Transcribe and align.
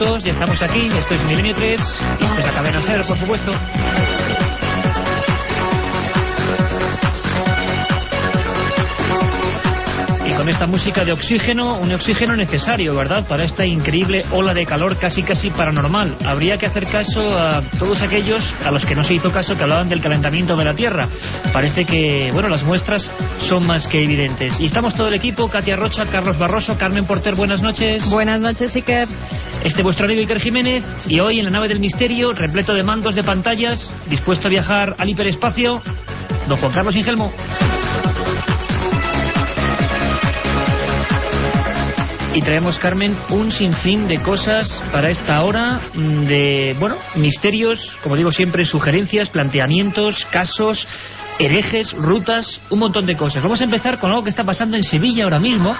Minutos, 0.00 0.24
ya 0.24 0.30
estamos 0.30 0.62
aquí, 0.62 0.88
esto 0.94 1.14
es 1.14 1.24
Milenio 1.24 1.54
3, 1.54 1.80
y 2.20 2.24
esto 2.24 2.38
es 2.38 2.44
la 2.46 2.52
cadena 2.52 2.80
Ser, 2.80 3.02
por 3.06 3.18
supuesto. 3.18 3.52
Con 10.40 10.48
esta 10.48 10.64
música 10.64 11.04
de 11.04 11.12
oxígeno, 11.12 11.78
un 11.78 11.92
oxígeno 11.92 12.34
necesario, 12.34 12.92
¿verdad? 12.96 13.28
Para 13.28 13.44
esta 13.44 13.66
increíble 13.66 14.24
ola 14.30 14.54
de 14.54 14.64
calor 14.64 14.96
casi 14.96 15.22
casi 15.22 15.50
paranormal. 15.50 16.16
Habría 16.24 16.56
que 16.56 16.64
hacer 16.64 16.86
caso 16.86 17.38
a 17.38 17.60
todos 17.78 18.00
aquellos 18.00 18.42
a 18.64 18.70
los 18.70 18.86
que 18.86 18.94
no 18.94 19.02
se 19.02 19.16
hizo 19.16 19.30
caso 19.30 19.54
que 19.54 19.60
hablaban 19.60 19.90
del 19.90 20.00
calentamiento 20.00 20.56
de 20.56 20.64
la 20.64 20.72
Tierra. 20.72 21.06
Parece 21.52 21.84
que, 21.84 22.30
bueno, 22.32 22.48
las 22.48 22.64
muestras 22.64 23.12
son 23.36 23.66
más 23.66 23.86
que 23.86 23.98
evidentes. 23.98 24.58
Y 24.58 24.64
estamos 24.64 24.94
todo 24.94 25.08
el 25.08 25.14
equipo, 25.14 25.46
Katia 25.50 25.76
Rocha, 25.76 26.04
Carlos 26.10 26.38
Barroso, 26.38 26.72
Carmen 26.72 27.04
Porter, 27.04 27.34
buenas 27.34 27.60
noches. 27.60 28.08
Buenas 28.08 28.40
noches, 28.40 28.74
Iker. 28.74 29.08
Este 29.62 29.82
vuestro 29.82 30.06
amigo 30.06 30.22
Iker 30.22 30.40
Jiménez 30.40 30.86
y 31.06 31.20
hoy 31.20 31.40
en 31.40 31.44
la 31.44 31.50
nave 31.50 31.68
del 31.68 31.80
misterio, 31.80 32.32
repleto 32.32 32.72
de 32.72 32.82
mandos 32.82 33.14
de 33.14 33.22
pantallas, 33.22 33.94
dispuesto 34.08 34.46
a 34.46 34.50
viajar 34.50 34.94
al 34.96 35.06
hiperespacio, 35.06 35.82
don 36.48 36.56
Juan 36.56 36.72
Carlos 36.72 36.96
Ingelmo. 36.96 37.30
Y 42.40 42.42
traemos, 42.42 42.78
Carmen, 42.78 43.14
un 43.28 43.50
sinfín 43.52 44.08
de 44.08 44.16
cosas 44.16 44.82
para 44.94 45.10
esta 45.10 45.42
hora 45.42 45.78
de, 45.94 46.74
bueno, 46.80 46.96
misterios, 47.16 47.98
como 48.02 48.16
digo 48.16 48.30
siempre, 48.30 48.64
sugerencias, 48.64 49.28
planteamientos, 49.28 50.24
casos, 50.24 50.88
herejes, 51.38 51.92
rutas, 51.92 52.62
un 52.70 52.78
montón 52.78 53.04
de 53.04 53.14
cosas. 53.14 53.42
Vamos 53.42 53.60
a 53.60 53.64
empezar 53.64 53.98
con 53.98 54.10
algo 54.10 54.24
que 54.24 54.30
está 54.30 54.42
pasando 54.42 54.78
en 54.78 54.82
Sevilla 54.82 55.24
ahora 55.24 55.38
mismo, 55.38 55.76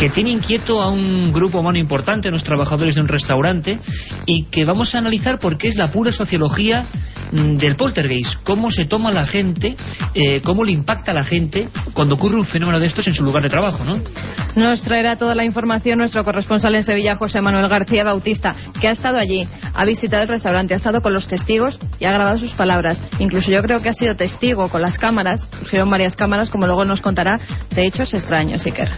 que 0.00 0.08
tiene 0.08 0.32
inquieto 0.32 0.82
a 0.82 0.88
un 0.88 1.32
grupo 1.32 1.60
humano 1.60 1.78
importante, 1.78 2.26
a 2.26 2.32
los 2.32 2.42
trabajadores 2.42 2.96
de 2.96 3.00
un 3.00 3.06
restaurante, 3.06 3.78
y 4.26 4.46
que 4.46 4.64
vamos 4.64 4.96
a 4.96 4.98
analizar 4.98 5.38
porque 5.38 5.68
es 5.68 5.76
la 5.76 5.92
pura 5.92 6.10
sociología 6.10 6.82
mm, 6.82 7.13
del 7.34 7.76
poltergeist, 7.76 8.34
cómo 8.44 8.70
se 8.70 8.84
toma 8.84 9.10
la 9.10 9.24
gente, 9.24 9.74
eh, 10.14 10.40
cómo 10.42 10.64
le 10.64 10.72
impacta 10.72 11.10
a 11.10 11.14
la 11.14 11.24
gente 11.24 11.68
cuando 11.92 12.14
ocurre 12.14 12.36
un 12.36 12.44
fenómeno 12.44 12.78
de 12.78 12.86
estos 12.86 13.06
en 13.08 13.14
su 13.14 13.24
lugar 13.24 13.42
de 13.42 13.48
trabajo, 13.48 13.82
¿no? 13.84 14.00
Nos 14.56 14.82
traerá 14.82 15.16
toda 15.16 15.34
la 15.34 15.44
información 15.44 15.98
nuestro 15.98 16.22
corresponsal 16.22 16.74
en 16.76 16.84
Sevilla, 16.84 17.16
José 17.16 17.40
Manuel 17.40 17.68
García 17.68 18.04
Bautista, 18.04 18.52
que 18.80 18.88
ha 18.88 18.92
estado 18.92 19.18
allí, 19.18 19.48
ha 19.74 19.84
visitado 19.84 20.22
el 20.22 20.28
restaurante, 20.28 20.74
ha 20.74 20.76
estado 20.76 21.02
con 21.02 21.12
los 21.12 21.26
testigos 21.26 21.78
y 21.98 22.06
ha 22.06 22.12
grabado 22.12 22.38
sus 22.38 22.52
palabras. 22.52 23.00
Incluso 23.18 23.50
yo 23.50 23.62
creo 23.62 23.80
que 23.80 23.88
ha 23.88 23.94
sido 23.94 24.14
testigo 24.14 24.68
con 24.68 24.80
las 24.80 24.98
cámaras, 24.98 25.46
pusieron 25.58 25.90
varias 25.90 26.16
cámaras, 26.16 26.50
como 26.50 26.66
luego 26.66 26.84
nos 26.84 27.00
contará, 27.00 27.40
de 27.74 27.84
hechos 27.84 28.14
extraños, 28.14 28.64
Iker. 28.64 28.90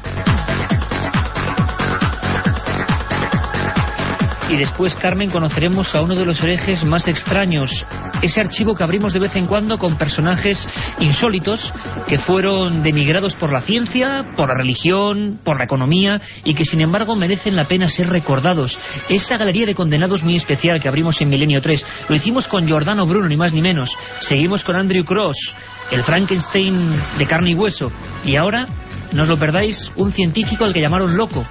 Y 4.49 4.57
después, 4.57 4.95
Carmen, 4.95 5.29
conoceremos 5.29 5.95
a 5.97 6.01
uno 6.01 6.15
de 6.15 6.25
los 6.25 6.41
herejes 6.41 6.85
más 6.85 7.09
extraños. 7.09 7.85
Ese 8.23 8.41
archivo 8.41 8.75
que 8.75 8.85
abrimos 8.85 9.13
de 9.13 9.19
vez 9.19 9.35
en 9.35 9.47
cuando 9.47 9.77
con 9.77 9.99
personajes 9.99 10.67
insólitos 11.01 11.75
que 12.07 12.17
fueron 12.17 12.83
denigrados 12.83 13.35
por 13.35 13.53
la 13.53 13.63
ciencia, 13.63 14.25
por 14.37 14.49
la 14.49 14.55
religión, 14.55 15.41
por 15.45 15.59
la 15.59 15.65
economía 15.65 16.21
y 16.45 16.55
que 16.55 16.65
sin 16.65 16.81
embargo 16.81 17.17
merecen 17.17 17.57
la 17.57 17.65
pena 17.65 17.89
ser 17.89 18.09
recordados. 18.09 18.79
Esa 19.09 19.37
galería 19.37 19.67
de 19.67 19.75
condenados 19.75 20.23
muy 20.23 20.37
especial 20.37 20.81
que 20.81 20.89
abrimos 20.89 21.21
en 21.21 21.29
Milenio 21.29 21.61
3. 21.61 21.85
Lo 22.09 22.15
hicimos 22.15 22.47
con 22.47 22.67
Giordano 22.67 23.05
Bruno, 23.05 23.29
ni 23.29 23.37
más 23.37 23.53
ni 23.53 23.63
menos. 23.63 23.97
Seguimos 24.21 24.63
con 24.63 24.77
Andrew 24.77 25.05
Cross, 25.05 25.55
el 25.91 26.05
Frankenstein 26.05 26.95
de 27.19 27.27
carne 27.27 27.51
y 27.51 27.55
hueso. 27.55 27.89
Y 28.25 28.37
ahora, 28.37 28.67
no 29.13 29.25
os 29.25 29.29
lo 29.29 29.37
perdáis, 29.37 29.91
un 29.97 30.13
científico 30.13 30.65
al 30.65 30.73
que 30.73 30.81
llamaron 30.81 31.17
loco, 31.17 31.45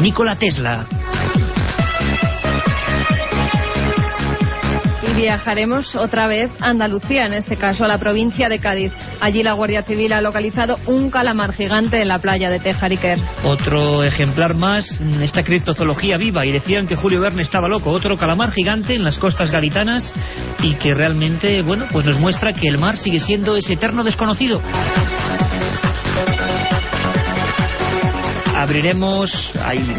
Nikola 0.00 0.36
Tesla. 0.36 0.86
Viajaremos 5.14 5.94
otra 5.94 6.26
vez 6.26 6.50
a 6.60 6.70
Andalucía, 6.70 7.26
en 7.26 7.34
este 7.34 7.56
caso 7.56 7.84
a 7.84 7.88
la 7.88 7.98
provincia 7.98 8.48
de 8.48 8.58
Cádiz. 8.58 8.92
Allí 9.20 9.42
la 9.42 9.52
Guardia 9.52 9.82
Civil 9.82 10.12
ha 10.12 10.20
localizado 10.20 10.78
un 10.86 11.10
calamar 11.10 11.52
gigante 11.52 12.00
en 12.00 12.08
la 12.08 12.18
playa 12.18 12.48
de 12.48 12.58
Tejariquer. 12.58 13.18
Otro 13.44 14.02
ejemplar 14.04 14.54
más, 14.54 15.00
esta 15.20 15.42
criptozoología 15.42 16.16
viva, 16.16 16.46
y 16.46 16.52
decían 16.52 16.86
que 16.86 16.96
Julio 16.96 17.20
Verne 17.20 17.42
estaba 17.42 17.68
loco. 17.68 17.90
Otro 17.90 18.16
calamar 18.16 18.52
gigante 18.52 18.94
en 18.94 19.04
las 19.04 19.18
costas 19.18 19.50
gaditanas 19.50 20.12
y 20.62 20.76
que 20.76 20.94
realmente, 20.94 21.62
bueno, 21.62 21.86
pues 21.92 22.04
nos 22.04 22.18
muestra 22.18 22.52
que 22.52 22.68
el 22.68 22.78
mar 22.78 22.96
sigue 22.96 23.18
siendo 23.18 23.56
ese 23.56 23.74
eterno 23.74 24.02
desconocido. 24.02 24.58
Abriremos 28.54 29.52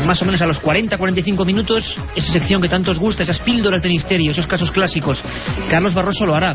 más 0.05 0.21
o 0.21 0.25
menos 0.25 0.41
a 0.41 0.45
los 0.45 0.61
40-45 0.61 1.45
minutos 1.45 1.97
esa 2.15 2.31
sección 2.31 2.61
que 2.61 2.69
tanto 2.69 2.91
os 2.91 2.99
gusta, 2.99 3.23
esas 3.23 3.39
píldoras 3.41 3.81
de 3.81 3.89
misterio, 3.89 4.31
esos 4.31 4.47
casos 4.47 4.71
clásicos. 4.71 5.23
Carlos 5.69 5.93
Barroso 5.93 6.25
lo 6.25 6.35
hará. 6.35 6.53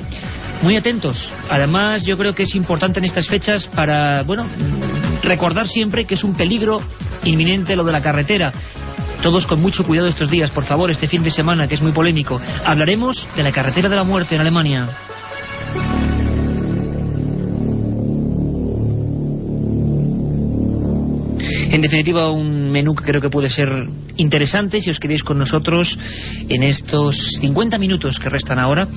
Muy 0.63 0.77
atentos. 0.77 1.33
Además, 1.49 2.05
yo 2.05 2.17
creo 2.17 2.35
que 2.35 2.43
es 2.43 2.55
importante 2.55 2.99
en 2.99 3.05
estas 3.05 3.29
fechas 3.29 3.67
para, 3.67 4.23
bueno, 4.25 4.47
recordar 5.23 5.67
siempre 5.67 6.05
que 6.05 6.15
es 6.15 6.25
un 6.25 6.35
peligro 6.35 6.79
inminente 7.25 7.77
lo 7.77 7.85
de 7.85 7.93
la 7.93 8.03
carretera. 8.03 8.53
Todos 9.23 9.47
con 9.47 9.61
mucho 9.61 9.85
cuidado 9.85 10.09
estos 10.09 10.31
días, 10.31 10.51
por 10.53 10.65
favor, 10.65 10.91
este 10.91 11.09
fin 11.09 11.23
de 11.23 11.31
semana, 11.31 11.67
que 11.67 11.75
es 11.75 11.83
muy 11.83 11.93
polémico. 11.93 12.41
Hablaremos 12.65 13.27
de 13.35 13.43
la 13.43 13.53
carretera 13.53 13.89
de 13.89 13.97
la 13.97 14.05
muerte 14.05 14.37
en 14.37 14.41
Alemania. 14.41 14.89
En 21.71 21.81
definitiva, 21.81 22.31
un 22.31 22.71
menú 22.71 22.95
que 22.95 23.05
creo 23.05 23.21
que 23.21 23.29
puede 23.29 23.51
ser 23.51 23.69
interesante 24.17 24.81
si 24.81 24.89
os 24.89 24.99
queréis 24.99 25.23
con 25.23 25.39
nosotros 25.39 25.99
en 26.49 26.63
estos 26.63 27.37
50 27.41 27.79
minutos 27.79 28.19
que 28.19 28.31
restan 28.31 28.59
ahora. 28.59 28.89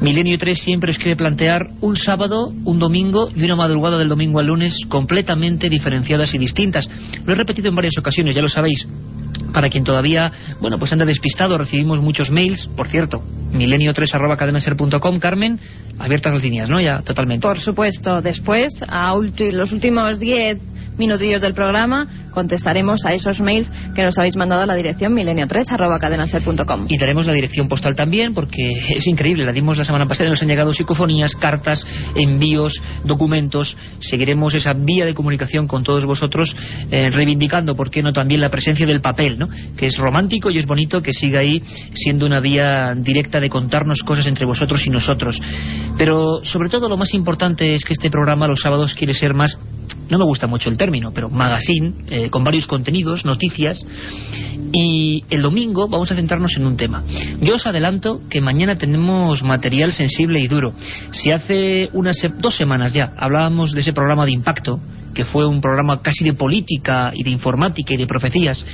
Milenio 0.00 0.36
3 0.36 0.58
siempre 0.58 0.90
os 0.90 0.98
quiere 0.98 1.14
plantear 1.14 1.62
un 1.80 1.96
sábado, 1.96 2.50
un 2.64 2.78
domingo 2.80 3.28
y 3.34 3.44
una 3.44 3.54
madrugada 3.54 3.96
del 3.96 4.08
domingo 4.08 4.40
al 4.40 4.46
lunes 4.46 4.76
completamente 4.88 5.68
diferenciadas 5.68 6.34
y 6.34 6.38
distintas. 6.38 6.90
Lo 7.24 7.32
he 7.32 7.36
repetido 7.36 7.68
en 7.68 7.76
varias 7.76 7.96
ocasiones, 7.96 8.34
ya 8.34 8.42
lo 8.42 8.48
sabéis. 8.48 8.88
Para 9.54 9.68
quien 9.68 9.84
todavía, 9.84 10.32
bueno, 10.60 10.78
pues 10.78 10.92
anda 10.92 11.04
despistado, 11.04 11.58
recibimos 11.58 12.00
muchos 12.00 12.30
mails, 12.30 12.68
por 12.76 12.88
cierto, 12.88 13.22
milenio3 13.52 14.14
arroba 14.14 14.36
cadenaser.com, 14.36 15.18
Carmen, 15.20 15.60
abiertas 15.98 16.34
las 16.34 16.42
líneas, 16.42 16.68
¿no? 16.68 16.80
Ya, 16.80 17.02
totalmente. 17.02 17.46
Por 17.46 17.60
supuesto, 17.60 18.20
después, 18.20 18.82
a 18.88 19.14
los 19.14 19.72
últimos 19.72 20.18
10 20.18 20.79
minutillos 21.00 21.42
del 21.42 21.54
programa 21.54 22.06
contestaremos 22.30 23.04
a 23.06 23.12
esos 23.12 23.40
mails 23.40 23.72
que 23.94 24.04
nos 24.04 24.16
habéis 24.18 24.36
mandado 24.36 24.62
a 24.62 24.66
la 24.66 24.74
dirección 24.74 25.12
milenio3 25.14 25.64
Y 26.88 26.98
daremos 26.98 27.26
la 27.26 27.32
dirección 27.32 27.66
postal 27.66 27.96
también 27.96 28.34
porque 28.34 28.70
es 28.94 29.06
increíble, 29.06 29.44
la 29.44 29.52
dimos 29.52 29.76
la 29.76 29.84
semana 29.84 30.06
pasada 30.06 30.28
y 30.28 30.30
nos 30.30 30.42
han 30.42 30.48
llegado 30.48 30.72
psicofonías, 30.72 31.34
cartas, 31.34 31.84
envíos, 32.14 32.80
documentos. 33.04 33.76
Seguiremos 33.98 34.54
esa 34.54 34.72
vía 34.74 35.04
de 35.06 35.14
comunicación 35.14 35.66
con 35.66 35.82
todos 35.82 36.04
vosotros 36.04 36.54
eh, 36.90 37.08
reivindicando, 37.10 37.74
¿por 37.74 37.90
qué 37.90 38.02
no?, 38.02 38.12
también 38.12 38.40
la 38.40 38.50
presencia 38.50 38.86
del 38.86 39.00
papel, 39.00 39.38
¿no?, 39.38 39.48
que 39.76 39.86
es 39.86 39.96
romántico 39.96 40.50
y 40.50 40.58
es 40.58 40.66
bonito 40.66 41.00
que 41.00 41.12
siga 41.12 41.40
ahí 41.40 41.62
siendo 41.94 42.26
una 42.26 42.40
vía 42.40 42.94
directa 42.94 43.40
de 43.40 43.48
contarnos 43.48 44.02
cosas 44.02 44.26
entre 44.26 44.46
vosotros 44.46 44.86
y 44.86 44.90
nosotros. 44.90 45.40
Pero 45.96 46.44
sobre 46.44 46.68
todo 46.68 46.88
lo 46.88 46.96
más 46.96 47.14
importante 47.14 47.74
es 47.74 47.84
que 47.84 47.94
este 47.94 48.10
programa 48.10 48.46
los 48.46 48.60
sábados 48.60 48.94
quiere 48.94 49.14
ser 49.14 49.34
más 49.34 49.58
no 50.10 50.18
me 50.18 50.24
gusta 50.24 50.46
mucho 50.46 50.68
el 50.68 50.76
término, 50.76 51.10
pero 51.12 51.28
magazine, 51.28 51.92
eh, 52.08 52.30
con 52.30 52.44
varios 52.44 52.66
contenidos, 52.66 53.24
noticias, 53.24 53.84
y 54.72 55.24
el 55.30 55.42
domingo 55.42 55.88
vamos 55.88 56.12
a 56.12 56.16
centrarnos 56.16 56.56
en 56.56 56.66
un 56.66 56.76
tema. 56.76 57.04
Yo 57.40 57.54
os 57.54 57.66
adelanto 57.66 58.20
que 58.28 58.40
mañana 58.40 58.74
tenemos 58.74 59.42
material 59.42 59.92
sensible 59.92 60.40
y 60.40 60.48
duro. 60.48 60.72
Si 61.12 61.30
hace 61.30 61.88
unas 61.92 62.16
dos 62.38 62.56
semanas 62.56 62.92
ya 62.92 63.12
hablábamos 63.16 63.72
de 63.72 63.80
ese 63.80 63.92
programa 63.92 64.24
de 64.24 64.32
impacto, 64.32 64.80
que 65.14 65.24
fue 65.24 65.46
un 65.46 65.60
programa 65.60 66.00
casi 66.02 66.24
de 66.24 66.34
política 66.34 67.10
y 67.14 67.24
de 67.24 67.30
informática 67.30 67.94
y 67.94 67.96
de 67.96 68.06
profecías, 68.06 68.64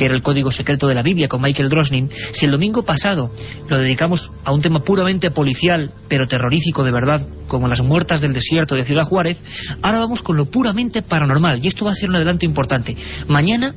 que 0.00 0.06
era 0.06 0.14
el 0.14 0.22
código 0.22 0.50
secreto 0.50 0.86
de 0.86 0.94
la 0.94 1.02
Biblia 1.02 1.28
con 1.28 1.42
Michael 1.42 1.68
Drosnin, 1.68 2.08
si 2.32 2.46
el 2.46 2.52
domingo 2.52 2.82
pasado 2.82 3.30
lo 3.68 3.76
dedicamos 3.76 4.32
a 4.44 4.50
un 4.50 4.62
tema 4.62 4.80
puramente 4.80 5.30
policial, 5.30 5.92
pero 6.08 6.26
terrorífico 6.26 6.82
de 6.82 6.90
verdad, 6.90 7.28
como 7.48 7.68
las 7.68 7.82
muertas 7.82 8.22
del 8.22 8.32
desierto 8.32 8.76
de 8.76 8.84
Ciudad 8.84 9.02
Juárez, 9.02 9.42
ahora 9.82 9.98
vamos 9.98 10.22
con 10.22 10.38
lo 10.38 10.46
puramente 10.46 11.02
paranormal, 11.02 11.62
y 11.62 11.68
esto 11.68 11.84
va 11.84 11.90
a 11.90 11.94
ser 11.94 12.08
un 12.08 12.16
adelanto 12.16 12.46
importante. 12.46 12.96
Mañana, 13.28 13.74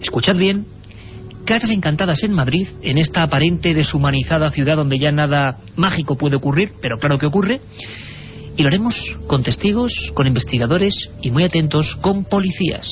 escuchad 0.00 0.36
bien, 0.36 0.64
Casas 1.44 1.70
Encantadas 1.70 2.22
en 2.22 2.32
Madrid, 2.32 2.68
en 2.80 2.96
esta 2.96 3.22
aparente 3.22 3.74
deshumanizada 3.74 4.50
ciudad 4.50 4.76
donde 4.76 4.98
ya 4.98 5.12
nada 5.12 5.58
mágico 5.76 6.16
puede 6.16 6.36
ocurrir, 6.36 6.72
pero 6.80 6.96
claro 6.96 7.18
que 7.18 7.26
ocurre, 7.26 7.60
y 8.56 8.62
lo 8.62 8.68
haremos 8.68 9.18
con 9.26 9.42
testigos, 9.42 10.12
con 10.14 10.26
investigadores 10.26 11.10
y 11.20 11.30
muy 11.30 11.44
atentos 11.44 11.96
con 11.96 12.24
policías 12.24 12.88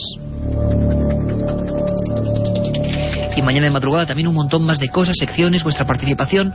y 3.39 3.43
mañana 3.43 3.67
de 3.67 3.71
madrugada 3.71 4.07
también 4.07 4.29
un 4.29 4.35
montón 4.35 4.65
más 4.65 4.79
de 4.79 4.89
cosas, 4.89 5.17
secciones, 5.19 5.63
vuestra 5.63 5.87
participación. 5.87 6.53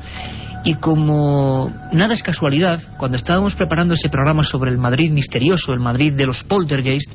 Y 0.65 0.75
como 0.75 1.71
nada 1.91 2.13
es 2.13 2.21
casualidad, 2.21 2.79
cuando 2.97 3.17
estábamos 3.17 3.55
preparando 3.55 3.93
ese 3.93 4.09
programa 4.09 4.43
sobre 4.43 4.71
el 4.71 4.77
Madrid 4.77 5.11
misterioso, 5.11 5.73
el 5.73 5.79
Madrid 5.79 6.13
de 6.13 6.25
los 6.25 6.43
poltergeist, 6.43 7.11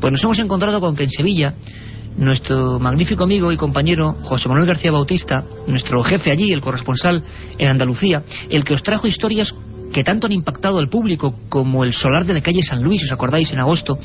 pues 0.00 0.12
nos 0.12 0.24
hemos 0.24 0.38
encontrado 0.38 0.80
con 0.80 0.94
que 0.94 1.04
en 1.04 1.10
Sevilla 1.10 1.54
nuestro 2.16 2.78
magnífico 2.78 3.24
amigo 3.24 3.52
y 3.52 3.56
compañero 3.56 4.14
José 4.22 4.48
Manuel 4.48 4.66
García 4.66 4.92
Bautista, 4.92 5.42
nuestro 5.66 6.02
jefe 6.02 6.30
allí, 6.30 6.52
el 6.52 6.60
corresponsal 6.60 7.22
en 7.58 7.68
Andalucía, 7.68 8.22
el 8.50 8.64
que 8.64 8.74
os 8.74 8.82
trajo 8.82 9.06
historias 9.06 9.54
que 9.92 10.04
tanto 10.04 10.26
han 10.26 10.32
impactado 10.32 10.78
al 10.78 10.88
público 10.88 11.34
como 11.48 11.84
el 11.84 11.92
solar 11.92 12.24
de 12.24 12.34
la 12.34 12.40
calle 12.40 12.62
San 12.62 12.82
Luis, 12.82 13.02
os 13.04 13.12
acordáis, 13.12 13.52
en 13.52 13.60
agosto, 13.60 13.98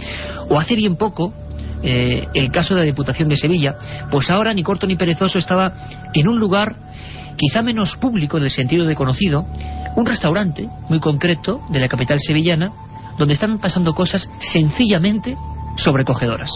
o 0.50 0.60
hace 0.60 0.76
bien 0.76 0.96
poco 0.96 1.34
eh, 1.84 2.26
el 2.34 2.50
caso 2.50 2.74
de 2.74 2.82
la 2.82 2.86
Diputación 2.86 3.30
de 3.30 3.36
Sevilla, 3.36 3.76
pues 4.12 4.30
ahora 4.30 4.54
ni 4.54 4.64
corto 4.64 4.88
ni 4.88 4.96
perezoso 4.96 5.38
estaba 5.38 5.74
en 6.14 6.28
un 6.28 6.40
lugar 6.40 6.76
quizá 7.38 7.62
menos 7.62 7.98
público 7.98 8.38
en 8.38 8.44
el 8.44 8.50
sentido 8.50 8.86
de 8.86 8.96
conocido, 8.96 9.46
un 9.96 10.06
restaurante 10.06 10.68
muy 10.90 11.00
concreto 11.00 11.62
de 11.70 11.80
la 11.80 11.88
capital 11.88 12.20
sevillana, 12.20 12.72
donde 13.18 13.34
están 13.34 13.60
pasando 13.60 13.94
cosas 13.94 14.30
sencillamente 14.40 15.36
sobrecogedoras. 15.76 16.52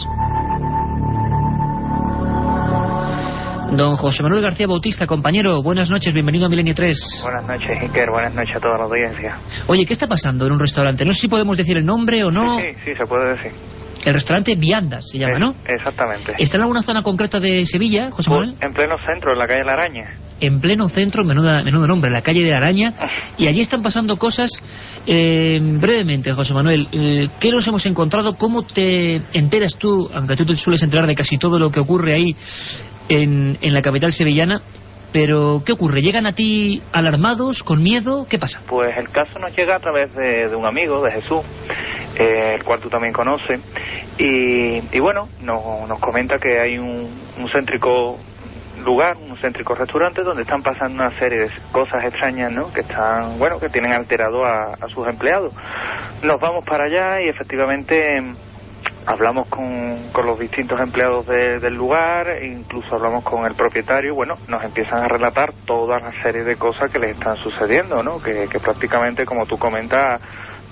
Don 3.72 3.96
José 3.96 4.22
Manuel 4.22 4.42
García 4.42 4.68
Bautista, 4.68 5.08
compañero, 5.08 5.64
buenas 5.64 5.90
noches, 5.90 6.14
bienvenido 6.14 6.46
a 6.46 6.50
Milenio 6.50 6.74
3. 6.74 7.22
Buenas 7.24 7.48
noches, 7.48 7.70
Iker, 7.82 8.10
buenas 8.12 8.34
noches 8.34 8.58
a 8.58 8.60
toda 8.60 8.78
la 8.80 8.84
audiencia. 8.84 9.38
Oye, 9.68 9.86
¿qué 9.86 9.94
está 9.94 10.08
pasando 10.08 10.46
en 10.46 10.52
un 10.52 10.60
restaurante? 10.60 11.06
No 11.06 11.14
sé 11.14 11.22
si 11.22 11.28
podemos 11.30 11.56
decir 11.56 11.78
el 11.78 11.86
nombre 11.86 12.22
o 12.26 12.32
no. 12.32 12.58
Sí, 12.58 12.66
sí, 12.84 12.92
se 12.98 13.06
puede 13.06 13.32
decir. 13.32 13.81
El 14.06 14.14
restaurante 14.14 14.56
Viandas 14.56 15.06
se 15.12 15.18
llama, 15.20 15.38
¿no? 15.40 15.56
Exactamente. 15.66 16.34
¿Está 16.38 16.58
en 16.58 16.62
alguna 16.64 16.82
zona 16.82 17.04
concreta 17.04 17.40
de 17.40 17.66
Sevilla, 17.66 18.10
José 18.12 18.30
Pues, 18.30 18.48
Manuel? 18.50 18.56
en 18.62 18.74
pleno 18.74 18.96
centro, 19.06 19.34
en 19.34 19.40
la 19.40 19.48
calle 19.48 19.64
La 19.64 19.74
Araña. 19.74 20.10
En 20.40 20.60
pleno 20.60 20.88
centro, 20.90 21.24
menuda, 21.24 21.64
menudo 21.64 21.86
nombre, 21.88 22.10
la 22.10 22.22
calle 22.24 22.44
de 22.44 22.50
la 22.52 22.58
Araña. 22.58 22.94
Y 23.38 23.48
allí 23.48 23.62
están 23.62 23.82
pasando 23.84 24.18
cosas. 24.18 24.50
eh, 25.06 25.60
brevemente, 25.62 26.34
José 26.34 26.54
Manuel, 26.54 26.88
eh, 26.92 27.30
¿qué 27.40 27.52
nos 27.52 27.68
hemos 27.68 27.86
encontrado? 27.86 28.36
¿Cómo 28.38 28.64
te 28.64 29.18
enteras 29.34 29.76
tú, 29.78 30.10
aunque 30.14 30.36
tú 30.36 30.46
te 30.46 30.56
sueles 30.56 30.82
enterar 30.84 31.06
de 31.08 31.16
casi 31.16 31.38
todo 31.38 31.60
lo 31.60 31.70
que 31.72 31.80
ocurre 31.80 32.14
ahí 32.14 32.36
en, 33.10 33.58
en 33.62 33.74
la 33.74 33.82
capital 33.82 34.12
sevillana? 34.12 34.62
Pero, 35.14 35.62
¿qué 35.66 35.74
ocurre? 35.74 36.02
¿Llegan 36.02 36.26
a 36.26 36.32
ti 36.32 36.82
alarmados, 36.94 37.64
con 37.64 37.84
miedo? 37.84 38.26
¿Qué 38.30 38.40
pasa? 38.40 38.62
Pues 38.68 38.88
el 38.98 39.10
caso 39.10 39.40
nos 39.40 39.54
llega 39.56 39.76
a 39.76 39.80
través 39.80 40.14
de, 40.16 40.48
de 40.48 40.56
un 40.56 40.66
amigo, 40.66 41.04
de 41.04 41.12
Jesús, 41.12 41.42
eh, 42.18 42.56
el 42.56 42.64
cual 42.64 42.80
tú 42.80 42.88
también 42.90 43.12
conoces. 43.12 43.60
Y, 44.24 44.96
y 44.96 45.00
bueno, 45.00 45.30
nos, 45.42 45.88
nos 45.90 46.00
comenta 46.00 46.38
que 46.38 46.60
hay 46.60 46.78
un, 46.78 47.10
céntrico 47.52 48.20
lugar, 48.86 49.18
un 49.18 49.36
céntrico 49.38 49.74
restaurante 49.74 50.22
donde 50.22 50.44
están 50.44 50.62
pasando 50.62 51.04
una 51.04 51.18
serie 51.18 51.40
de 51.40 51.50
cosas 51.72 52.04
extrañas, 52.04 52.52
¿no? 52.52 52.72
Que 52.72 52.82
están, 52.82 53.40
bueno, 53.40 53.58
que 53.60 53.70
tienen 53.70 53.94
alterado 53.94 54.46
a, 54.46 54.76
sus 54.94 55.08
empleados. 55.08 55.52
Nos 56.22 56.40
vamos 56.40 56.64
para 56.66 56.86
allá 56.86 57.20
y 57.22 57.30
efectivamente 57.30 58.22
hablamos 59.08 59.48
con, 59.50 60.12
con 60.12 60.28
los 60.28 60.38
distintos 60.38 60.80
empleados 60.80 61.26
de- 61.26 61.58
del 61.60 61.74
lugar, 61.74 62.28
incluso 62.44 62.94
hablamos 62.96 63.24
con 63.24 63.46
el 63.48 63.56
propietario, 63.56 64.14
bueno, 64.14 64.36
nos 64.48 64.64
empiezan 64.64 65.00
a 65.04 65.08
relatar 65.08 65.52
toda 65.66 65.98
una 65.98 66.12
serie 66.22 66.44
de 66.44 66.56
cosas 66.58 66.92
que 66.92 67.00
les 67.00 67.18
están 67.18 67.38
sucediendo, 67.38 68.04
¿no? 68.04 68.22
Que, 68.22 68.48
que 68.48 68.60
prácticamente, 68.60 69.26
como 69.26 69.48
tú 69.48 69.58
comentas, 69.58 70.22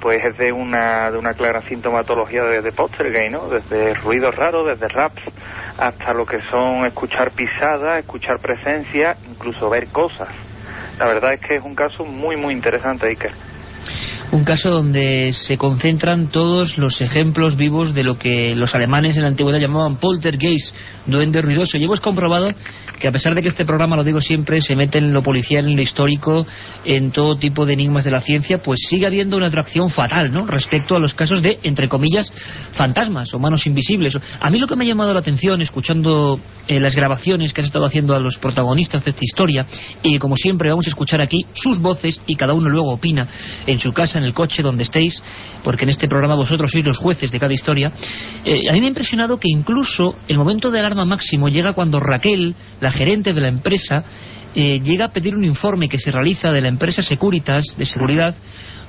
pues 0.02 0.18
es 0.32 0.38
de 0.38 0.52
una, 0.52 1.12
de 1.12 1.18
una 1.18 1.34
clara 1.34 1.62
sintomatología 1.62 2.44
de, 2.44 2.62
de 2.62 2.72
poltergeist, 2.72 3.32
¿no? 3.32 3.50
Desde 3.50 3.94
ruidos 3.96 4.36
raros, 4.36 4.68
desde 4.68 4.88
raps, 4.88 5.22
hasta 5.78 6.14
lo 6.14 6.26
que 6.26 6.40
son 6.50 6.86
escuchar 6.86 7.32
pisadas, 7.32 8.00
escuchar 8.00 8.40
presencia, 8.40 9.16
incluso 9.30 9.70
ver 9.70 9.88
cosas. 9.88 10.30
La 11.00 11.08
verdad 11.08 11.34
es 11.34 11.42
que 11.42 11.56
es 11.56 11.64
un 11.64 11.76
caso 11.76 12.04
muy, 12.04 12.36
muy 12.36 12.54
interesante, 12.54 13.08
Iker. 13.08 13.32
Un 14.32 14.44
caso 14.44 14.70
donde 14.70 15.34
se 15.34 15.58
concentran 15.58 16.30
todos 16.30 16.78
los 16.78 17.02
ejemplos 17.02 17.56
vivos 17.56 17.96
de 17.96 18.04
lo 18.04 18.20
que 18.20 18.54
los 18.56 18.76
alemanes 18.76 19.16
en 19.16 19.24
la 19.24 19.30
antigüedad 19.30 19.60
llamaban 19.60 19.98
poltergeist, 19.98 20.76
duende 21.08 21.42
ruidoso. 21.42 21.78
Y 21.78 21.86
hemos 21.86 22.00
comprobado 22.00 22.52
que 23.00 23.08
a 23.08 23.12
pesar 23.12 23.34
de 23.34 23.42
que 23.42 23.48
este 23.48 23.66
programa, 23.66 23.96
lo 23.96 24.04
digo 24.04 24.22
siempre, 24.22 24.62
se 24.62 24.76
mete 24.76 25.00
en 25.00 25.14
lo 25.14 25.24
policial, 25.24 25.68
en 25.68 25.76
lo 25.76 25.82
histórico, 25.82 26.46
en 26.86 27.12
todo 27.12 27.38
tipo 27.38 27.66
de 27.66 27.74
enigmas 27.74 28.04
de 28.04 28.12
la 28.12 28.20
ciencia, 28.20 28.60
pues 28.60 28.82
sigue 28.88 29.06
habiendo 29.06 29.38
una 29.38 29.48
atracción 29.48 29.90
fatal, 29.90 30.32
¿no?, 30.32 30.46
respecto 30.46 30.96
a 30.96 31.00
los 31.00 31.14
casos 31.14 31.42
de, 31.42 31.60
entre 31.64 31.88
comillas, 31.88 32.32
fantasmas 32.74 33.34
o 33.34 33.40
manos 33.40 33.66
invisibles. 33.66 34.18
A 34.40 34.50
mí 34.50 34.60
lo 34.60 34.68
que 34.68 34.76
me 34.76 34.86
ha 34.86 34.88
llamado 34.88 35.14
la 35.14 35.20
atención, 35.20 35.62
escuchando 35.62 36.40
eh, 36.68 36.80
las 36.80 36.96
grabaciones 36.96 37.54
que 37.54 37.62
has 37.62 37.68
estado 37.68 37.86
haciendo 37.86 38.16
a 38.16 38.20
los 38.20 38.38
protagonistas 38.38 39.04
de 39.04 39.12
esta 39.12 39.24
historia, 39.24 39.66
y 40.04 40.18
como 40.20 40.36
siempre 40.36 40.70
vamos 40.70 40.88
a 40.88 40.90
escuchar 40.90 41.22
aquí 41.22 41.46
sus 41.54 41.80
voces 41.80 42.22
y 42.28 42.36
cada 42.36 42.54
uno 42.54 42.70
luego 42.70 42.94
opina 42.94 43.28
en 43.66 43.80
su 43.80 43.92
casa, 43.92 44.20
en 44.20 44.26
el 44.26 44.34
coche, 44.34 44.62
donde 44.62 44.84
estéis, 44.84 45.24
porque 45.64 45.86
en 45.86 45.90
este 45.90 46.08
programa 46.08 46.36
vosotros 46.36 46.72
sois 46.72 46.86
los 46.86 46.98
jueces 46.98 47.32
de 47.32 47.40
cada 47.40 47.54
historia. 47.54 47.92
Eh, 48.44 48.70
a 48.70 48.74
mí 48.74 48.80
me 48.82 48.88
ha 48.88 48.90
impresionado 48.90 49.38
que 49.38 49.50
incluso 49.50 50.16
el 50.28 50.38
momento 50.38 50.72
de 50.72 50.80
alarma 50.80 51.06
máximo 51.06 51.48
llega 51.48 51.74
cuando 51.74 52.00
Raquel, 52.00 52.56
la 52.82 52.89
gerente 52.92 53.34
de 53.34 53.42
la 53.42 53.48
empresa, 53.48 54.04
eh, 54.56 54.80
llega 54.80 55.06
a 55.06 55.10
pedir 55.10 55.36
un 55.36 55.44
informe 55.44 55.88
que 55.88 55.98
se 55.98 56.12
realiza 56.12 56.52
de 56.52 56.62
la 56.62 56.70
empresa 56.70 57.02
Securitas, 57.02 57.76
de 57.78 57.86
seguridad, 57.86 58.36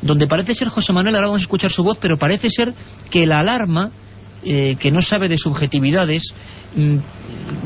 donde 0.03 0.27
parece 0.27 0.55
ser 0.55 0.69
José 0.69 0.93
Manuel, 0.93 1.15
ahora 1.15 1.29
vamos 1.29 1.43
a 1.43 1.45
escuchar 1.45 1.71
su 1.71 1.83
voz, 1.83 1.99
pero 2.01 2.17
parece 2.17 2.49
ser 2.51 2.73
que 3.11 3.27
la 3.27 3.41
alarma, 3.41 3.91
eh, 4.43 4.77
que 4.77 4.91
no 4.91 5.01
sabe 5.01 5.29
de 5.29 5.37
subjetividades, 5.39 6.23
mm, 6.75 6.97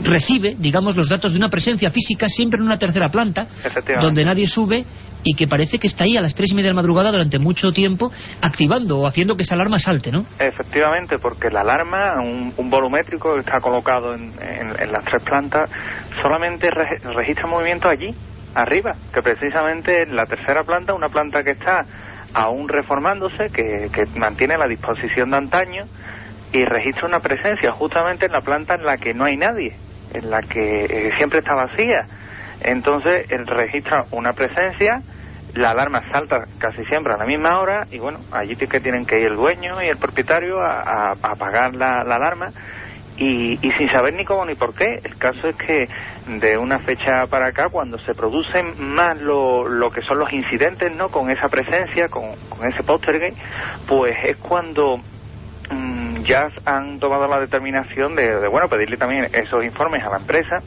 recibe, 0.04 0.54
digamos, 0.58 0.96
los 0.96 1.08
datos 1.08 1.32
de 1.32 1.38
una 1.38 1.48
presencia 1.48 1.90
física 1.90 2.28
siempre 2.28 2.58
en 2.58 2.66
una 2.66 2.78
tercera 2.78 3.08
planta, 3.08 3.46
donde 4.00 4.24
nadie 4.24 4.46
sube 4.46 4.84
y 5.22 5.34
que 5.34 5.46
parece 5.46 5.78
que 5.78 5.86
está 5.86 6.04
ahí 6.04 6.16
a 6.16 6.20
las 6.20 6.34
tres 6.34 6.52
y 6.52 6.54
media 6.54 6.68
de 6.68 6.74
la 6.74 6.82
madrugada 6.82 7.10
durante 7.10 7.38
mucho 7.38 7.72
tiempo 7.72 8.10
activando 8.42 8.98
o 8.98 9.06
haciendo 9.06 9.36
que 9.36 9.42
esa 9.42 9.54
alarma 9.54 9.78
salte, 9.78 10.10
¿no? 10.12 10.26
Efectivamente, 10.38 11.18
porque 11.18 11.48
la 11.50 11.60
alarma, 11.62 12.20
un, 12.20 12.52
un 12.56 12.70
volumétrico 12.70 13.34
que 13.34 13.40
está 13.40 13.60
colocado 13.60 14.14
en, 14.14 14.32
en- 14.42 14.74
en 14.82 14.92
las 14.92 15.04
tres 15.04 15.22
plantas, 15.24 15.70
solamente 16.20 16.68
re- 16.70 16.98
registra 17.14 17.46
movimiento 17.46 17.88
allí, 17.88 18.10
arriba, 18.54 18.92
que 19.12 19.22
precisamente 19.22 20.02
en 20.02 20.14
la 20.14 20.24
tercera 20.26 20.62
planta, 20.64 20.92
una 20.94 21.08
planta 21.08 21.42
que 21.42 21.52
está 21.52 21.80
aún 22.34 22.68
reformándose, 22.68 23.46
que, 23.52 23.88
que 23.92 24.18
mantiene 24.18 24.58
la 24.58 24.66
disposición 24.68 25.30
de 25.30 25.36
antaño 25.38 25.84
y 26.54 26.64
registra 26.64 27.06
una 27.06 27.20
presencia 27.20 27.73
justamente 27.73 28.26
en 28.26 28.32
la 28.32 28.40
planta 28.40 28.75
en 28.75 28.84
la 28.84 28.96
que 28.96 29.12
no 29.12 29.25
hay 29.25 29.37
nadie, 29.37 29.75
en 30.12 30.30
la 30.30 30.40
que 30.40 30.84
eh, 30.84 31.11
siempre 31.18 31.40
está 31.40 31.54
vacía. 31.54 32.06
Entonces, 32.61 33.26
él 33.30 33.46
registra 33.46 34.04
una 34.12 34.32
presencia, 34.32 35.00
la 35.54 35.70
alarma 35.70 36.00
salta 36.12 36.44
casi 36.58 36.84
siempre 36.84 37.12
a 37.12 37.16
la 37.16 37.26
misma 37.26 37.61
hora 37.61 37.82
y 37.90 37.99
bueno, 37.99 38.20
allí 38.32 38.54
sí 38.54 38.66
que 38.66 38.80
tienen 38.80 39.04
que 39.04 39.18
ir 39.18 39.26
el 39.26 39.37
dueño 39.37 39.82
y 39.82 39.88
el 39.88 39.99
propietario 39.99 40.61
a, 40.61 41.12
apagar 41.12 41.75
la, 41.75 42.04
la 42.04 42.16
alarma 42.16 42.49
y, 43.16 43.54
y 43.54 43.73
sin 43.78 43.88
saber 43.90 44.14
ni 44.14 44.25
cómo 44.25 44.44
ni 44.44 44.54
por 44.54 44.75
qué. 44.75 44.99
El 45.02 45.16
caso 45.16 45.49
es 45.49 45.56
que 45.56 45.88
de 46.38 46.56
una 46.56 46.78
fecha 46.80 47.26
para 47.28 47.49
acá, 47.49 47.68
cuando 47.68 47.99
se 47.99 48.14
producen 48.14 48.75
más 48.78 49.20
lo, 49.20 49.68
lo 49.68 49.90
que 49.90 50.02
son 50.02 50.18
los 50.18 50.32
incidentes, 50.32 50.94
¿no? 50.96 51.08
Con 51.08 51.30
esa 51.30 51.49
presencia, 51.49 52.08
con, 52.08 52.34
ese 52.66 52.82
poltergeist, 52.82 53.38
pues 53.87 54.16
es 54.25 54.37
cuando 54.38 54.96
mm, 55.70 56.03
ya 56.24 56.48
han 56.64 56.98
tomado 56.98 57.26
la 57.26 57.40
determinación 57.40 58.14
de, 58.14 58.40
de, 58.40 58.48
bueno, 58.48 58.68
pedirle 58.68 58.96
también 58.96 59.26
esos 59.32 59.64
informes 59.64 60.02
a 60.04 60.10
la 60.10 60.18
empresa 60.18 60.58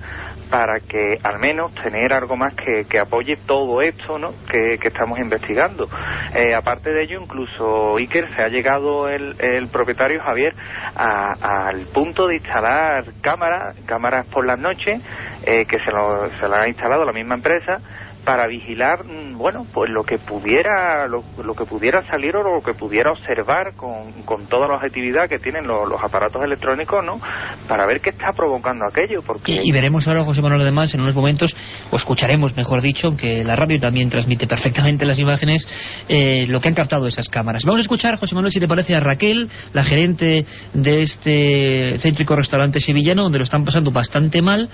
para 0.49 0.79
que 0.79 1.17
al 1.23 1.39
menos 1.39 1.73
tener 1.75 2.13
algo 2.13 2.35
más 2.35 2.53
que, 2.55 2.85
que 2.89 2.99
apoye 2.99 3.35
todo 3.45 3.81
esto 3.81 4.17
¿no? 4.17 4.31
que, 4.49 4.77
que 4.79 4.87
estamos 4.87 5.19
investigando. 5.19 5.87
Eh, 6.33 6.53
aparte 6.53 6.91
de 6.91 7.03
ello, 7.03 7.21
incluso 7.21 7.97
Iker 7.97 8.33
se 8.35 8.43
ha 8.43 8.47
llegado 8.47 9.09
el, 9.09 9.35
el 9.39 9.67
propietario 9.67 10.21
Javier 10.21 10.53
al 10.95 11.87
punto 11.93 12.27
de 12.27 12.35
instalar 12.35 13.03
cámaras, 13.21 13.75
cámaras 13.85 14.25
por 14.27 14.45
las 14.45 14.59
noches, 14.59 15.01
eh, 15.43 15.65
que 15.65 15.79
se 15.79 15.91
lo, 15.91 16.29
se 16.39 16.47
lo 16.47 16.55
ha 16.55 16.67
instalado 16.67 17.03
la 17.05 17.13
misma 17.13 17.35
empresa 17.35 17.79
para 18.27 18.45
vigilar, 18.45 19.05
mm, 19.05 19.37
bueno, 19.37 19.65
pues 19.73 19.89
lo 19.89 20.03
que 20.03 20.17
pudiera, 20.17 21.07
lo, 21.07 21.21
que 21.55 21.63
pudiera 21.63 22.03
salir 22.03 22.35
o 22.35 22.43
lo 22.43 22.61
que 22.61 22.73
pudiera 22.73 23.13
observar 23.13 23.73
con, 23.77 24.11
con 24.25 24.47
toda 24.47 24.67
la 24.67 24.75
objetividad 24.75 25.29
que 25.29 25.39
tienen 25.39 25.65
los, 25.65 25.87
aparatos 26.03 26.43
electrónicos, 26.43 27.05
¿no? 27.05 27.21
Para 27.69 27.85
ver 27.87 28.01
qué 28.01 28.09
está 28.09 28.33
provocando 28.35 28.83
aquello, 28.85 29.21
porque... 29.25 29.61
Y, 29.63 29.71
veremos 29.71 30.09
ahora, 30.09 30.25
José 30.25 30.41
Manuel, 30.41 30.59
además, 30.59 30.93
en 30.93 30.99
unos 30.99 31.15
momentos, 31.15 31.55
o 31.89 31.95
escucharemos, 31.95 32.53
mejor 32.57 32.81
dicho, 32.81 33.07
aunque 33.07 33.45
la 33.45 33.55
radio 33.55 33.79
también 33.79 34.09
transmite 34.09 34.45
perfectamente 34.45 35.05
las 35.05 35.19
imágenes, 35.19 35.65
eh, 36.09 36.47
lo 36.49 36.59
que 36.59 36.67
han 36.67 36.75
captado 36.75 37.07
esas 37.07 37.29
cámaras. 37.29 37.63
Vamos 37.63 37.79
a 37.79 37.83
escuchar, 37.83 38.17
José 38.19 38.35
Manuel, 38.35 38.51
si 38.51 38.59
te 38.59 38.67
parece, 38.67 38.93
a 38.93 38.99
Raquel, 38.99 39.47
la 39.71 39.83
gerente 39.83 40.45
de 40.73 41.01
este 41.01 41.97
céntrico 41.99 42.35
restaurante 42.35 42.81
sevillano, 42.81 43.23
donde 43.23 43.37
lo 43.37 43.45
están 43.45 43.63
pasando 43.63 43.91
bastante 43.91 44.41
mal, 44.41 44.69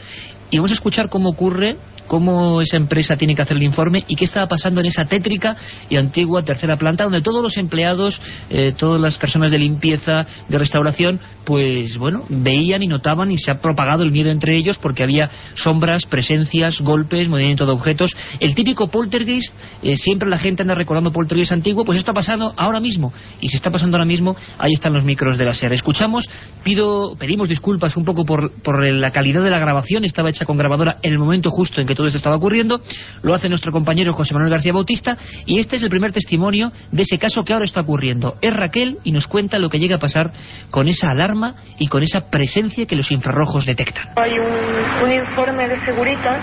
y 0.53 0.57
vamos 0.57 0.69
a 0.69 0.75
escuchar 0.75 1.09
cómo 1.09 1.29
ocurre 1.29 1.77
cómo 2.07 2.61
esa 2.61 2.77
empresa 2.77 3.15
tiene 3.15 3.35
que 3.35 3.41
hacer 3.41 3.57
el 3.57 3.63
informe 3.63 4.03
y 4.07 4.15
qué 4.15 4.25
estaba 4.25 4.47
pasando 4.47 4.81
en 4.81 4.87
esa 4.87 5.05
tétrica 5.05 5.55
y 5.89 5.95
antigua 5.95 6.43
tercera 6.43 6.77
planta 6.77 7.05
donde 7.05 7.21
todos 7.21 7.41
los 7.41 7.57
empleados, 7.57 8.21
eh, 8.49 8.73
todas 8.77 8.99
las 8.99 9.17
personas 9.17 9.51
de 9.51 9.59
limpieza, 9.59 10.25
de 10.47 10.57
restauración, 10.57 11.19
pues 11.45 11.97
bueno, 11.97 12.25
veían 12.29 12.83
y 12.83 12.87
notaban 12.87 13.31
y 13.31 13.37
se 13.37 13.51
ha 13.51 13.55
propagado 13.55 14.03
el 14.03 14.11
miedo 14.11 14.29
entre 14.29 14.55
ellos 14.55 14.77
porque 14.77 15.03
había 15.03 15.29
sombras, 15.55 16.05
presencias, 16.05 16.81
golpes, 16.81 17.27
movimiento 17.27 17.65
de 17.65 17.73
objetos. 17.73 18.15
El 18.39 18.55
típico 18.55 18.87
poltergeist, 18.87 19.55
eh, 19.81 19.95
siempre 19.95 20.29
la 20.29 20.37
gente 20.37 20.61
anda 20.61 20.75
recordando 20.75 21.11
poltergeist 21.11 21.53
antiguo, 21.53 21.83
pues 21.83 21.97
está 21.97 22.13
pasando 22.13 22.53
ahora 22.57 22.79
mismo. 22.79 23.13
Y 23.41 23.49
si 23.49 23.55
está 23.55 23.71
pasando 23.71 23.97
ahora 23.97 24.05
mismo, 24.05 24.35
ahí 24.57 24.73
están 24.73 24.93
los 24.93 25.05
micros 25.05 25.37
de 25.37 25.45
la 25.45 25.53
SER. 25.53 25.73
Escuchamos, 25.73 26.29
pido, 26.63 27.15
pedimos 27.17 27.49
disculpas 27.49 27.97
un 27.97 28.05
poco 28.05 28.25
por, 28.25 28.51
por 28.61 28.83
la 28.85 29.11
calidad 29.11 29.41
de 29.41 29.49
la 29.49 29.59
grabación, 29.59 30.05
estaba 30.05 30.29
hecha 30.29 30.42
con 30.45 30.57
grabadora 30.57 30.97
en 31.01 31.11
el 31.11 31.19
momento 31.19 31.49
justo 31.49 31.81
en 31.81 31.87
que 31.87 31.95
todo 31.95 32.07
esto 32.07 32.17
estaba 32.17 32.35
ocurriendo. 32.35 32.81
Lo 33.21 33.33
hace 33.33 33.49
nuestro 33.49 33.71
compañero 33.71 34.13
José 34.13 34.33
Manuel 34.33 34.51
García 34.51 34.73
Bautista 34.73 35.17
y 35.45 35.59
este 35.59 35.75
es 35.75 35.83
el 35.83 35.89
primer 35.89 36.11
testimonio 36.11 36.71
de 36.91 37.01
ese 37.01 37.17
caso 37.17 37.43
que 37.43 37.53
ahora 37.53 37.65
está 37.65 37.81
ocurriendo. 37.81 38.35
Es 38.41 38.55
Raquel 38.55 38.97
y 39.03 39.11
nos 39.11 39.27
cuenta 39.27 39.59
lo 39.59 39.69
que 39.69 39.79
llega 39.79 39.97
a 39.97 39.99
pasar 39.99 40.31
con 40.71 40.87
esa 40.87 41.09
alarma 41.09 41.55
y 41.79 41.87
con 41.87 42.03
esa 42.03 42.21
presencia 42.29 42.85
que 42.85 42.95
los 42.95 43.11
infrarrojos 43.11 43.65
detectan. 43.65 44.05
Hay 44.15 44.31
un, 44.31 45.11
informe 45.11 45.67
de 45.67 45.85
Seguritas 45.85 46.39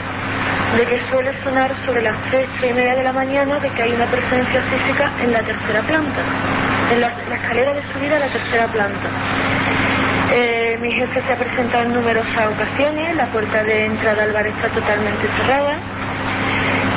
de 0.76 0.84
que 0.86 1.10
suele 1.10 1.32
sonar 1.42 1.74
sobre 1.84 2.02
las 2.02 2.30
tres, 2.30 2.48
y 2.62 2.72
media 2.72 2.94
de 2.94 3.02
la 3.02 3.12
mañana 3.12 3.58
de 3.58 3.68
que 3.70 3.82
hay 3.82 3.92
una 3.92 4.08
presencia 4.10 4.62
física 4.62 5.12
en 5.22 5.32
la 5.32 5.44
tercera 5.44 5.86
planta, 5.86 6.92
en 6.92 7.00
la, 7.00 7.08
escalera 7.08 7.72
de 7.74 7.92
subida 7.92 8.16
a 8.16 8.20
la 8.20 8.32
tercera 8.32 8.72
planta. 8.72 9.89
Eh, 10.32 10.78
mi 10.80 10.92
jefe 10.92 11.22
se 11.22 11.32
ha 11.32 11.36
presentado 11.36 11.84
en 11.84 11.92
numerosas 11.92 12.48
ocasiones, 12.54 13.16
la 13.16 13.26
puerta 13.32 13.64
de 13.64 13.86
entrada 13.86 14.22
al 14.22 14.32
bar 14.32 14.46
está 14.46 14.68
totalmente 14.70 15.26
cerrada, 15.36 15.76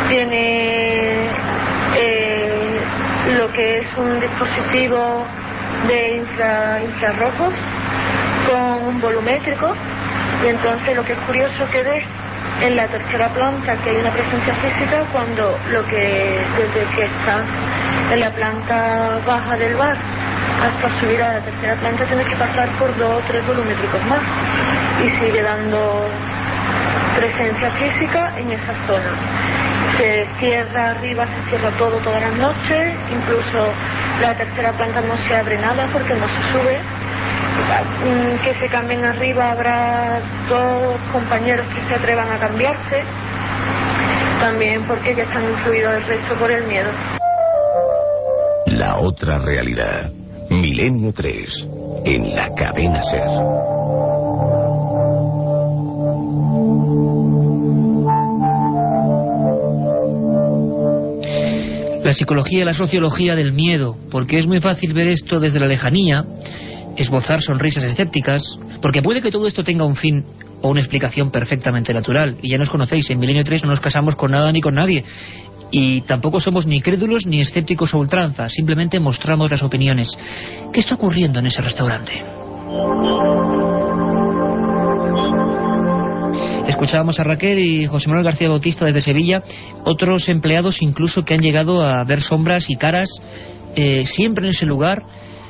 tiene 0.07 1.29
eh, 1.97 2.79
lo 3.35 3.51
que 3.51 3.79
es 3.79 3.97
un 3.97 4.19
dispositivo 4.19 5.25
de 5.87 6.17
infrarrojos 6.85 7.53
con 8.47 8.87
un 8.87 9.01
volumétrico. 9.01 9.73
Y 10.43 10.47
entonces 10.49 10.95
lo 10.95 11.03
que 11.03 11.13
es 11.13 11.19
curioso 11.19 11.65
que 11.71 11.81
ves 11.81 12.03
en 12.61 12.75
la 12.75 12.87
tercera 12.87 13.29
planta 13.29 13.77
que 13.77 13.89
hay 13.89 13.97
una 13.97 14.11
presencia 14.11 14.53
física 14.55 15.05
cuando 15.11 15.57
lo 15.71 15.85
que 15.87 16.39
desde 16.57 16.93
que 16.93 17.05
está 17.05 17.43
en 18.11 18.19
la 18.19 18.29
planta 18.29 19.19
baja 19.25 19.57
del 19.57 19.75
bar 19.75 19.97
hasta 20.63 20.99
subir 20.99 21.21
a 21.21 21.33
la 21.33 21.41
tercera 21.43 21.75
planta 21.75 22.05
tienes 22.05 22.27
que 22.27 22.35
pasar 22.37 22.71
por 22.79 22.95
dos 22.97 23.11
o 23.11 23.21
tres 23.27 23.45
volumétricos 23.45 24.05
más 24.05 24.21
y 25.03 25.09
sigue 25.19 25.41
dando 25.43 26.07
presencia 27.15 27.71
física 27.71 28.33
en 28.37 28.51
esa 28.51 28.73
zona. 28.87 29.11
Se 29.97 30.27
cierra 30.39 30.91
arriba, 30.91 31.25
se 31.27 31.49
cierra 31.49 31.69
todo 31.77 31.97
todas 31.99 32.21
las 32.21 32.33
noches, 32.35 32.95
incluso 33.11 33.73
la 34.21 34.35
tercera 34.35 34.71
planta 34.73 35.01
no 35.01 35.17
se 35.27 35.35
abre 35.35 35.57
nada 35.57 35.87
porque 35.91 36.13
no 36.15 36.27
se 36.27 36.51
sube. 36.51 36.79
Mm, 38.03 38.43
que 38.43 38.53
se 38.59 38.67
cambien 38.67 39.03
arriba 39.05 39.51
habrá 39.51 40.21
dos 40.49 40.99
compañeros 41.11 41.65
que 41.73 41.87
se 41.87 41.95
atrevan 41.95 42.31
a 42.31 42.39
cambiarse, 42.39 43.03
también 44.39 44.83
porque 44.85 45.15
ya 45.15 45.23
están 45.23 45.43
influidos 45.43 45.97
el 45.97 46.05
resto 46.05 46.35
por 46.35 46.51
el 46.51 46.63
miedo. 46.65 46.89
La 48.67 48.97
otra 48.97 49.37
realidad. 49.39 50.22
Milenio 50.61 51.11
3, 51.11 51.67
en 52.05 52.35
la 52.35 52.49
cadena 52.55 53.01
Ser. 53.01 53.21
La 62.03 62.13
psicología 62.13 62.61
y 62.61 62.63
la 62.65 62.73
sociología 62.73 63.35
del 63.35 63.53
miedo, 63.53 63.95
porque 64.11 64.37
es 64.37 64.45
muy 64.45 64.59
fácil 64.59 64.93
ver 64.93 65.09
esto 65.09 65.39
desde 65.39 65.59
la 65.59 65.65
lejanía, 65.65 66.23
esbozar 66.97 67.41
sonrisas 67.41 67.83
escépticas, 67.85 68.55
porque 68.81 69.01
puede 69.01 69.21
que 69.21 69.31
todo 69.31 69.47
esto 69.47 69.63
tenga 69.63 69.85
un 69.85 69.95
fin 69.95 70.23
o 70.61 70.69
una 70.69 70.81
explicación 70.81 71.31
perfectamente 71.31 71.93
natural. 71.93 72.37
Y 72.41 72.49
ya 72.49 72.57
nos 72.57 72.69
conocéis, 72.69 73.09
en 73.09 73.19
Milenio 73.19 73.43
3 73.43 73.63
no 73.63 73.71
nos 73.71 73.81
casamos 73.81 74.15
con 74.15 74.31
nada 74.31 74.51
ni 74.51 74.61
con 74.61 74.75
nadie. 74.75 75.03
Y 75.75 76.01
tampoco 76.01 76.39
somos 76.39 76.67
ni 76.67 76.81
crédulos 76.81 77.25
ni 77.25 77.41
escépticos 77.41 77.95
a 77.95 77.97
ultranza, 77.97 78.47
simplemente 78.47 78.99
mostramos 78.99 79.49
las 79.49 79.63
opiniones. 79.63 80.15
¿Qué 80.71 80.79
está 80.79 80.93
ocurriendo 80.93 81.39
en 81.39 81.47
ese 81.47 81.63
restaurante? 81.63 82.13
Escuchábamos 86.67 87.19
a 87.19 87.23
Raquel 87.23 87.57
y 87.57 87.87
José 87.87 88.07
Manuel 88.07 88.25
García 88.25 88.49
Bautista 88.49 88.85
desde 88.85 88.99
Sevilla, 89.01 89.41
otros 89.83 90.29
empleados 90.29 90.83
incluso 90.83 91.23
que 91.23 91.33
han 91.33 91.41
llegado 91.41 91.83
a 91.83 92.03
ver 92.03 92.21
sombras 92.21 92.69
y 92.69 92.75
caras 92.75 93.09
eh, 93.75 94.05
siempre 94.05 94.45
en 94.45 94.51
ese 94.51 94.67
lugar 94.67 95.01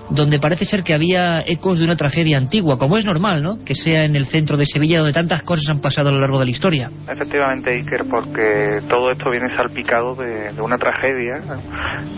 donde 0.10 0.40
parece 0.40 0.66
ser 0.66 0.84
que 0.84 0.94
había 0.94 1.42
ecos 1.42 1.80
de 1.80 1.86
una 1.86 1.96
tragedia 1.96 2.38
antigua, 2.38 2.78
como 2.78 2.98
es 2.98 3.06
normal, 3.06 3.42
¿no? 3.42 3.64
Que 3.64 3.76
sea 3.76 4.06
en 4.06 4.16
el 4.16 4.26
centro 4.26 4.58
de 4.58 4.66
Sevilla 4.66 5.00
donde 5.00 5.14
tantas 5.14 5.44
cosas 5.44 5.70
han 5.70 5.80
pasado 5.80 6.10
a 6.10 6.12
lo 6.12 6.20
largo 6.20 6.40
de 6.40 6.46
la 6.46 6.52
historia. 6.52 6.90
Efectivamente, 7.10 7.72
Iker, 7.72 8.04
porque 8.10 8.82
todo 8.88 9.12
esto 9.12 9.30
viene 9.30 9.54
salpicado 9.56 10.16
de, 10.16 10.62
una 10.62 10.78
tragedia 10.78 11.36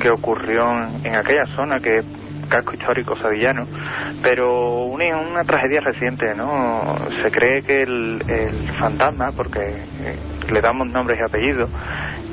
que 0.01 0.10
ocurrió 0.10 0.63
en, 1.04 1.15
aquella 1.15 1.46
zona, 1.56 1.80
que 1.80 2.01
casco 2.50 2.74
histórico 2.74 3.15
sevillano, 3.18 3.65
pero 4.22 4.84
una, 4.86 5.42
tragedia 5.44 5.82
reciente, 5.82 6.36
¿no? 6.36 6.96
Se 7.24 7.32
cree 7.32 7.62
que 7.62 7.82
el, 7.82 8.72
fantasma, 8.77 9.32
porque 9.36 9.62
eh, 9.62 10.15
le 10.51 10.62
damos 10.62 10.88
nombres 10.88 11.18
y 11.20 11.24
apellidos, 11.24 11.70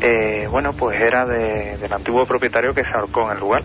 eh, 0.00 0.46
bueno, 0.50 0.72
pues 0.72 1.00
era 1.00 1.24
del 1.24 1.92
antiguo 1.92 2.24
propietario 2.26 2.74
que 2.74 2.82
se 2.82 2.90
ahorcó 2.94 3.30
en 3.30 3.36
el 3.36 3.40
lugar. 3.40 3.62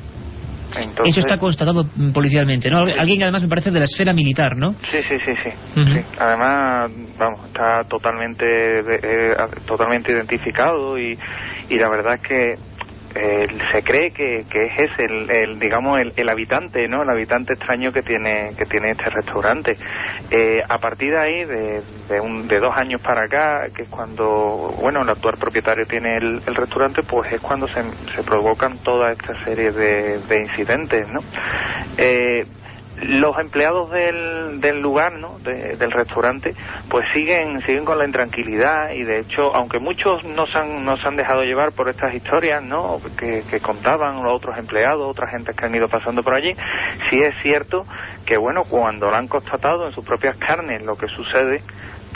Eso 1.05 1.19
está 1.19 1.37
constatado 1.37 1.85
policialmente, 2.13 2.69
¿no? 2.69 2.79
Alguien 2.79 3.23
además 3.23 3.43
me 3.43 3.49
parece 3.49 3.71
de 3.71 3.79
la 3.79 3.85
esfera 3.85 4.13
militar, 4.13 4.55
¿no? 4.57 4.73
Sí, 4.73 4.97
sí, 4.97 5.15
sí, 5.25 5.31
sí. 5.43 6.01
Además, 6.19 6.91
vamos, 7.17 7.45
está 7.45 7.83
totalmente 7.89 8.45
eh, 8.79 9.33
totalmente 9.65 10.13
identificado 10.13 10.97
y, 10.97 11.17
y 11.69 11.77
la 11.77 11.89
verdad 11.89 12.15
es 12.15 12.21
que 12.21 12.76
se 13.13 13.81
cree 13.83 14.11
que, 14.11 14.45
que 14.49 14.65
es 14.65 14.91
el, 14.99 15.29
el 15.31 15.59
digamos 15.59 15.99
el, 15.99 16.13
el, 16.15 16.29
habitante 16.29 16.87
no 16.87 17.03
el 17.03 17.09
habitante 17.09 17.53
extraño 17.53 17.91
que 17.91 18.01
tiene 18.01 18.53
que 18.57 18.65
tiene 18.65 18.91
este 18.91 19.09
restaurante. 19.09 19.77
Eh, 20.29 20.59
a 20.67 20.77
partir 20.77 21.11
de 21.11 21.19
ahí 21.19 21.45
de, 21.45 21.81
de, 22.09 22.19
un, 22.19 22.47
de 22.47 22.59
dos 22.59 22.75
años 22.75 23.01
para 23.01 23.25
acá 23.25 23.67
que 23.75 23.83
es 23.83 23.89
cuando 23.89 24.75
bueno 24.81 25.01
el 25.01 25.09
actual 25.09 25.35
propietario 25.39 25.85
tiene 25.85 26.17
el, 26.17 26.41
el 26.45 26.55
restaurante 26.55 27.03
pues 27.03 27.31
es 27.31 27.41
cuando 27.41 27.67
se, 27.67 27.81
se 28.15 28.23
provocan 28.23 28.77
toda 28.79 29.11
esta 29.11 29.33
serie 29.43 29.71
de, 29.71 30.19
de 30.19 30.37
incidentes 30.37 31.07
no 31.09 31.19
eh, 31.97 32.45
los 33.01 33.37
empleados 33.37 33.91
del, 33.91 34.59
del 34.59 34.81
lugar, 34.81 35.13
¿no? 35.13 35.37
del 35.39 35.91
restaurante, 35.91 36.53
pues 36.89 37.05
siguen 37.13 37.61
siguen 37.61 37.85
con 37.85 37.97
la 37.97 38.05
intranquilidad 38.05 38.91
y 38.91 39.03
de 39.03 39.19
hecho, 39.19 39.55
aunque 39.55 39.79
muchos 39.79 40.23
no 40.23 40.45
se 40.47 40.57
han, 40.57 40.83
no 40.83 40.97
se 40.97 41.07
han 41.07 41.15
dejado 41.15 41.43
llevar 41.43 41.73
por 41.73 41.89
estas 41.89 42.13
historias, 42.13 42.63
¿no? 42.63 42.99
Que, 43.17 43.43
que 43.49 43.59
contaban 43.59 44.23
los 44.23 44.35
otros 44.35 44.57
empleados, 44.57 45.07
otras 45.07 45.31
gentes 45.31 45.55
que 45.55 45.65
han 45.65 45.75
ido 45.75 45.87
pasando 45.87 46.23
por 46.23 46.35
allí, 46.35 46.53
sí 47.09 47.21
es 47.21 47.33
cierto 47.41 47.83
que, 48.25 48.37
bueno, 48.37 48.61
cuando 48.69 49.09
lo 49.09 49.15
han 49.15 49.27
constatado 49.27 49.87
en 49.87 49.93
sus 49.93 50.05
propias 50.05 50.37
carnes 50.37 50.83
lo 50.83 50.95
que 50.95 51.07
sucede, 51.07 51.61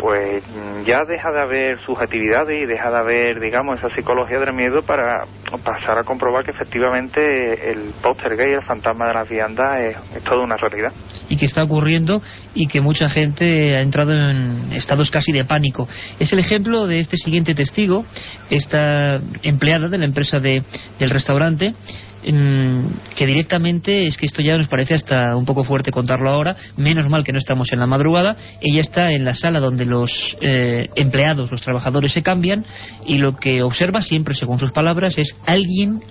pues 0.01 0.43
ya 0.83 1.03
deja 1.07 1.31
de 1.31 1.41
haber 1.41 1.79
subjetividades 1.85 2.63
y 2.63 2.65
deja 2.65 2.89
de 2.89 2.97
haber, 2.97 3.39
digamos, 3.39 3.77
esa 3.77 3.93
psicología 3.95 4.39
del 4.39 4.51
miedo 4.51 4.81
para 4.81 5.27
pasar 5.63 5.99
a 5.99 6.03
comprobar 6.03 6.43
que 6.43 6.49
efectivamente 6.49 7.71
el 7.71 7.93
póster 8.01 8.35
gay, 8.35 8.51
el 8.51 8.65
fantasma 8.65 9.07
de 9.09 9.13
las 9.13 9.29
viandas, 9.29 9.79
es, 9.79 9.97
es 10.15 10.23
toda 10.23 10.43
una 10.43 10.57
realidad. 10.57 10.91
Y 11.29 11.37
que 11.37 11.45
está 11.45 11.63
ocurriendo 11.63 12.23
y 12.55 12.67
que 12.67 12.81
mucha 12.81 13.09
gente 13.09 13.77
ha 13.77 13.81
entrado 13.81 14.11
en 14.11 14.73
estados 14.73 15.11
casi 15.11 15.31
de 15.31 15.45
pánico. 15.45 15.87
Es 16.19 16.33
el 16.33 16.39
ejemplo 16.39 16.87
de 16.87 16.97
este 16.97 17.17
siguiente 17.17 17.53
testigo, 17.53 18.03
esta 18.49 19.21
empleada 19.43 19.87
de 19.87 19.99
la 19.99 20.05
empresa 20.05 20.39
de, 20.39 20.63
del 20.97 21.11
restaurante, 21.11 21.75
que 22.21 23.25
directamente, 23.25 24.05
es 24.05 24.17
que 24.17 24.25
esto 24.25 24.41
ya 24.41 24.55
nos 24.55 24.67
parece 24.67 24.93
hasta 24.93 25.35
un 25.35 25.45
poco 25.45 25.63
fuerte 25.63 25.91
contarlo 25.91 26.29
ahora, 26.29 26.55
menos 26.77 27.09
mal 27.09 27.23
que 27.23 27.31
no 27.31 27.37
estamos 27.37 27.69
en 27.71 27.79
la 27.79 27.87
madrugada, 27.87 28.35
ella 28.61 28.81
está 28.81 29.11
en 29.11 29.25
la 29.25 29.33
sala 29.33 29.59
donde 29.59 29.85
los 29.85 30.37
eh, 30.41 30.87
empleados, 30.95 31.51
los 31.51 31.61
trabajadores 31.61 32.11
se 32.11 32.21
cambian 32.21 32.65
y 33.05 33.17
lo 33.17 33.35
que 33.35 33.63
observa 33.63 34.01
siempre, 34.01 34.35
según 34.35 34.59
sus 34.59 34.71
palabras, 34.71 35.17
es 35.17 35.35
alguien, 35.45 36.01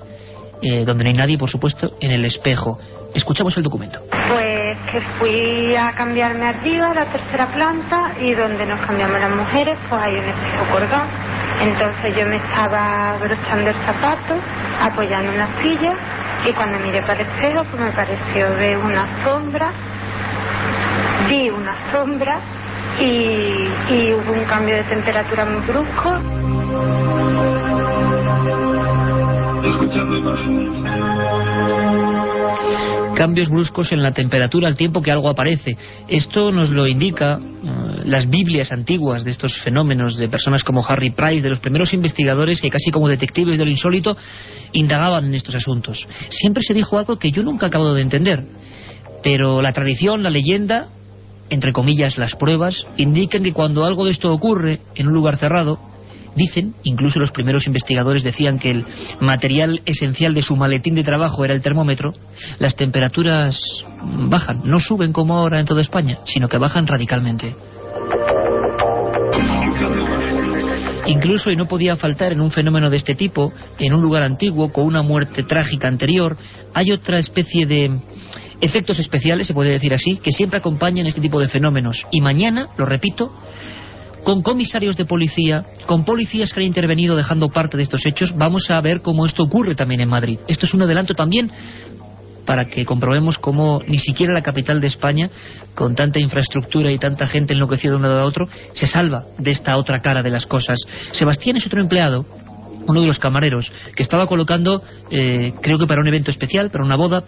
eh, 0.62 0.85
donde 0.85 1.05
no 1.05 1.11
hay 1.11 1.17
nadie, 1.17 1.38
por 1.38 1.49
supuesto, 1.49 1.90
en 2.00 2.11
el 2.11 2.25
espejo. 2.25 2.79
Escuchamos 3.14 3.57
el 3.57 3.62
documento. 3.62 4.00
Pues 4.11 4.61
que 4.93 5.00
fui 5.19 5.75
a 5.76 5.93
cambiarme 5.93 6.47
arriba 6.47 6.90
a 6.90 6.95
la 6.95 7.12
tercera 7.12 7.52
planta 7.52 8.14
y 8.21 8.35
donde 8.35 8.67
nos 8.67 8.81
cambiamos 8.87 9.21
las 9.21 9.35
mujeres, 9.35 9.76
pues 9.88 10.02
hay 10.02 10.14
un 10.14 10.25
espejo 10.25 10.73
colgado. 10.73 11.30
Entonces 11.61 12.16
yo 12.16 12.26
me 12.26 12.37
estaba 12.37 13.19
brochando 13.19 13.71
el 13.71 13.76
zapato, 13.85 14.35
apoyando 14.80 15.33
una 15.33 15.49
silla 15.62 15.95
y 16.47 16.52
cuando 16.52 16.78
miré 16.78 17.02
para 17.02 17.21
el 17.21 17.26
espejo 17.28 17.64
pues 17.71 17.83
me 17.83 17.92
pareció 17.92 18.49
ver 18.57 18.78
una 18.78 19.25
sombra, 19.25 19.73
vi 21.28 21.50
una 21.50 21.92
sombra 21.92 22.40
y, 22.99 23.69
y 23.95 24.12
hubo 24.14 24.33
un 24.33 24.45
cambio 24.45 24.76
de 24.76 24.85
temperatura 24.85 25.45
muy 25.45 25.61
brusco. 25.66 26.16
Escuchando 29.69 30.16
imágenes 30.16 31.50
cambios 33.21 33.50
bruscos 33.50 33.92
en 33.92 34.02
la 34.02 34.12
temperatura 34.12 34.66
al 34.66 34.78
tiempo 34.78 35.02
que 35.02 35.11
algo 35.11 35.28
aparece. 35.28 35.76
Esto 36.09 36.50
nos 36.52 36.71
lo 36.71 36.87
indica 36.87 37.38
las 38.04 38.28
Biblias 38.28 38.73
antiguas 38.73 39.25
de 39.25 39.30
estos 39.30 39.59
fenómenos 39.59 40.16
de 40.16 40.28
personas 40.28 40.64
como 40.64 40.85
Harry 40.87 41.11
Price, 41.11 41.42
de 41.42 41.49
los 41.49 41.61
primeros 41.61 41.92
investigadores 41.95 42.61
que 42.61 42.71
casi 42.71 42.90
como 42.90 43.09
detectives 43.09 43.59
de 43.59 43.64
lo 43.64 43.71
insólito 43.71 44.16
indagaban 44.73 45.25
en 45.25 45.35
estos 45.35 45.54
asuntos. 45.54 46.09
Siempre 46.28 46.62
se 46.62 46.75
dijo 46.75 46.99
algo 46.99 47.16
que 47.16 47.30
yo 47.30 47.42
nunca 47.42 47.66
acabo 47.66 47.92
de 47.95 48.02
entender, 48.02 48.45
pero 49.23 49.61
la 49.61 49.73
tradición, 49.73 50.23
la 50.23 50.30
leyenda, 50.30 50.88
entre 51.50 51.73
comillas 51.73 52.19
las 52.19 52.37
pruebas, 52.37 52.87
indican 52.97 53.42
que 53.42 53.52
cuando 53.52 53.85
algo 53.85 54.04
de 54.04 54.11
esto 54.11 54.33
ocurre 54.33 54.80
en 54.95 55.09
un 55.09 55.14
lugar 55.14 55.37
cerrado, 55.37 55.78
Dicen, 56.35 56.75
incluso 56.85 57.19
los 57.19 57.33
primeros 57.33 57.66
investigadores 57.66 58.23
decían 58.23 58.59
que 58.59 58.71
el 58.71 58.85
material 59.21 59.83
esencial 59.85 60.33
de 60.33 60.42
su 60.42 60.54
maletín 60.54 60.95
de 60.95 61.02
trabajo 61.02 61.45
era 61.45 61.54
el 61.54 61.61
termómetro, 61.61 62.12
las 62.59 62.76
temperaturas 62.76 63.61
bajan, 64.28 64.62
no 64.64 64.78
suben 64.78 65.12
como 65.12 65.37
ahora 65.37 65.61
en 65.61 65.66
toda 65.66 65.80
España, 65.80 66.19
sino 66.26 66.49
que 66.49 66.59
bajan 66.59 66.87
radicalmente. 66.87 67.57
Incluso, 71.11 71.50
y 71.50 71.57
no 71.57 71.67
podía 71.67 71.97
faltar 71.97 72.33
en 72.33 72.40
un 72.40 72.52
fenómeno 72.52 72.88
de 72.88 72.97
este 72.97 73.14
tipo, 73.14 73.52
en 73.79 73.93
un 73.93 74.00
lugar 74.00 74.23
antiguo, 74.23 74.73
con 74.73 74.87
una 74.87 75.02
muerte 75.02 75.43
trágica 75.43 75.88
anterior, 75.88 76.37
hay 76.73 76.93
otra 76.93 77.19
especie 77.19 77.67
de 77.67 77.99
efectos 78.61 78.99
especiales, 79.00 79.49
se 79.49 79.55
puede 79.55 79.71
decir 79.71 79.93
así, 79.93 80.19
que 80.23 80.31
siempre 80.31 80.61
acompañan 80.61 81.07
este 81.07 81.21
tipo 81.21 81.40
de 81.40 81.49
fenómenos. 81.49 82.07
Y 82.12 82.21
mañana, 82.21 82.69
lo 82.76 82.87
repito, 82.87 83.35
con 84.23 84.43
comisarios 84.43 84.97
de 84.97 85.05
policía, 85.05 85.64
con 85.87 86.05
policías 86.05 86.52
que 86.52 86.61
han 86.61 86.67
intervenido 86.67 87.17
dejando 87.17 87.49
parte 87.49 87.76
de 87.76 87.83
estos 87.83 88.07
hechos, 88.07 88.37
vamos 88.37 88.71
a 88.71 88.81
ver 88.81 89.00
cómo 89.00 89.25
esto 89.25 89.43
ocurre 89.43 89.75
también 89.75 90.02
en 90.02 90.09
Madrid. 90.09 90.38
Esto 90.47 90.67
es 90.67 90.75
un 90.75 90.83
adelanto 90.83 91.14
también 91.14 91.50
para 92.50 92.64
que 92.64 92.85
comprobemos 92.85 93.38
cómo 93.38 93.80
ni 93.87 93.99
siquiera 93.99 94.35
la 94.35 94.42
capital 94.42 94.80
de 94.80 94.88
España, 94.88 95.30
con 95.76 95.95
tanta 95.95 96.19
infraestructura 96.19 96.90
y 96.90 96.99
tanta 96.99 97.25
gente 97.28 97.54
enloquecida 97.54 97.92
de 97.92 97.97
un 97.99 98.02
lado 98.02 98.19
a 98.19 98.25
otro, 98.25 98.49
se 98.73 98.88
salva 98.88 99.26
de 99.38 99.52
esta 99.52 99.78
otra 99.78 100.00
cara 100.00 100.21
de 100.21 100.30
las 100.30 100.47
cosas. 100.47 100.80
Sebastián 101.12 101.59
es 101.59 101.66
otro 101.66 101.80
empleado, 101.80 102.26
uno 102.88 103.02
de 103.02 103.07
los 103.07 103.21
camareros, 103.21 103.73
que 103.95 104.02
estaba 104.02 104.26
colocando, 104.26 104.83
eh, 105.12 105.52
creo 105.62 105.78
que 105.78 105.87
para 105.87 106.00
un 106.00 106.09
evento 106.09 106.33
especial, 106.33 106.71
para 106.71 106.85
una 106.85 106.97
boda, 106.97 107.23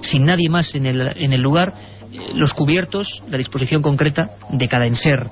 sin 0.00 0.24
nadie 0.24 0.48
más 0.50 0.74
en 0.74 0.84
el, 0.84 1.40
lugar, 1.40 1.72
eh, 2.12 2.32
los 2.34 2.52
cubiertos, 2.52 3.22
la 3.28 3.38
disposición 3.38 3.82
concreta 3.82 4.30
de 4.50 4.66
cada 4.66 4.88
enser. 4.88 5.30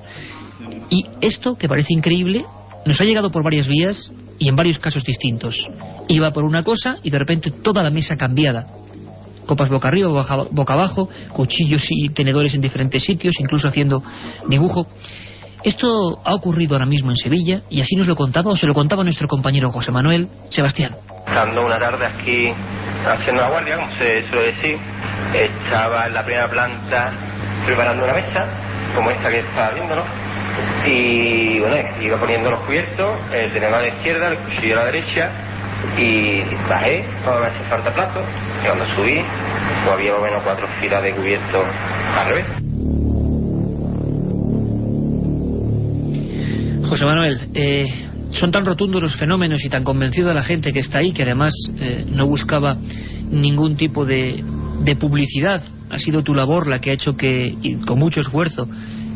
Y 0.89 1.07
esto, 1.19 1.55
que 1.55 1.67
parece 1.67 1.93
increíble, 1.93 2.45
nos 2.85 3.01
ha 3.01 3.03
llegado 3.03 3.31
por 3.31 3.43
varias 3.43 3.67
vías 3.67 4.13
y 4.39 4.47
en 4.47 4.55
varios 4.55 4.79
casos 4.79 5.03
distintos. 5.03 5.69
Iba 6.07 6.31
por 6.31 6.45
una 6.45 6.63
cosa 6.63 6.95
y 7.03 7.09
de 7.09 7.19
repente 7.19 7.51
toda 7.51 7.83
la 7.83 7.89
mesa 7.89 8.15
cambiada. 8.15 8.84
Copas 9.45 9.69
boca 9.69 9.87
arriba, 9.87 10.09
boca 10.09 10.73
abajo, 10.73 11.09
cuchillos 11.33 11.85
y 11.89 12.09
tenedores 12.09 12.53
en 12.55 12.61
diferentes 12.61 13.03
sitios, 13.03 13.35
incluso 13.39 13.67
haciendo 13.67 14.03
dibujo. 14.47 14.87
Esto 15.63 16.19
ha 16.23 16.35
ocurrido 16.35 16.75
ahora 16.75 16.85
mismo 16.85 17.09
en 17.09 17.15
Sevilla 17.15 17.61
y 17.71 17.81
así 17.81 17.95
nos 17.95 18.07
lo 18.07 18.15
contaba 18.15 18.51
o 18.51 18.55
se 18.55 18.67
lo 18.67 18.73
contaba 18.73 19.03
nuestro 19.03 19.27
compañero 19.27 19.71
José 19.71 19.91
Manuel 19.91 20.27
Sebastián. 20.49 20.91
Estando 21.25 21.65
una 21.65 21.79
tarde 21.79 22.05
aquí 22.05 22.53
haciendo 23.03 23.41
la 23.41 23.49
guardia, 23.49 23.75
como 23.77 23.91
se 23.95 24.29
suele 24.29 24.53
decir, 24.53 24.75
estaba 25.33 26.05
en 26.05 26.13
la 26.13 26.23
primera 26.23 26.47
planta 26.49 27.11
preparando 27.65 28.03
una 28.03 28.13
mesa, 28.13 28.39
como 28.93 29.09
esta 29.09 29.29
que 29.29 29.39
está 29.39 29.71
viendo, 29.73 29.95
¿no? 29.95 30.03
Y 30.85 31.59
bueno, 31.59 31.77
iba 31.99 32.19
poniendo 32.19 32.51
los 32.51 32.59
cubiertos, 32.61 33.19
el 33.31 33.51
tenedor 33.51 33.75
a 33.75 33.81
la 33.81 33.87
izquierda, 33.87 34.27
el 34.27 34.37
cuchillo 34.37 34.73
a 34.73 34.77
la 34.77 34.85
derecha, 34.85 35.31
y 35.97 36.41
bajé 36.69 37.05
para 37.23 37.39
ver 37.41 37.53
si 37.53 37.69
falta 37.69 37.93
plato. 37.93 38.19
Y 38.61 38.65
cuando 38.65 38.85
subí, 38.95 39.13
pues 39.13 39.93
había 39.93 40.11
más 40.11 40.19
o 40.19 40.23
menos 40.23 40.43
cuatro 40.43 40.67
filas 40.79 41.03
de 41.03 41.15
cubiertos 41.15 41.63
al 42.15 42.27
revés. 42.29 42.45
José 46.87 47.05
Manuel, 47.05 47.39
eh, 47.53 47.85
son 48.29 48.51
tan 48.51 48.65
rotundos 48.65 49.01
los 49.01 49.15
fenómenos 49.15 49.63
y 49.65 49.69
tan 49.69 49.83
convencida 49.83 50.33
la 50.33 50.43
gente 50.43 50.71
que 50.71 50.79
está 50.79 50.99
ahí, 50.99 51.11
que 51.11 51.23
además 51.23 51.53
eh, 51.79 52.05
no 52.07 52.27
buscaba 52.27 52.77
ningún 53.29 53.75
tipo 53.75 54.05
de, 54.05 54.43
de 54.83 54.95
publicidad. 54.95 55.61
Ha 55.89 55.99
sido 55.99 56.23
tu 56.23 56.33
labor 56.33 56.67
la 56.67 56.79
que 56.79 56.91
ha 56.91 56.93
hecho 56.93 57.15
que, 57.15 57.55
y 57.61 57.75
con 57.85 57.97
mucho 57.97 58.19
esfuerzo, 58.21 58.67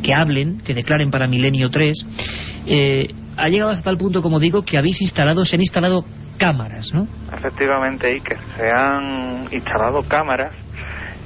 que 0.01 0.13
hablen, 0.13 0.59
que 0.59 0.73
declaren 0.73 1.11
para 1.11 1.27
Milenio 1.27 1.69
3, 1.69 2.05
eh, 2.67 3.07
ha 3.37 3.47
llegado 3.49 3.71
hasta 3.71 3.85
tal 3.85 3.97
punto, 3.97 4.21
como 4.21 4.39
digo, 4.39 4.63
que 4.63 4.77
habéis 4.77 5.01
instalado, 5.01 5.45
se 5.45 5.55
han 5.55 5.61
instalado 5.61 6.03
cámaras, 6.39 6.91
¿no? 6.93 7.07
Efectivamente, 7.37 8.17
que 8.21 8.35
se 8.57 8.71
han 8.71 9.47
instalado 9.51 10.01
cámaras 10.07 10.53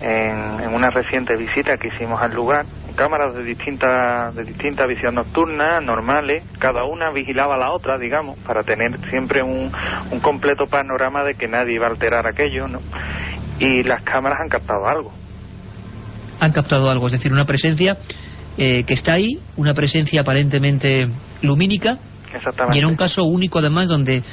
en, 0.01 0.59
en, 0.59 0.73
una 0.73 0.89
reciente 0.89 1.37
visita 1.37 1.77
que 1.77 1.87
hicimos 1.87 2.21
al 2.21 2.33
lugar, 2.33 2.65
cámaras 2.95 3.33
de 3.35 3.43
distinta, 3.43 4.31
de 4.31 4.43
distinta 4.43 4.85
visión 4.85 5.15
nocturna, 5.15 5.79
normales, 5.79 6.43
cada 6.59 6.83
una 6.83 7.11
vigilaba 7.11 7.55
a 7.55 7.57
la 7.57 7.71
otra, 7.71 7.97
digamos, 7.97 8.37
para 8.39 8.63
tener 8.63 8.99
siempre 9.09 9.41
un, 9.41 9.71
un 10.11 10.19
completo 10.19 10.65
panorama 10.65 11.23
de 11.23 11.35
que 11.35 11.47
nadie 11.47 11.75
iba 11.75 11.87
a 11.87 11.91
alterar 11.91 12.27
aquello, 12.27 12.67
¿no? 12.67 12.79
Y 13.59 13.83
las 13.83 14.03
cámaras 14.03 14.39
han 14.41 14.49
captado 14.49 14.87
algo. 14.87 15.13
Han 16.39 16.51
captado 16.51 16.89
algo, 16.89 17.05
es 17.05 17.13
decir, 17.13 17.31
una 17.31 17.45
presencia 17.45 17.97
eh, 18.57 18.83
que 18.83 18.93
está 18.93 19.13
ahí, 19.13 19.39
una 19.55 19.73
presencia 19.73 20.21
aparentemente 20.21 21.07
lumínica, 21.41 21.99
y 22.71 22.79
en 22.79 22.85
un 22.85 22.95
caso 22.95 23.23
único 23.23 23.59
además 23.59 23.87
donde 23.87 24.23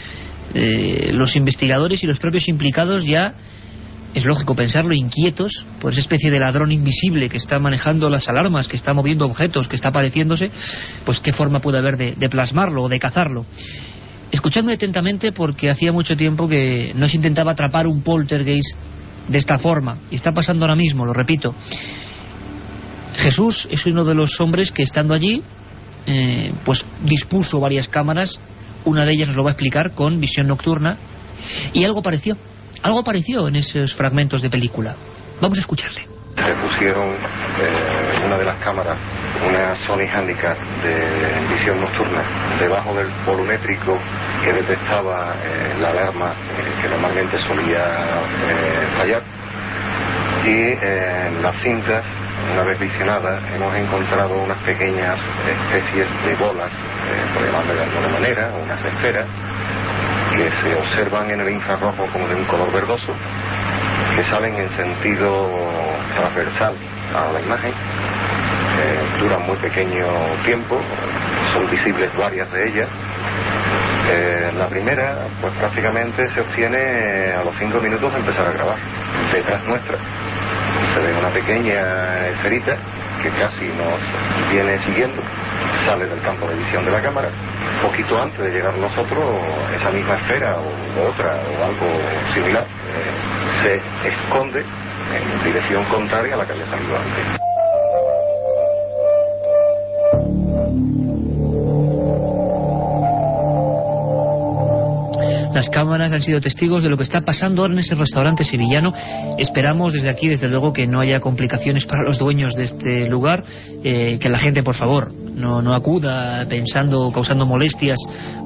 eh, 0.54 1.10
los 1.12 1.36
investigadores 1.36 2.02
y 2.02 2.06
los 2.06 2.18
propios 2.18 2.48
implicados 2.48 3.04
ya, 3.04 3.34
es 4.14 4.24
lógico 4.24 4.54
pensarlo, 4.54 4.92
inquietos 4.92 5.66
por 5.80 5.92
esa 5.92 6.00
especie 6.00 6.30
de 6.30 6.40
ladrón 6.40 6.72
invisible 6.72 7.28
que 7.28 7.36
está 7.36 7.58
manejando 7.58 8.08
las 8.08 8.28
alarmas, 8.28 8.66
que 8.66 8.76
está 8.76 8.92
moviendo 8.92 9.24
objetos, 9.24 9.68
que 9.68 9.76
está 9.76 9.90
apareciéndose, 9.90 10.50
pues 11.04 11.20
qué 11.20 11.32
forma 11.32 11.60
puede 11.60 11.78
haber 11.78 11.96
de, 11.96 12.28
plasmarlo 12.28 12.84
o 12.84 12.88
de 12.88 12.98
cazarlo. 12.98 13.46
Escuchadme 14.32 14.74
atentamente 14.74 15.32
porque 15.32 15.70
hacía 15.70 15.92
mucho 15.92 16.16
tiempo 16.16 16.48
que 16.48 16.92
no 16.94 17.08
se 17.08 17.16
intentaba 17.16 17.52
atrapar 17.52 17.86
un 17.86 18.02
poltergeist 18.02 18.78
de 19.28 19.38
esta 19.38 19.58
forma, 19.58 19.98
y 20.10 20.16
está 20.16 20.32
pasando 20.32 20.64
ahora 20.64 20.76
mismo, 20.76 21.04
lo 21.04 21.12
repito. 21.12 21.54
Jesús 23.14 23.68
es 23.70 23.86
uno 23.86 24.04
de 24.04 24.14
los 24.14 24.40
hombres 24.40 24.72
que 24.72 24.82
estando 24.82 25.14
allí, 25.14 25.42
eh, 26.06 26.52
pues 26.64 26.84
dispuso 27.04 27.60
varias 27.60 27.88
cámaras, 27.88 28.40
una 28.84 29.04
de 29.04 29.12
ellas 29.12 29.28
nos 29.28 29.36
lo 29.36 29.44
va 29.44 29.50
a 29.50 29.52
explicar 29.52 29.92
con 29.94 30.20
visión 30.20 30.46
nocturna, 30.46 30.98
y 31.72 31.84
algo 31.84 32.02
pareció, 32.02 32.36
algo 32.82 33.02
pareció 33.04 33.48
en 33.48 33.56
esos 33.56 33.94
fragmentos 33.94 34.42
de 34.42 34.50
película. 34.50 34.96
Vamos 35.40 35.58
a 35.58 35.60
escucharle. 35.60 36.00
Se 36.36 36.54
pusieron 36.54 37.12
eh, 37.12 38.24
una 38.24 38.38
de 38.38 38.44
las 38.44 38.56
cámaras, 38.64 38.96
una 39.46 39.74
Sony 39.86 40.06
Handicap 40.10 40.56
de 40.82 41.54
visión 41.54 41.80
nocturna, 41.80 42.56
debajo 42.58 42.94
del 42.94 43.08
volumétrico 43.26 43.98
que 44.44 44.52
detectaba 44.52 45.34
eh, 45.42 45.76
la 45.78 45.90
alarma 45.90 46.30
eh, 46.30 46.82
que 46.82 46.88
normalmente 46.88 47.36
solía 47.46 48.22
fallar 48.96 49.22
y 50.46 51.42
las 51.42 51.62
cintas 51.62 52.02
una 52.52 52.62
vez 52.62 52.78
visionada, 52.78 53.40
hemos 53.54 53.74
encontrado 53.74 54.36
unas 54.36 54.58
pequeñas 54.58 55.18
especies 55.46 56.06
de 56.24 56.34
bolas, 56.36 56.70
eh, 56.70 57.34
por 57.34 57.44
llamarle 57.44 57.74
de 57.74 57.84
alguna 57.84 58.08
manera, 58.08 58.50
unas 58.62 58.84
esferas, 58.84 59.26
que 60.34 60.50
se 60.62 60.74
observan 60.74 61.30
en 61.30 61.40
el 61.40 61.50
infrarrojo 61.50 62.06
como 62.12 62.26
de 62.28 62.34
un 62.34 62.44
color 62.44 62.72
verdoso, 62.72 63.14
que 64.14 64.22
salen 64.24 64.54
en 64.54 64.76
sentido 64.76 65.50
transversal 66.14 66.74
a 67.14 67.32
la 67.32 67.40
imagen, 67.40 67.72
eh, 67.72 69.18
duran 69.18 69.42
muy 69.46 69.56
pequeño 69.58 70.06
tiempo, 70.44 70.80
son 71.52 71.70
visibles 71.70 72.14
varias 72.16 72.50
de 72.52 72.68
ellas. 72.68 72.88
Eh, 74.12 74.52
la 74.56 74.66
primera, 74.66 75.26
pues 75.40 75.52
prácticamente 75.54 76.28
se 76.34 76.40
obtiene 76.40 77.32
a 77.32 77.44
los 77.44 77.54
cinco 77.58 77.78
minutos 77.80 78.12
de 78.12 78.18
empezar 78.18 78.46
a 78.46 78.52
grabar, 78.52 78.78
detrás 79.32 79.64
nuestra. 79.66 79.98
Se 80.94 81.00
ve 81.00 81.12
una 81.18 81.30
pequeña 81.30 82.28
esferita 82.28 82.76
que 83.22 83.30
casi 83.30 83.66
nos 83.68 84.50
viene 84.50 84.78
siguiendo, 84.84 85.22
sale 85.84 86.06
del 86.06 86.20
campo 86.22 86.48
de 86.48 86.56
visión 86.56 86.84
de 86.84 86.90
la 86.90 87.02
cámara. 87.02 87.30
Poquito 87.82 88.20
antes 88.20 88.38
de 88.38 88.50
llegar 88.50 88.76
nosotros, 88.76 89.24
esa 89.78 89.90
misma 89.90 90.16
esfera 90.16 90.56
o 90.58 91.08
otra 91.08 91.36
o 91.36 91.64
algo 91.64 92.00
similar 92.34 92.64
eh, 93.64 93.80
se 94.02 94.08
esconde 94.08 94.60
en 94.60 95.44
dirección 95.44 95.84
contraria 95.84 96.34
a 96.34 96.38
la 96.38 96.46
que 96.46 96.52
había 96.52 96.66
salido 96.66 96.96
antes. 96.96 97.49
Las 105.60 105.68
cámaras 105.68 106.10
han 106.10 106.22
sido 106.22 106.40
testigos 106.40 106.82
de 106.82 106.88
lo 106.88 106.96
que 106.96 107.02
está 107.02 107.20
pasando 107.20 107.60
ahora 107.60 107.74
en 107.74 107.80
ese 107.80 107.94
restaurante 107.94 108.44
sevillano. 108.44 108.94
Esperamos 109.36 109.92
desde 109.92 110.08
aquí, 110.08 110.26
desde 110.26 110.48
luego, 110.48 110.72
que 110.72 110.86
no 110.86 111.00
haya 111.00 111.20
complicaciones 111.20 111.84
para 111.84 112.02
los 112.02 112.18
dueños 112.18 112.54
de 112.54 112.62
este 112.62 113.06
lugar, 113.06 113.44
eh, 113.84 114.18
que 114.18 114.30
la 114.30 114.38
gente, 114.38 114.62
por 114.62 114.74
favor, 114.74 115.12
no, 115.12 115.74
acuda 115.74 116.46
pensando, 116.48 117.12
causando 117.12 117.44
molestias, 117.44 117.98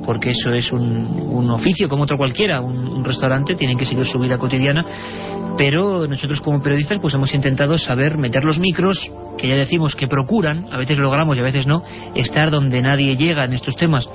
porque 0.05 0.31
eso 0.31 0.53
es 0.55 0.72
un, 0.72 0.83
un 0.83 1.53
oficio 1.53 1.88
como 1.88 2.03
otro 2.03 2.16
cualquiera, 2.16 2.61
un, 2.61 2.79
un 2.79 3.05
restaurante, 3.05 3.55
tienen 3.55 3.79
que 3.79 3.85
seguir 3.85 4.07
su 4.07 4.18
vida 4.18 4.37
cotidiana 4.37 4.85
pero 5.57 6.09
nosotros 6.09 6.40
como 6.40 6.61
periodistas 6.61 6.98
pues 6.98 7.14
hemos 7.14 7.33
intentado 7.33 7.79
saber 7.79 8.18
meter 8.18 8.44
los 8.44 8.59
micros 8.59 9.09
que 9.38 9.46
ya 9.46 9.55
decimos 9.55 9.94
que 9.94 10.09
procuran, 10.09 10.66
a 10.72 10.79
veces 10.79 10.96
lo 10.96 11.05
logramos 11.05 11.37
y 11.37 11.38
a 11.40 11.44
veces 11.44 11.64
no, 11.64 11.85
estar 12.16 12.50
donde 12.50 12.83
nadie 12.83 13.14
llega 13.14 13.44
en 13.44 13.53
estos 13.53 13.77
temas 13.77 14.09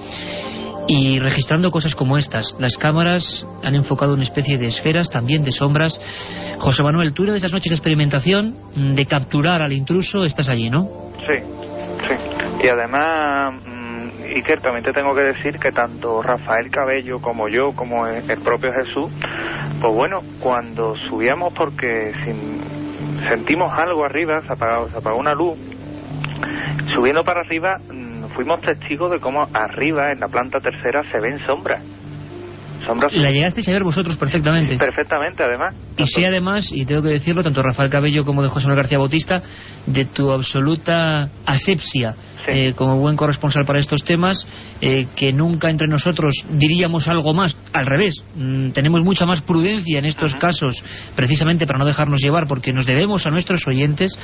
y 0.91 1.19
registrando 1.19 1.69
cosas 1.69 1.93
como 1.93 2.17
estas. 2.17 2.55
Las 2.57 2.75
cámaras 2.75 3.45
han 3.63 3.75
enfocado 3.75 4.15
una 4.15 4.23
especie 4.23 4.57
de 4.57 4.65
esferas, 4.65 5.11
también 5.11 5.43
de 5.43 5.51
sombras. 5.51 6.01
José 6.57 6.81
Manuel, 6.81 7.13
tú 7.13 7.25
de 7.25 7.35
esas 7.35 7.53
noches 7.53 7.69
de 7.69 7.75
experimentación, 7.75 8.55
mm, 8.75 8.95
de 8.95 9.05
capturar 9.05 9.61
al 9.61 9.71
intruso, 9.71 10.23
estás 10.23 10.49
allí, 10.49 10.71
¿no? 10.71 10.87
Sí, 11.27 11.45
sí. 11.45 12.15
Y 12.63 12.69
además, 12.69 13.53
mm, 13.67 14.23
Iker, 14.35 14.61
también 14.61 14.83
te 14.83 14.91
tengo 14.91 15.13
que 15.13 15.21
decir 15.21 15.59
que 15.59 15.69
tanto 15.71 16.23
Rafael 16.23 16.71
Cabello 16.71 17.19
como 17.21 17.47
yo, 17.49 17.71
como 17.75 18.07
el 18.07 18.41
propio 18.41 18.71
Jesús, 18.73 19.11
pues 19.79 19.93
bueno, 19.93 20.21
cuando 20.39 20.95
subíamos 21.07 21.53
porque 21.53 22.13
sin, 22.25 22.63
sentimos 23.29 23.71
algo 23.77 24.05
arriba, 24.05 24.41
se 24.41 24.53
apagó, 24.53 24.89
se 24.89 24.97
apagó 24.97 25.19
una 25.19 25.35
luz, 25.35 25.55
subiendo 26.95 27.23
para 27.23 27.41
arriba 27.41 27.77
fuimos 28.39 28.61
testigos 28.61 29.11
de 29.11 29.19
cómo 29.19 29.45
arriba, 29.53 30.13
en 30.13 30.21
la 30.21 30.29
planta 30.29 30.61
tercera, 30.61 31.03
se 31.11 31.19
ven 31.19 31.45
sombras. 31.45 31.83
Sombras... 32.87 33.11
La 33.13 33.31
llegasteis 33.31 33.67
a 33.67 33.73
ver 33.73 33.83
vosotros 33.83 34.15
perfectamente. 34.15 34.77
Perfectamente, 34.77 35.43
además. 35.43 35.75
Y 35.97 36.05
sé 36.05 36.25
además, 36.25 36.69
y 36.71 36.85
tengo 36.85 37.01
que 37.01 37.09
decirlo, 37.09 37.43
tanto 37.43 37.61
Rafael 37.61 37.89
Cabello 37.89 38.23
como 38.23 38.41
de 38.41 38.47
José 38.47 38.67
Manuel 38.67 38.83
García 38.83 38.97
Bautista, 38.97 39.41
de 39.85 40.05
tu 40.05 40.31
absoluta 40.31 41.29
asepsia 41.45 42.15
eh, 42.51 42.73
como 42.73 42.97
buen 42.97 43.15
corresponsal 43.15 43.65
para 43.65 43.79
estos 43.79 44.03
temas, 44.03 44.47
eh, 44.81 45.07
que 45.15 45.33
nunca 45.33 45.69
entre 45.69 45.87
nosotros 45.87 46.45
diríamos 46.49 47.07
algo 47.07 47.33
más, 47.33 47.57
al 47.73 47.85
revés, 47.85 48.23
mm, 48.35 48.71
tenemos 48.71 49.01
mucha 49.01 49.25
más 49.25 49.41
prudencia 49.41 49.99
en 49.99 50.05
estos 50.05 50.35
casos, 50.35 50.83
precisamente 51.15 51.65
para 51.65 51.79
no 51.79 51.85
dejarnos 51.85 52.19
llevar, 52.21 52.47
porque 52.47 52.73
nos 52.73 52.85
debemos 52.85 53.25
a 53.27 53.29
nuestros 53.29 53.67
oyentes. 53.67 54.17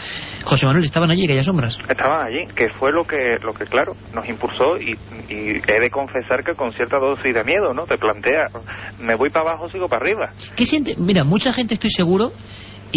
José 0.43 0.65
Manuel, 0.65 0.85
¿estaban 0.85 1.11
allí 1.11 1.25
aquellas 1.25 1.45
sombras? 1.45 1.77
Estaban 1.87 2.27
allí, 2.27 2.45
que 2.55 2.69
fue 2.79 2.91
lo 2.91 3.05
que, 3.05 3.37
lo 3.43 3.53
que 3.53 3.65
claro, 3.65 3.93
nos 4.13 4.27
impulsó 4.27 4.77
y, 4.77 4.93
y 5.29 5.57
he 5.57 5.81
de 5.81 5.89
confesar 5.89 6.43
que 6.43 6.53
con 6.53 6.71
cierta 6.73 6.97
dosis 6.97 7.33
de 7.33 7.43
miedo, 7.43 7.73
¿no? 7.73 7.83
Te 7.83 7.97
plantea, 7.97 8.47
me 8.99 9.15
voy 9.15 9.29
para 9.29 9.51
abajo, 9.51 9.69
sigo 9.69 9.87
para 9.87 10.03
arriba. 10.03 10.31
¿Qué 10.55 10.65
siente? 10.65 10.95
Mira, 10.97 11.23
mucha 11.23 11.53
gente 11.53 11.73
estoy 11.73 11.89
seguro 11.89 12.31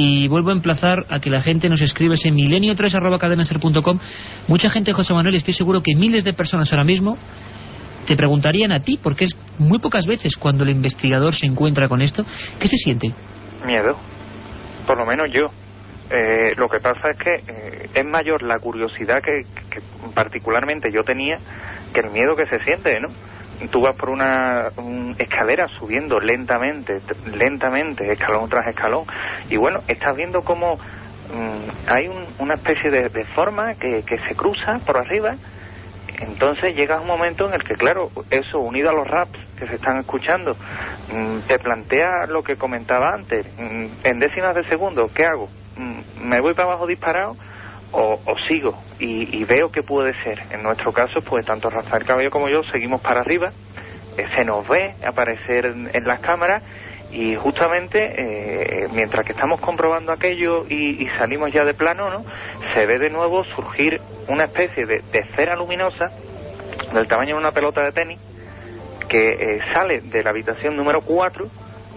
y 0.01 0.29
vuelvo 0.29 0.51
a 0.51 0.53
emplazar 0.53 1.07
a 1.11 1.19
que 1.19 1.29
la 1.29 1.41
gente 1.41 1.69
nos 1.69 1.81
escribe 1.81 2.15
ese 2.15 2.31
milenio3 2.31 4.01
mucha 4.47 4.71
gente 4.71 4.93
José 4.93 5.13
Manuel 5.13 5.35
estoy 5.35 5.55
seguro 5.55 5.83
que 5.83 5.97
miles 5.97 6.23
de 6.23 6.35
personas 6.35 6.73
ahora 6.73 6.85
mismo 6.85 7.19
te 8.07 8.15
preguntarían 8.15 8.71
a 8.71 8.79
ti 8.79 9.01
porque 9.03 9.25
es 9.25 9.37
muy 9.59 9.81
pocas 9.81 10.07
veces 10.07 10.37
cuando 10.37 10.63
el 10.63 10.71
investigador 10.71 11.35
se 11.35 11.47
encuentra 11.47 11.89
con 11.89 12.01
esto 12.01 12.25
¿qué 12.61 12.69
se 12.69 12.77
siente? 12.77 13.13
miedo 13.67 13.99
por 14.87 14.99
lo 14.99 15.05
menos 15.05 15.27
yo 15.33 15.47
eh, 16.11 16.55
lo 16.57 16.69
que 16.69 16.79
pasa 16.79 17.11
es 17.11 17.19
que 17.19 17.35
eh, 17.35 17.91
es 17.93 18.05
mayor 18.05 18.45
la 18.45 18.61
curiosidad 18.61 19.21
que, 19.21 19.43
que 19.69 19.81
particularmente 20.15 20.91
yo 20.95 21.03
tenía 21.03 21.39
que 21.93 22.01
el 22.07 22.13
miedo 22.13 22.37
que 22.37 22.47
se 22.47 22.63
siente 22.65 23.01
¿no? 23.01 23.09
Tú 23.67 23.81
vas 23.81 23.97
por 23.97 24.11
una 24.11 24.69
escalera 25.19 25.67
subiendo 25.79 26.21
lentamente, 26.21 26.95
lentamente, 27.27 28.13
escalón 28.13 28.49
tras 28.49 28.69
escalón, 28.69 29.05
y 29.51 29.57
bueno, 29.57 29.81
estás 29.89 30.17
viendo 30.17 30.43
cómo 30.43 30.75
mm, 30.75 31.93
hay 31.93 32.09
una 32.39 32.55
especie 32.55 32.91
de, 32.91 33.25
forma 33.35 33.75
que, 33.75 34.03
que, 34.05 34.19
se 34.29 34.35
cruza 34.35 34.79
por 34.87 34.99
arriba, 34.99 35.35
entonces 36.21 36.75
llega 36.75 37.01
un 37.01 37.07
momento 37.07 37.47
en 37.47 37.55
el 37.55 37.63
que, 37.63 37.75
claro, 37.75 38.11
eso 38.31 38.59
unido 38.59 38.91
a 38.91 38.93
los 38.93 39.07
raps 39.07 39.39
que 39.59 39.67
se 39.67 39.75
están 39.75 39.99
escuchando, 39.99 40.53
mm, 41.13 41.41
te 41.47 41.59
plantea 41.59 42.27
lo 42.29 42.43
que 42.43 42.57
comentaba 42.57 43.13
antes, 43.15 43.47
mm, 43.59 43.87
en 44.05 44.19
décimas 44.19 44.55
de 44.55 44.65
segundo, 44.69 45.07
¿qué 45.15 45.25
hago? 45.25 45.49
¿Me 46.21 46.41
voy 46.41 46.55
para 46.55 46.71
abajo 46.71 46.87
disparado? 46.87 47.37
O, 47.93 48.19
sigo 48.49 48.75
y, 48.99 49.45
veo 49.45 49.71
que 49.71 49.83
puede 49.83 50.13
ser. 50.23 50.41
En 50.51 50.63
nuestro 50.63 50.93
caso, 50.93 51.21
pues 51.23 51.45
tanto 51.47 51.71
Rafael 51.71 52.05
Cabello 52.05 52.31
como 52.31 52.49
yo 52.49 52.63
seguimos 52.65 53.01
para 53.01 53.21
arriba, 53.21 53.51
eh, 54.17 54.25
se 54.35 54.45
nos 54.45 54.67
ve 54.69 54.95
aparecer 55.07 55.67
en, 55.67 56.05
las 56.05 56.21
cámaras 56.21 56.63
y 57.11 57.37
justamente 57.37 57.99
eh, 57.99 58.89
mientras 58.93 59.25
que 59.25 59.33
estamos 59.33 59.61
comprobando 59.61 60.13
aquello 60.13 60.65
y, 60.69 61.07
salimos 61.19 61.51
ya 61.53 61.65
de 61.65 61.75
plano, 61.75 62.11
¿no? 62.11 62.25
se 62.75 62.87
ve 62.87 62.99
de 62.99 63.11
nuevo 63.11 63.45
surgir 63.45 64.01
una 64.29 64.45
especie 64.45 64.85
de, 64.85 65.03
esfera 65.13 65.57
luminosa 65.57 66.07
del 66.93 67.09
tamaño 67.09 67.35
de 67.37 67.41
una 67.41 67.53
pelota 67.53 67.83
de 67.83 67.93
tenis 67.93 68.21
que 69.09 69.19
eh, 69.19 69.61
sale 69.73 70.01
de 70.01 70.23
la 70.23 70.31
habitación 70.31 70.77
número 70.77 71.01
4, 71.01 71.47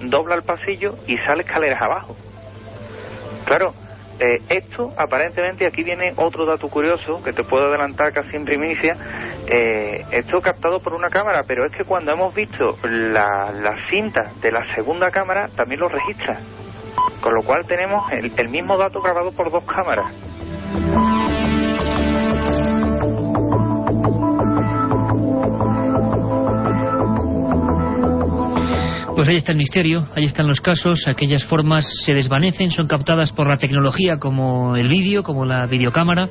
dobla 0.04 0.36
el 0.36 0.44
pasillo 0.44 0.96
y 1.08 1.18
sale 1.18 1.42
escaleras 1.42 1.82
abajo. 1.82 2.16
Claro, 3.46 3.74
eh, 4.22 4.38
esto, 4.50 4.94
aparentemente, 4.98 5.66
aquí 5.66 5.84
viene 5.84 6.14
otro 6.16 6.46
dato 6.46 6.68
curioso 6.70 7.24
que 7.24 7.34
te 7.34 7.44
puedo 7.44 7.66
adelantar 7.70 8.14
casi 8.14 8.36
en 8.36 8.46
primicia. 8.46 8.94
Eh, 9.48 10.06
esto 10.12 10.40
captado 10.42 10.80
por 10.80 10.94
una 10.94 11.10
cámara, 11.10 11.42
pero 11.48 11.66
es 11.66 11.72
que 11.72 11.84
cuando 11.84 12.12
hemos 12.12 12.34
visto 12.36 12.78
la, 12.84 13.52
la 13.52 13.76
cinta 13.90 14.32
de 14.40 14.52
la 14.52 14.64
segunda 14.76 15.10
cámara, 15.10 15.48
también 15.56 15.80
lo 15.80 15.90
registra. 15.90 16.40
Con 17.20 17.34
lo 17.34 17.42
cual 17.42 17.66
tenemos 17.66 18.12
el, 18.12 18.32
el 18.38 18.50
mismo 18.50 18.78
dato 18.78 19.02
grabado 19.02 19.32
por 19.32 19.52
dos 19.52 19.66
cámaras. 19.66 20.14
Pues 29.16 29.28
ahí 29.28 29.36
está 29.36 29.52
el 29.52 29.58
misterio, 29.58 30.08
ahí 30.16 30.24
están 30.24 30.48
los 30.48 30.62
casos, 30.62 31.08
aquellas 31.08 31.44
formas 31.44 31.86
se 32.06 32.14
desvanecen, 32.14 32.72
son 32.72 32.88
captadas 32.88 33.32
por 33.32 33.48
la 33.48 33.58
tecnología 33.58 34.18
como 34.18 34.76
el 34.76 34.88
vídeo, 34.88 35.22
como 35.22 35.46
la 35.46 35.68
videocámara. 35.68 36.30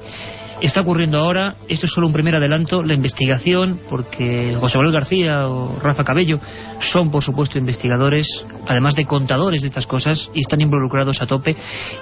Está 0.60 0.80
ocurriendo 0.80 1.18
ahora, 1.18 1.54
esto 1.68 1.86
es 1.86 1.92
solo 1.92 2.06
un 2.06 2.12
primer 2.12 2.36
adelanto, 2.36 2.82
la 2.82 2.94
investigación, 2.94 3.80
porque 3.88 4.54
José 4.58 4.78
Manuel 4.78 4.94
García 4.94 5.46
o 5.46 5.78
Rafa 5.78 6.04
Cabello 6.04 6.38
son 6.80 7.10
por 7.10 7.22
supuesto 7.22 7.58
investigadores, 7.58 8.26
además 8.66 8.94
de 8.94 9.06
contadores 9.06 9.62
de 9.62 9.68
estas 9.68 9.86
cosas, 9.86 10.30
y 10.34 10.40
están 10.40 10.60
involucrados 10.60 11.22
a 11.22 11.26
tope, 11.26 11.56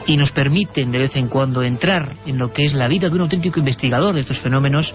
y 0.06 0.16
nos 0.16 0.32
permiten 0.32 0.90
de 0.90 0.98
vez 0.98 1.16
en 1.16 1.28
cuando 1.28 1.62
entrar 1.62 2.14
en 2.26 2.38
lo 2.38 2.52
que 2.52 2.64
es 2.64 2.74
la 2.74 2.88
vida 2.88 3.08
de 3.08 3.14
un 3.14 3.22
auténtico 3.22 3.60
investigador 3.60 4.14
de 4.14 4.20
estos 4.20 4.38
fenómenos, 4.38 4.94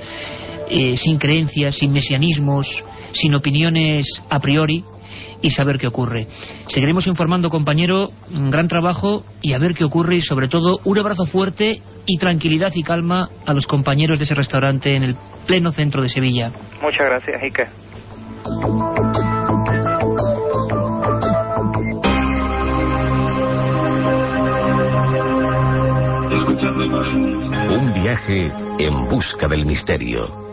eh, 0.69 0.97
sin 0.97 1.17
creencias, 1.17 1.75
sin 1.75 1.91
mesianismos, 1.91 2.83
sin 3.13 3.35
opiniones 3.35 4.21
a 4.29 4.39
priori, 4.39 4.83
y 5.43 5.51
saber 5.51 5.77
qué 5.77 5.85
ocurre. 5.85 6.25
Seguiremos 6.67 7.05
informando, 7.05 7.49
compañero, 7.49 8.09
un 8.31 8.49
gran 8.49 8.67
trabajo 8.67 9.23
y 9.41 9.53
a 9.53 9.59
ver 9.59 9.75
qué 9.75 9.83
ocurre 9.83 10.15
y 10.15 10.21
sobre 10.21 10.47
todo 10.47 10.79
un 10.85 10.97
abrazo 10.97 11.27
fuerte 11.27 11.81
y 12.07 12.17
tranquilidad 12.17 12.71
y 12.73 12.81
calma 12.81 13.29
a 13.45 13.53
los 13.53 13.67
compañeros 13.67 14.17
de 14.17 14.23
ese 14.23 14.33
restaurante 14.33 14.95
en 14.95 15.03
el 15.03 15.15
pleno 15.45 15.71
centro 15.71 16.01
de 16.01 16.09
Sevilla. 16.09 16.51
Muchas 16.81 17.05
gracias, 17.05 17.43
Ike. 17.43 17.63
Escuchando 26.33 26.83
Un 27.75 27.93
viaje 27.93 28.47
en 28.79 29.09
busca 29.09 29.47
del 29.47 29.65
misterio. 29.65 30.43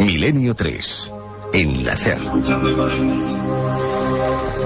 Milenio 0.00 0.54
3. 0.54 1.12
En 1.52 1.84
la 1.84 1.94
SER. 1.94 2.18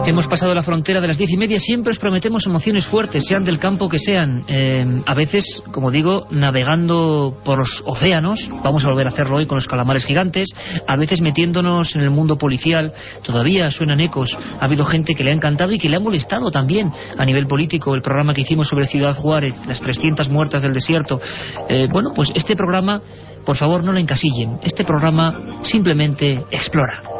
Hemos 0.06 0.28
pasado 0.28 0.54
la 0.54 0.62
frontera 0.62 1.00
de 1.00 1.08
las 1.08 1.18
diez 1.18 1.30
y 1.32 1.36
media, 1.36 1.58
siempre 1.58 1.90
os 1.90 1.98
prometemos 1.98 2.46
emociones 2.46 2.86
fuertes, 2.86 3.24
sean 3.26 3.42
del 3.42 3.58
campo 3.58 3.88
que 3.88 3.98
sean. 3.98 4.44
Eh, 4.46 5.02
a 5.04 5.14
veces, 5.16 5.64
como 5.72 5.90
digo, 5.90 6.28
navegando 6.30 7.36
por 7.44 7.58
los 7.58 7.82
océanos, 7.84 8.48
vamos 8.62 8.84
a 8.84 8.88
volver 8.88 9.08
a 9.08 9.10
hacerlo 9.10 9.38
hoy 9.38 9.46
con 9.46 9.56
los 9.56 9.66
calamares 9.66 10.06
gigantes, 10.06 10.46
a 10.86 10.96
veces 10.96 11.20
metiéndonos 11.20 11.96
en 11.96 12.02
el 12.02 12.12
mundo 12.12 12.38
policial, 12.38 12.92
todavía 13.24 13.68
suenan 13.72 13.98
ecos. 13.98 14.38
Ha 14.60 14.66
habido 14.66 14.84
gente 14.84 15.12
que 15.12 15.24
le 15.24 15.32
ha 15.32 15.34
encantado 15.34 15.72
y 15.72 15.78
que 15.78 15.88
le 15.88 15.96
ha 15.96 16.00
molestado 16.00 16.52
también 16.52 16.92
a 17.18 17.24
nivel 17.24 17.48
político 17.48 17.92
el 17.96 18.00
programa 18.00 18.32
que 18.32 18.42
hicimos 18.42 18.68
sobre 18.68 18.86
Ciudad 18.86 19.16
Juárez, 19.16 19.56
las 19.66 19.82
300 19.82 20.30
muertas 20.30 20.62
del 20.62 20.72
desierto. 20.72 21.20
Eh, 21.68 21.88
bueno, 21.92 22.10
pues 22.14 22.30
este 22.32 22.54
programa, 22.54 23.02
por 23.44 23.56
favor, 23.56 23.82
no 23.82 23.90
lo 23.90 23.98
encasillen. 23.98 24.60
Este 24.62 24.84
programa 24.84 25.64
simplemente 25.64 26.44
explora. 26.52 27.15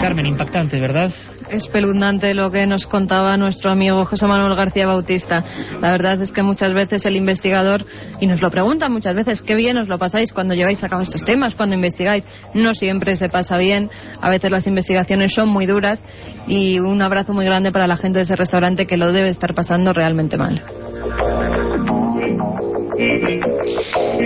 Carmen, 0.00 0.26
impactante, 0.26 0.80
¿verdad? 0.80 1.10
Espeluznante 1.50 2.34
lo 2.34 2.50
que 2.50 2.66
nos 2.66 2.86
contaba 2.86 3.36
nuestro 3.36 3.70
amigo 3.70 4.04
José 4.04 4.26
Manuel 4.26 4.54
García 4.56 4.86
Bautista. 4.86 5.44
La 5.80 5.90
verdad 5.90 6.20
es 6.20 6.32
que 6.32 6.42
muchas 6.42 6.72
veces 6.72 7.04
el 7.06 7.16
investigador, 7.16 7.84
y 8.20 8.26
nos 8.26 8.40
lo 8.40 8.50
preguntan 8.50 8.92
muchas 8.92 9.14
veces, 9.14 9.42
qué 9.42 9.54
bien 9.54 9.78
os 9.78 9.88
lo 9.88 9.98
pasáis 9.98 10.32
cuando 10.32 10.54
lleváis 10.54 10.82
a 10.84 10.88
cabo 10.88 11.02
estos 11.02 11.24
temas, 11.24 11.54
cuando 11.54 11.74
investigáis. 11.74 12.26
No 12.54 12.74
siempre 12.74 13.16
se 13.16 13.28
pasa 13.28 13.58
bien, 13.58 13.90
a 14.20 14.30
veces 14.30 14.50
las 14.50 14.66
investigaciones 14.66 15.34
son 15.34 15.48
muy 15.48 15.66
duras 15.66 16.04
y 16.46 16.78
un 16.78 17.02
abrazo 17.02 17.32
muy 17.32 17.44
grande 17.44 17.72
para 17.72 17.86
la 17.86 17.96
gente 17.96 18.18
de 18.18 18.24
ese 18.24 18.36
restaurante 18.36 18.86
que 18.86 18.96
lo 18.96 19.12
debe 19.12 19.28
estar 19.28 19.54
pasando 19.54 19.92
realmente 19.92 20.36
mal. 20.36 20.62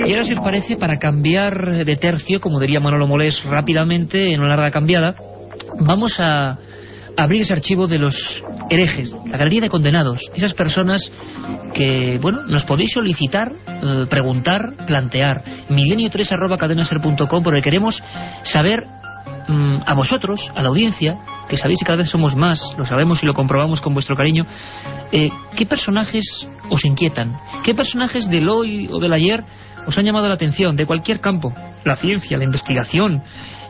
Y 0.04 0.10
ahora, 0.10 0.24
si 0.24 0.32
os 0.32 0.40
parece, 0.40 0.76
para 0.76 0.98
cambiar 0.98 1.76
de 1.84 1.96
tercio, 1.96 2.40
como 2.40 2.58
diría 2.58 2.80
Manolo 2.80 3.06
Molés 3.06 3.44
rápidamente, 3.44 4.32
en 4.32 4.40
una 4.40 4.48
larga 4.48 4.70
cambiada, 4.70 5.14
vamos 5.80 6.18
a 6.20 6.58
abrir 7.16 7.42
ese 7.42 7.52
archivo 7.52 7.86
de 7.86 7.98
los 7.98 8.42
herejes, 8.70 9.14
la 9.26 9.36
galería 9.36 9.60
de 9.60 9.68
condenados, 9.68 10.30
esas 10.34 10.54
personas 10.54 11.12
que, 11.74 12.18
bueno, 12.20 12.42
nos 12.48 12.64
podéis 12.64 12.92
solicitar, 12.92 13.52
eh, 13.66 14.04
preguntar, 14.08 14.74
plantear. 14.86 15.42
milenio3 15.68 16.32
arroba 16.32 16.56
cadenaser.com 16.56 17.42
porque 17.42 17.60
queremos 17.60 18.02
saber 18.42 18.84
mm, 19.48 19.82
a 19.84 19.94
vosotros, 19.94 20.50
a 20.54 20.62
la 20.62 20.68
audiencia, 20.68 21.18
que 21.48 21.56
sabéis 21.56 21.80
que 21.80 21.86
cada 21.86 21.98
vez 21.98 22.08
somos 22.08 22.36
más, 22.36 22.74
lo 22.78 22.84
sabemos 22.84 23.22
y 23.22 23.26
lo 23.26 23.34
comprobamos 23.34 23.80
con 23.80 23.92
vuestro 23.92 24.16
cariño, 24.16 24.46
eh, 25.10 25.30
¿qué 25.56 25.66
personajes 25.66 26.48
os 26.70 26.84
inquietan? 26.84 27.38
¿Qué 27.62 27.74
personajes 27.74 28.28
del 28.30 28.48
hoy 28.48 28.88
o 28.90 29.00
del 29.00 29.12
ayer 29.12 29.44
os 29.86 29.98
han 29.98 30.04
llamado 30.04 30.28
la 30.28 30.34
atención, 30.34 30.76
de 30.76 30.86
cualquier 30.86 31.20
campo? 31.20 31.52
La 31.84 31.96
ciencia, 31.96 32.38
la 32.38 32.44
investigación. 32.44 33.22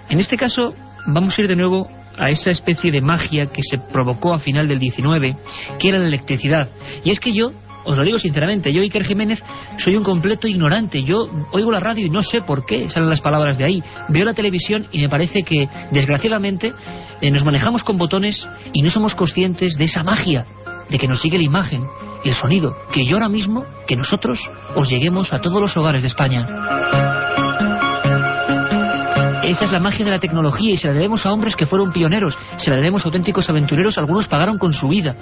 En 0.08 0.18
este 0.18 0.36
caso, 0.36 0.74
vamos 1.06 1.36
a 1.36 1.42
ir 1.42 1.48
de 1.48 1.56
nuevo 1.56 1.88
a 2.18 2.30
esa 2.30 2.50
especie 2.50 2.90
de 2.92 3.00
magia 3.00 3.46
que 3.46 3.62
se 3.62 3.78
provocó 3.78 4.32
a 4.34 4.38
final 4.38 4.68
del 4.68 4.78
19, 4.78 5.36
que 5.78 5.88
era 5.88 5.98
la 5.98 6.06
electricidad. 6.06 6.68
Y 7.04 7.10
es 7.10 7.20
que 7.20 7.34
yo, 7.34 7.52
os 7.84 7.96
lo 7.96 8.04
digo 8.04 8.18
sinceramente, 8.18 8.72
yo, 8.72 8.82
Iker 8.82 9.04
Jiménez, 9.04 9.42
soy 9.78 9.96
un 9.96 10.04
completo 10.04 10.46
ignorante. 10.46 11.02
Yo 11.02 11.26
oigo 11.52 11.72
la 11.72 11.80
radio 11.80 12.06
y 12.06 12.10
no 12.10 12.22
sé 12.22 12.40
por 12.46 12.64
qué 12.64 12.88
salen 12.88 13.10
las 13.10 13.20
palabras 13.20 13.58
de 13.58 13.64
ahí. 13.64 13.82
Veo 14.08 14.24
la 14.24 14.34
televisión 14.34 14.86
y 14.92 15.00
me 15.00 15.08
parece 15.08 15.42
que, 15.42 15.68
desgraciadamente, 15.90 16.72
eh, 17.20 17.30
nos 17.30 17.44
manejamos 17.44 17.82
con 17.82 17.96
botones 17.96 18.46
y 18.72 18.82
no 18.82 18.90
somos 18.90 19.14
conscientes 19.14 19.76
de 19.76 19.84
esa 19.84 20.02
magia, 20.02 20.46
de 20.88 20.98
que 20.98 21.08
nos 21.08 21.20
sigue 21.20 21.38
la 21.38 21.44
imagen 21.44 21.82
y 22.24 22.28
el 22.28 22.34
sonido, 22.34 22.76
que 22.92 23.04
yo 23.04 23.16
ahora 23.16 23.28
mismo, 23.28 23.64
que 23.86 23.96
nosotros 23.96 24.50
os 24.76 24.88
lleguemos 24.88 25.32
a 25.32 25.40
todos 25.40 25.60
los 25.60 25.76
hogares 25.76 26.02
de 26.02 26.08
España. 26.08 26.46
Esa 29.42 29.64
es 29.64 29.72
la 29.72 29.80
magia 29.80 30.04
de 30.04 30.10
la 30.10 30.20
tecnología 30.20 30.72
y 30.72 30.76
se 30.76 30.86
la 30.88 30.94
debemos 30.94 31.26
a 31.26 31.32
hombres 31.32 31.56
que 31.56 31.66
fueron 31.66 31.92
pioneros, 31.92 32.38
se 32.56 32.70
la 32.70 32.76
debemos 32.76 33.04
a 33.04 33.08
auténticos 33.08 33.50
aventureros, 33.50 33.98
algunos 33.98 34.28
pagaron 34.28 34.56
con 34.56 34.72
su 34.72 34.88
vida. 34.88 35.16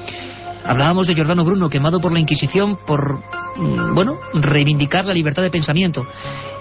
Hablábamos 0.64 1.06
de 1.06 1.14
Giordano 1.14 1.42
Bruno, 1.42 1.70
quemado 1.70 2.00
por 2.00 2.12
la 2.12 2.20
Inquisición 2.20 2.78
por, 2.86 3.18
mm, 3.56 3.94
bueno, 3.94 4.18
reivindicar 4.34 5.06
la 5.06 5.14
libertad 5.14 5.42
de 5.42 5.50
pensamiento. 5.50 6.06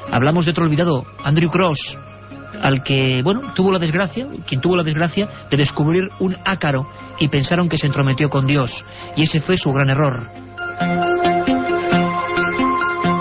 Hablamos 0.09 0.45
de 0.45 0.51
otro 0.51 0.63
olvidado, 0.63 1.05
Andrew 1.23 1.51
Cross, 1.51 1.97
al 2.61 2.81
que, 2.81 3.21
bueno, 3.23 3.53
tuvo 3.53 3.71
la 3.71 3.79
desgracia, 3.79 4.27
quien 4.47 4.61
tuvo 4.61 4.77
la 4.77 4.83
desgracia 4.83 5.27
de 5.51 5.57
descubrir 5.57 6.09
un 6.19 6.37
ácaro 6.45 6.87
y 7.19 7.27
pensaron 7.27 7.67
que 7.67 7.77
se 7.77 7.87
entrometió 7.87 8.29
con 8.29 8.47
Dios. 8.47 8.85
Y 9.17 9.23
ese 9.23 9.41
fue 9.41 9.57
su 9.57 9.71
gran 9.71 9.89
error. 9.89 10.27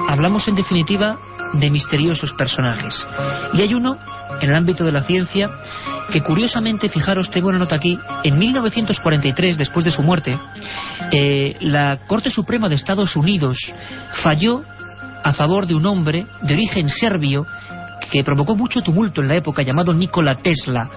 Hablamos 0.08 0.46
en 0.48 0.54
definitiva 0.54 1.18
de 1.54 1.70
misteriosos 1.70 2.32
personajes. 2.34 3.06
Y 3.54 3.62
hay 3.62 3.74
uno, 3.74 3.96
en 4.40 4.50
el 4.50 4.56
ámbito 4.56 4.84
de 4.84 4.92
la 4.92 5.02
ciencia, 5.02 5.48
que 6.10 6.20
curiosamente, 6.20 6.88
fijaros, 6.88 7.30
tengo 7.30 7.48
una 7.48 7.58
nota 7.58 7.76
aquí, 7.76 7.98
en 8.24 8.38
1943, 8.38 9.58
después 9.58 9.84
de 9.84 9.90
su 9.90 10.02
muerte, 10.02 10.38
eh, 11.12 11.56
la 11.60 11.98
Corte 12.06 12.30
Suprema 12.30 12.68
de 12.68 12.76
Estados 12.76 13.16
Unidos 13.16 13.74
falló 14.12 14.62
a 15.24 15.32
favor 15.32 15.66
de 15.66 15.74
un 15.74 15.86
hombre 15.86 16.26
de 16.42 16.54
origen 16.54 16.88
serbio 16.88 17.44
que 18.10 18.24
provocó 18.24 18.56
mucho 18.56 18.80
tumulto 18.80 19.20
en 19.20 19.28
la 19.28 19.36
época, 19.36 19.62
llamado 19.62 19.92
Nikola 19.92 20.36
Tesla. 20.36 20.88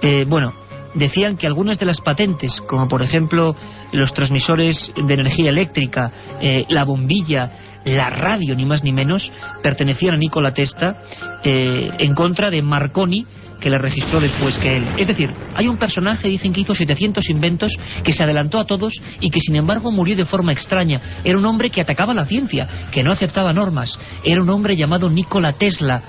Eh, 0.00 0.24
bueno, 0.28 0.52
decían 0.94 1.36
que 1.36 1.46
algunas 1.46 1.78
de 1.78 1.86
las 1.86 2.00
patentes, 2.00 2.60
como 2.60 2.86
por 2.88 3.02
ejemplo 3.02 3.56
los 3.92 4.12
transmisores 4.12 4.92
de 4.94 5.14
energía 5.14 5.50
eléctrica, 5.50 6.12
eh, 6.40 6.64
la 6.68 6.84
bombilla, 6.84 7.50
la 7.84 8.08
radio, 8.10 8.54
ni 8.54 8.64
más 8.64 8.84
ni 8.84 8.92
menos, 8.92 9.32
pertenecían 9.62 10.14
a 10.14 10.18
Nikola 10.18 10.52
Tesla 10.52 11.02
eh, 11.44 11.90
en 11.98 12.14
contra 12.14 12.50
de 12.50 12.62
Marconi, 12.62 13.26
que 13.62 13.70
la 13.70 13.78
registró 13.78 14.20
después 14.20 14.58
que 14.58 14.76
él. 14.76 14.88
Es 14.98 15.06
decir, 15.06 15.28
hay 15.54 15.68
un 15.68 15.78
personaje, 15.78 16.28
dicen 16.28 16.52
que 16.52 16.60
hizo 16.60 16.74
700 16.74 17.30
inventos, 17.30 17.72
que 18.02 18.12
se 18.12 18.24
adelantó 18.24 18.58
a 18.58 18.66
todos 18.66 19.00
y 19.20 19.30
que 19.30 19.40
sin 19.40 19.56
embargo 19.56 19.90
murió 19.92 20.16
de 20.16 20.26
forma 20.26 20.52
extraña. 20.52 21.00
Era 21.24 21.38
un 21.38 21.46
hombre 21.46 21.70
que 21.70 21.80
atacaba 21.80 22.12
la 22.12 22.26
ciencia, 22.26 22.66
que 22.90 23.02
no 23.02 23.12
aceptaba 23.12 23.52
normas. 23.52 23.98
Era 24.24 24.42
un 24.42 24.50
hombre 24.50 24.76
llamado 24.76 25.08
Nikola 25.08 25.52
Tesla, 25.52 26.02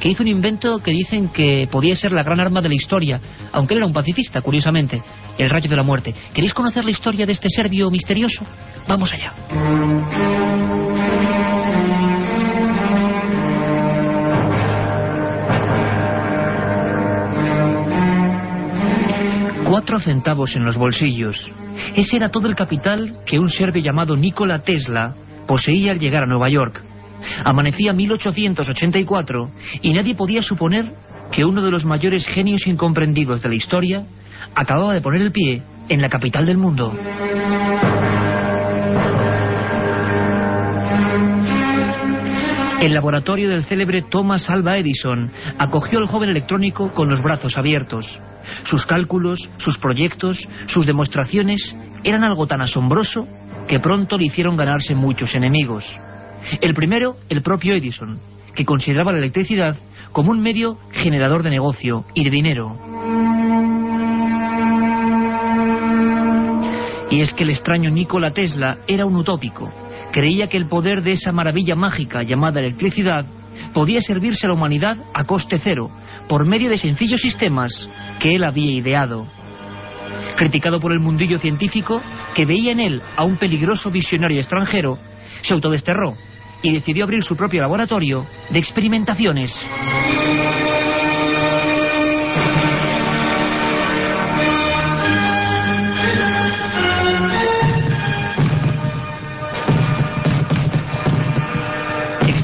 que 0.00 0.10
hizo 0.10 0.22
un 0.22 0.28
invento 0.28 0.78
que 0.78 0.90
dicen 0.90 1.28
que 1.28 1.66
podía 1.70 1.96
ser 1.96 2.12
la 2.12 2.22
gran 2.22 2.40
arma 2.40 2.60
de 2.60 2.68
la 2.68 2.74
historia, 2.74 3.18
aunque 3.52 3.74
él 3.74 3.78
era 3.78 3.86
un 3.86 3.94
pacifista, 3.94 4.42
curiosamente, 4.42 5.02
el 5.38 5.50
rayo 5.50 5.68
de 5.68 5.76
la 5.76 5.82
muerte. 5.82 6.14
¿Queréis 6.34 6.52
conocer 6.52 6.84
la 6.84 6.90
historia 6.90 7.24
de 7.24 7.32
este 7.32 7.48
serbio 7.48 7.90
misterioso? 7.90 8.44
Vamos 8.86 9.12
allá. 9.14 10.67
Cuatro 19.68 19.98
centavos 19.98 20.56
en 20.56 20.64
los 20.64 20.78
bolsillos. 20.78 21.50
Ese 21.94 22.16
era 22.16 22.30
todo 22.30 22.46
el 22.46 22.54
capital 22.54 23.18
que 23.26 23.38
un 23.38 23.50
serbio 23.50 23.82
llamado 23.82 24.16
Nikola 24.16 24.60
Tesla 24.60 25.14
poseía 25.46 25.92
al 25.92 25.98
llegar 25.98 26.24
a 26.24 26.26
Nueva 26.26 26.48
York. 26.48 26.82
Amanecía 27.44 27.92
1884 27.92 29.50
y 29.82 29.92
nadie 29.92 30.14
podía 30.14 30.40
suponer 30.40 30.94
que 31.30 31.44
uno 31.44 31.62
de 31.62 31.70
los 31.70 31.84
mayores 31.84 32.26
genios 32.26 32.66
incomprendidos 32.66 33.42
de 33.42 33.48
la 33.50 33.56
historia 33.56 34.06
acababa 34.54 34.94
de 34.94 35.02
poner 35.02 35.20
el 35.20 35.32
pie 35.32 35.62
en 35.90 36.00
la 36.00 36.08
capital 36.08 36.46
del 36.46 36.56
mundo. 36.56 36.94
El 42.80 42.94
laboratorio 42.94 43.48
del 43.48 43.64
célebre 43.64 44.02
Thomas 44.02 44.48
Alva 44.48 44.78
Edison 44.78 45.32
acogió 45.58 45.98
al 45.98 46.06
joven 46.06 46.30
electrónico 46.30 46.92
con 46.94 47.08
los 47.08 47.20
brazos 47.20 47.58
abiertos. 47.58 48.20
Sus 48.62 48.86
cálculos, 48.86 49.50
sus 49.56 49.78
proyectos, 49.78 50.48
sus 50.66 50.86
demostraciones 50.86 51.76
eran 52.04 52.22
algo 52.22 52.46
tan 52.46 52.60
asombroso 52.60 53.26
que 53.66 53.80
pronto 53.80 54.16
le 54.16 54.26
hicieron 54.26 54.56
ganarse 54.56 54.94
muchos 54.94 55.34
enemigos. 55.34 55.98
El 56.60 56.72
primero, 56.72 57.16
el 57.28 57.42
propio 57.42 57.74
Edison, 57.74 58.20
que 58.54 58.64
consideraba 58.64 59.10
la 59.10 59.18
electricidad 59.18 59.76
como 60.12 60.30
un 60.30 60.40
medio 60.40 60.78
generador 60.92 61.42
de 61.42 61.50
negocio 61.50 62.04
y 62.14 62.22
de 62.22 62.30
dinero. 62.30 62.97
Y 67.10 67.20
es 67.20 67.32
que 67.32 67.44
el 67.44 67.50
extraño 67.50 67.90
Nikola 67.90 68.32
Tesla 68.32 68.78
era 68.86 69.06
un 69.06 69.16
utópico. 69.16 69.72
Creía 70.12 70.46
que 70.46 70.56
el 70.58 70.66
poder 70.66 71.02
de 71.02 71.12
esa 71.12 71.32
maravilla 71.32 71.74
mágica 71.74 72.22
llamada 72.22 72.60
electricidad 72.60 73.24
podía 73.72 74.00
servirse 74.00 74.46
a 74.46 74.48
la 74.48 74.54
humanidad 74.54 74.98
a 75.14 75.24
coste 75.24 75.58
cero, 75.58 75.90
por 76.28 76.44
medio 76.44 76.70
de 76.70 76.78
sencillos 76.78 77.20
sistemas 77.20 77.88
que 78.20 78.34
él 78.34 78.44
había 78.44 78.72
ideado. 78.72 79.26
Criticado 80.36 80.80
por 80.80 80.92
el 80.92 81.00
mundillo 81.00 81.38
científico, 81.38 82.00
que 82.34 82.46
veía 82.46 82.72
en 82.72 82.80
él 82.80 83.02
a 83.16 83.24
un 83.24 83.36
peligroso 83.36 83.90
visionario 83.90 84.38
extranjero, 84.38 84.98
se 85.42 85.54
autodesterró 85.54 86.14
y 86.62 86.72
decidió 86.72 87.04
abrir 87.04 87.22
su 87.22 87.36
propio 87.36 87.60
laboratorio 87.60 88.26
de 88.50 88.58
experimentaciones. 88.58 89.64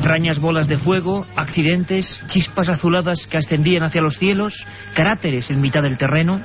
Extrañas 0.05 0.39
bolas 0.39 0.69
de 0.69 0.77
fuego, 0.77 1.25
accidentes, 1.35 2.23
chispas 2.27 2.69
azuladas 2.69 3.27
que 3.27 3.39
ascendían 3.39 3.85
hacia 3.85 4.03
los 4.03 4.19
cielos, 4.19 4.67
cráteres 4.93 5.51
en 5.51 5.63
mitad 5.63 5.83
del 5.83 5.97
terreno. 5.97 6.43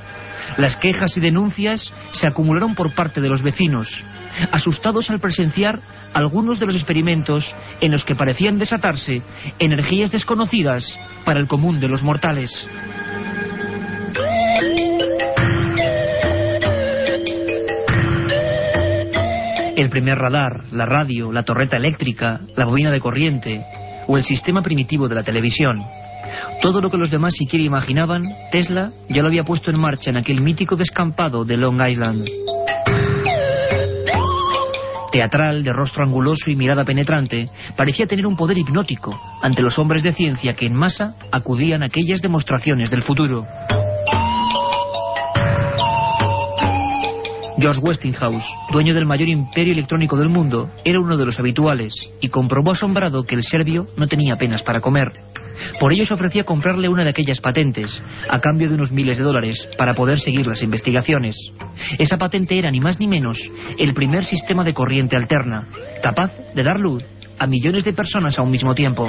Las 0.56 0.78
quejas 0.78 1.14
y 1.18 1.20
denuncias 1.20 1.92
se 2.12 2.26
acumularon 2.26 2.74
por 2.74 2.94
parte 2.94 3.20
de 3.20 3.28
los 3.28 3.42
vecinos, 3.42 4.02
asustados 4.50 5.10
al 5.10 5.20
presenciar 5.20 5.78
algunos 6.14 6.58
de 6.58 6.64
los 6.64 6.74
experimentos 6.74 7.54
en 7.82 7.92
los 7.92 8.06
que 8.06 8.14
parecían 8.14 8.56
desatarse 8.56 9.20
energías 9.58 10.10
desconocidas 10.10 10.98
para 11.26 11.38
el 11.38 11.46
común 11.46 11.80
de 11.80 11.88
los 11.88 12.02
mortales. 12.02 12.66
El 19.80 19.88
primer 19.88 20.18
radar, 20.18 20.64
la 20.72 20.84
radio, 20.84 21.32
la 21.32 21.42
torreta 21.42 21.78
eléctrica, 21.78 22.38
la 22.54 22.66
bobina 22.66 22.90
de 22.90 23.00
corriente 23.00 23.64
o 24.08 24.18
el 24.18 24.24
sistema 24.24 24.60
primitivo 24.60 25.08
de 25.08 25.14
la 25.14 25.22
televisión. 25.22 25.82
Todo 26.60 26.82
lo 26.82 26.90
que 26.90 26.98
los 26.98 27.10
demás 27.10 27.32
siquiera 27.32 27.64
imaginaban, 27.64 28.24
Tesla 28.52 28.92
ya 29.08 29.22
lo 29.22 29.28
había 29.28 29.42
puesto 29.42 29.70
en 29.70 29.80
marcha 29.80 30.10
en 30.10 30.18
aquel 30.18 30.42
mítico 30.42 30.76
descampado 30.76 31.46
de 31.46 31.56
Long 31.56 31.80
Island. 31.88 32.28
Teatral, 35.12 35.64
de 35.64 35.72
rostro 35.72 36.04
anguloso 36.04 36.50
y 36.50 36.56
mirada 36.56 36.84
penetrante, 36.84 37.48
parecía 37.74 38.04
tener 38.04 38.26
un 38.26 38.36
poder 38.36 38.58
hipnótico 38.58 39.18
ante 39.40 39.62
los 39.62 39.78
hombres 39.78 40.02
de 40.02 40.12
ciencia 40.12 40.52
que 40.52 40.66
en 40.66 40.74
masa 40.74 41.14
acudían 41.32 41.82
a 41.82 41.86
aquellas 41.86 42.20
demostraciones 42.20 42.90
del 42.90 43.00
futuro. 43.00 43.46
George 47.60 47.80
Westinghouse, 47.82 48.46
dueño 48.72 48.94
del 48.94 49.04
mayor 49.04 49.28
imperio 49.28 49.74
electrónico 49.74 50.16
del 50.16 50.30
mundo, 50.30 50.70
era 50.82 50.98
uno 50.98 51.18
de 51.18 51.26
los 51.26 51.38
habituales 51.38 51.92
y 52.20 52.28
comprobó 52.28 52.72
asombrado 52.72 53.24
que 53.24 53.34
el 53.34 53.42
serbio 53.42 53.86
no 53.98 54.08
tenía 54.08 54.34
apenas 54.34 54.62
para 54.62 54.80
comer. 54.80 55.08
Por 55.78 55.92
ello 55.92 56.06
se 56.06 56.14
ofrecía 56.14 56.44
comprarle 56.44 56.88
una 56.88 57.04
de 57.04 57.10
aquellas 57.10 57.40
patentes, 57.40 58.02
a 58.30 58.40
cambio 58.40 58.68
de 58.68 58.76
unos 58.76 58.92
miles 58.92 59.18
de 59.18 59.24
dólares, 59.24 59.68
para 59.76 59.94
poder 59.94 60.18
seguir 60.18 60.46
las 60.46 60.62
investigaciones. 60.62 61.36
Esa 61.98 62.16
patente 62.16 62.58
era 62.58 62.70
ni 62.70 62.80
más 62.80 62.98
ni 62.98 63.06
menos 63.06 63.38
el 63.78 63.92
primer 63.92 64.24
sistema 64.24 64.64
de 64.64 64.72
corriente 64.72 65.16
alterna, 65.16 65.68
capaz 66.02 66.32
de 66.54 66.62
dar 66.62 66.80
luz 66.80 67.04
a 67.38 67.46
millones 67.46 67.84
de 67.84 67.92
personas 67.92 68.38
a 68.38 68.42
un 68.42 68.50
mismo 68.50 68.74
tiempo. 68.74 69.06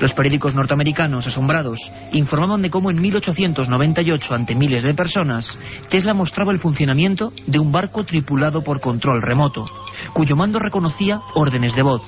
Los 0.00 0.14
periódicos 0.14 0.54
norteamericanos, 0.54 1.26
asombrados, 1.26 1.90
informaban 2.12 2.62
de 2.62 2.70
cómo 2.70 2.90
en 2.90 3.00
1898, 3.00 4.34
ante 4.34 4.54
miles 4.54 4.84
de 4.84 4.94
personas, 4.94 5.58
Tesla 5.88 6.14
mostraba 6.14 6.52
el 6.52 6.60
funcionamiento 6.60 7.32
de 7.46 7.58
un 7.58 7.72
barco 7.72 8.04
tripulado 8.04 8.62
por 8.62 8.80
control 8.80 9.20
remoto, 9.20 9.66
cuyo 10.12 10.36
mando 10.36 10.60
reconocía 10.60 11.20
órdenes 11.34 11.74
de 11.74 11.82
voz. 11.82 12.02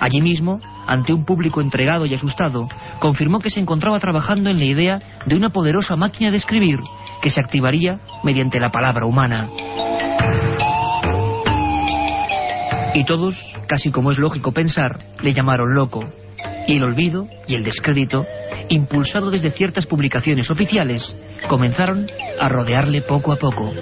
Allí 0.00 0.20
mismo, 0.20 0.60
ante 0.86 1.12
un 1.12 1.24
público 1.24 1.60
entregado 1.60 2.06
y 2.06 2.14
asustado, 2.14 2.68
confirmó 2.98 3.38
que 3.38 3.50
se 3.50 3.60
encontraba 3.60 4.00
trabajando 4.00 4.50
en 4.50 4.58
la 4.58 4.64
idea 4.64 4.98
de 5.24 5.36
una 5.36 5.50
poderosa 5.50 5.94
máquina 5.94 6.30
de 6.32 6.38
escribir 6.38 6.80
que 7.20 7.30
se 7.30 7.40
activaría 7.40 8.00
mediante 8.24 8.58
la 8.58 8.70
palabra 8.70 9.06
humana. 9.06 9.48
Y 12.94 13.04
todos, 13.04 13.54
casi 13.68 13.90
como 13.92 14.10
es 14.10 14.18
lógico 14.18 14.52
pensar, 14.52 14.98
le 15.22 15.32
llamaron 15.32 15.74
loco 15.74 16.04
y 16.66 16.76
el 16.76 16.84
olvido 16.84 17.26
y 17.46 17.54
el 17.54 17.64
descrédito, 17.64 18.24
impulsado 18.68 19.30
desde 19.30 19.52
ciertas 19.52 19.86
publicaciones 19.86 20.50
oficiales, 20.50 21.14
comenzaron 21.48 22.06
a 22.40 22.48
rodearle 22.48 23.02
poco 23.02 23.32
a 23.32 23.36
poco. 23.36 23.72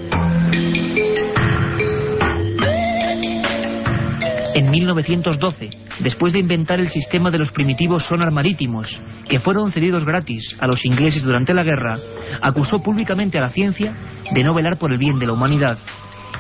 En 4.53 4.69
1912, 4.69 5.71
después 6.01 6.33
de 6.33 6.41
inventar 6.41 6.81
el 6.81 6.89
sistema 6.89 7.31
de 7.31 7.39
los 7.39 7.53
primitivos 7.53 8.05
sonar 8.05 8.31
marítimos, 8.31 9.01
que 9.29 9.39
fueron 9.39 9.71
cedidos 9.71 10.05
gratis 10.05 10.57
a 10.59 10.67
los 10.67 10.85
ingleses 10.85 11.23
durante 11.23 11.55
la 11.55 11.63
guerra, 11.63 11.95
acusó 12.43 12.79
públicamente 12.79 13.39
a 13.39 13.43
la 13.43 13.51
ciencia 13.51 13.95
de 14.33 14.43
no 14.43 14.53
velar 14.53 14.77
por 14.77 14.93
el 14.93 14.99
bien 14.99 15.19
de 15.19 15.27
la 15.27 15.35
humanidad 15.35 15.79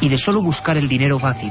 y 0.00 0.08
de 0.08 0.16
solo 0.16 0.42
buscar 0.42 0.76
el 0.76 0.88
dinero 0.88 1.18
fácil. 1.18 1.50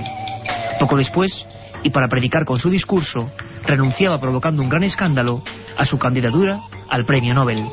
Poco 0.79 0.97
después, 0.97 1.45
y 1.83 1.89
para 1.91 2.07
predicar 2.07 2.45
con 2.45 2.57
su 2.57 2.69
discurso, 2.69 3.31
renunciaba 3.69 4.17
provocando 4.19 4.61
un 4.61 4.69
gran 4.69 4.83
escándalo 4.83 5.43
a 5.77 5.85
su 5.85 5.97
candidatura 5.97 6.59
al 6.89 7.05
premio 7.05 7.33
Nobel. 7.33 7.63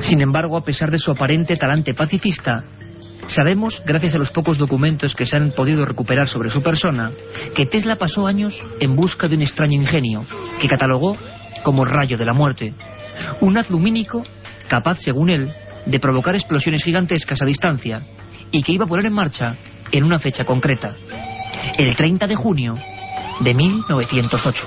Sin 0.00 0.20
embargo, 0.20 0.56
a 0.56 0.62
pesar 0.62 0.90
de 0.90 0.98
su 0.98 1.10
aparente 1.10 1.56
talante 1.56 1.94
pacifista, 1.94 2.64
sabemos, 3.28 3.82
gracias 3.86 4.14
a 4.14 4.18
los 4.18 4.30
pocos 4.30 4.58
documentos 4.58 5.14
que 5.14 5.24
se 5.24 5.36
han 5.36 5.52
podido 5.52 5.84
recuperar 5.86 6.28
sobre 6.28 6.50
su 6.50 6.62
persona, 6.62 7.12
que 7.54 7.66
Tesla 7.66 7.96
pasó 7.96 8.26
años 8.26 8.62
en 8.80 8.96
busca 8.96 9.28
de 9.28 9.36
un 9.36 9.42
extraño 9.42 9.80
ingenio, 9.80 10.26
que 10.60 10.68
catalogó 10.68 11.16
como 11.62 11.84
rayo 11.84 12.16
de 12.16 12.24
la 12.24 12.34
muerte. 12.34 12.74
Un 13.40 13.56
haz 13.56 13.70
lumínico 13.70 14.22
capaz, 14.68 14.96
según 14.96 15.30
él, 15.30 15.48
de 15.86 16.00
provocar 16.00 16.34
explosiones 16.34 16.82
gigantescas 16.82 17.40
a 17.40 17.46
distancia 17.46 18.02
y 18.50 18.62
que 18.62 18.72
iba 18.72 18.84
a 18.84 18.88
poner 18.88 19.06
en 19.06 19.12
marcha 19.12 19.56
en 19.92 20.04
una 20.04 20.18
fecha 20.18 20.44
concreta, 20.44 20.94
el 21.76 21.96
30 21.96 22.26
de 22.26 22.36
junio 22.36 22.74
de 23.40 23.54
1908. 23.54 24.66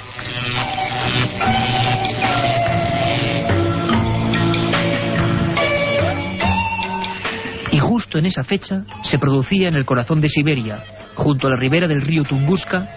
Y 7.71 7.79
justo 7.79 8.17
en 8.17 8.25
esa 8.25 8.43
fecha 8.43 8.81
se 9.03 9.17
producía 9.17 9.67
en 9.67 9.75
el 9.75 9.85
corazón 9.85 10.21
de 10.21 10.29
Siberia, 10.29 10.83
junto 11.15 11.47
a 11.47 11.51
la 11.51 11.55
ribera 11.55 11.87
del 11.87 12.01
río 12.01 12.23
Tunguska, 12.23 12.87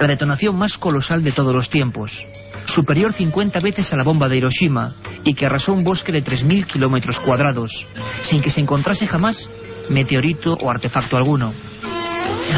la 0.00 0.06
detonación 0.06 0.56
más 0.56 0.78
colosal 0.78 1.22
de 1.22 1.32
todos 1.32 1.54
los 1.54 1.68
tiempos, 1.68 2.24
superior 2.66 3.12
50 3.12 3.60
veces 3.60 3.92
a 3.92 3.96
la 3.96 4.04
bomba 4.04 4.28
de 4.28 4.38
Hiroshima 4.38 4.94
y 5.24 5.34
que 5.34 5.46
arrasó 5.46 5.72
un 5.72 5.84
bosque 5.84 6.12
de 6.12 6.24
3.000 6.24 6.66
kilómetros 6.66 7.20
cuadrados, 7.20 7.86
sin 8.22 8.40
que 8.40 8.50
se 8.50 8.60
encontrase 8.60 9.06
jamás 9.06 9.50
meteorito 9.90 10.54
o 10.54 10.70
artefacto 10.70 11.16
alguno. 11.16 11.52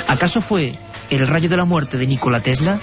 ¿Acaso 0.09 0.41
fue 0.41 0.75
el 1.11 1.27
rayo 1.27 1.49
de 1.49 1.57
la 1.57 1.65
muerte 1.65 1.97
de 1.97 2.07
Nikola 2.07 2.41
Tesla? 2.41 2.79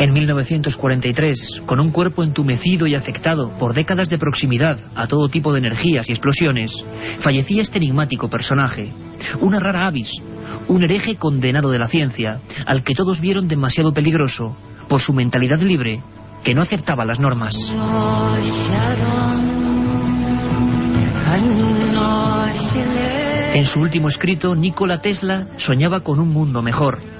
En 0.00 0.14
1943, 0.14 1.60
con 1.66 1.78
un 1.78 1.90
cuerpo 1.90 2.22
entumecido 2.22 2.86
y 2.86 2.94
afectado 2.94 3.50
por 3.58 3.74
décadas 3.74 4.08
de 4.08 4.16
proximidad 4.16 4.78
a 4.94 5.06
todo 5.06 5.28
tipo 5.28 5.52
de 5.52 5.58
energías 5.58 6.08
y 6.08 6.12
explosiones, 6.12 6.72
fallecía 7.18 7.60
este 7.60 7.76
enigmático 7.76 8.30
personaje, 8.30 8.94
una 9.42 9.60
rara 9.60 9.86
avis, 9.86 10.10
un 10.68 10.82
hereje 10.82 11.16
condenado 11.16 11.68
de 11.68 11.78
la 11.78 11.86
ciencia, 11.86 12.40
al 12.64 12.82
que 12.82 12.94
todos 12.94 13.20
vieron 13.20 13.46
demasiado 13.46 13.92
peligroso 13.92 14.56
por 14.88 15.02
su 15.02 15.12
mentalidad 15.12 15.58
libre, 15.58 16.02
que 16.42 16.54
no 16.54 16.62
aceptaba 16.62 17.04
las 17.04 17.20
normas. 17.20 17.54
En 23.52 23.66
su 23.66 23.80
último 23.80 24.08
escrito, 24.08 24.54
Nikola 24.54 25.02
Tesla 25.02 25.48
soñaba 25.58 26.00
con 26.00 26.20
un 26.20 26.30
mundo 26.30 26.62
mejor, 26.62 27.19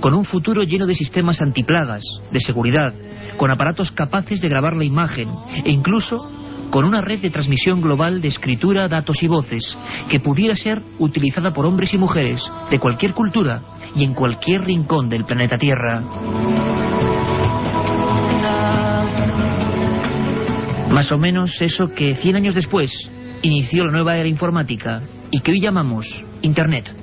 con 0.00 0.14
un 0.14 0.24
futuro 0.24 0.62
lleno 0.62 0.86
de 0.86 0.94
sistemas 0.94 1.42
antiplagas, 1.42 2.02
de 2.30 2.40
seguridad, 2.40 2.92
con 3.36 3.50
aparatos 3.50 3.92
capaces 3.92 4.40
de 4.40 4.48
grabar 4.48 4.76
la 4.76 4.84
imagen 4.84 5.28
e 5.64 5.70
incluso 5.70 6.16
con 6.70 6.84
una 6.84 7.00
red 7.00 7.20
de 7.20 7.30
transmisión 7.30 7.80
global 7.80 8.20
de 8.20 8.28
escritura, 8.28 8.88
datos 8.88 9.22
y 9.22 9.26
voces 9.26 9.78
que 10.08 10.20
pudiera 10.20 10.54
ser 10.54 10.82
utilizada 10.98 11.52
por 11.52 11.66
hombres 11.66 11.94
y 11.94 11.98
mujeres 11.98 12.42
de 12.70 12.78
cualquier 12.78 13.14
cultura 13.14 13.62
y 13.94 14.04
en 14.04 14.14
cualquier 14.14 14.62
rincón 14.62 15.08
del 15.08 15.24
planeta 15.24 15.56
Tierra. 15.56 16.02
Más 20.92 21.12
o 21.12 21.18
menos 21.18 21.60
eso 21.60 21.88
que 21.94 22.14
100 22.14 22.36
años 22.36 22.54
después 22.54 22.92
inició 23.42 23.84
la 23.84 23.92
nueva 23.92 24.16
era 24.16 24.28
informática 24.28 25.02
y 25.30 25.40
que 25.40 25.52
hoy 25.52 25.60
llamamos 25.60 26.06
Internet. 26.42 26.94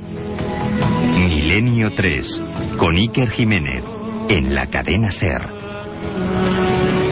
Milenio 1.16 1.92
3, 1.96 2.44
con 2.78 2.96
Iker 2.96 3.30
Jiménez, 3.30 3.84
en 4.30 4.54
la 4.54 4.68
cadena 4.68 5.10
Ser. 5.12 7.05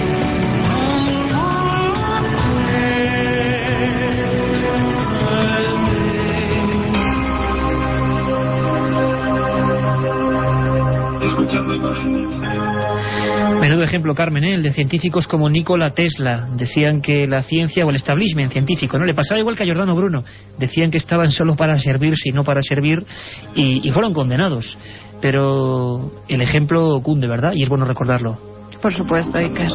Menudo 13.74 13.88
ejemplo, 13.88 14.13
Carmen, 14.13 14.43
¿eh? 14.43 14.53
el 14.53 14.61
de 14.61 14.71
científicos 14.71 15.28
como 15.28 15.49
Nikola 15.49 15.95
Tesla. 15.95 16.47
Decían 16.55 17.01
que 17.01 17.26
la 17.26 17.41
ciencia 17.41 17.84
o 17.84 17.89
el 17.89 17.95
establishment 17.95 18.51
científico, 18.51 18.99
¿no? 18.99 19.05
Le 19.05 19.15
pasaba 19.15 19.39
igual 19.39 19.57
que 19.57 19.63
a 19.63 19.65
Giordano 19.65 19.95
Bruno. 19.95 20.24
Decían 20.59 20.91
que 20.91 20.99
estaban 20.99 21.32
solo 21.32 21.55
para 21.55 21.76
servir, 21.80 22.15
si 22.15 22.30
no 22.30 22.43
para 22.43 22.61
servir, 22.61 23.03
y, 23.55 23.88
y 23.88 23.89
fueron 23.89 24.13
condenados. 24.13 24.78
Pero 25.24 26.11
el 26.28 26.41
ejemplo 26.41 27.01
cunde, 27.01 27.28
¿verdad? 27.28 27.53
Y 27.55 27.63
es 27.63 27.69
bueno 27.69 27.86
recordarlo. 27.86 28.38
Por 28.80 28.93
supuesto, 28.93 29.39
Iker. 29.39 29.69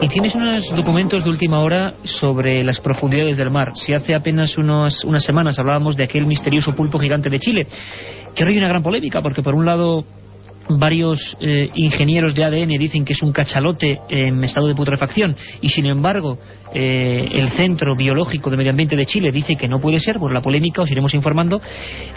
Y 0.00 0.08
tienes 0.08 0.34
unos 0.34 0.68
documentos 0.74 1.22
de 1.22 1.30
última 1.30 1.60
hora 1.60 1.94
sobre 2.02 2.64
las 2.64 2.80
profundidades 2.80 3.36
del 3.36 3.52
mar. 3.52 3.70
Si 3.76 3.94
hace 3.94 4.16
apenas 4.16 4.58
unos, 4.58 5.04
unas 5.04 5.22
semanas 5.22 5.60
hablábamos 5.60 5.96
de 5.96 6.02
aquel 6.02 6.26
misterioso 6.26 6.72
pulpo 6.72 6.98
gigante 6.98 7.30
de 7.30 7.38
Chile, 7.38 7.66
que 8.34 8.42
ahora 8.42 8.52
hay 8.52 8.58
una 8.58 8.68
gran 8.68 8.82
polémica, 8.82 9.22
porque 9.22 9.42
por 9.42 9.54
un 9.54 9.64
lado 9.64 10.04
varios 10.68 11.36
eh, 11.40 11.70
ingenieros 11.74 12.34
de 12.34 12.44
ADN 12.44 12.78
dicen 12.78 13.04
que 13.04 13.12
es 13.12 13.22
un 13.22 13.32
cachalote 13.32 14.00
en 14.08 14.42
estado 14.44 14.68
de 14.68 14.74
putrefacción 14.74 15.34
y 15.60 15.68
sin 15.68 15.86
embargo 15.86 16.38
eh, 16.74 17.26
el 17.32 17.48
Centro 17.50 17.94
Biológico 17.96 18.50
de 18.50 18.56
Medio 18.56 18.70
Ambiente 18.70 18.96
de 18.96 19.06
Chile 19.06 19.32
dice 19.32 19.56
que 19.56 19.68
no 19.68 19.78
puede 19.78 20.00
ser, 20.00 20.18
por 20.18 20.32
la 20.32 20.40
polémica 20.40 20.82
os 20.82 20.90
iremos 20.90 21.14
informando, 21.14 21.60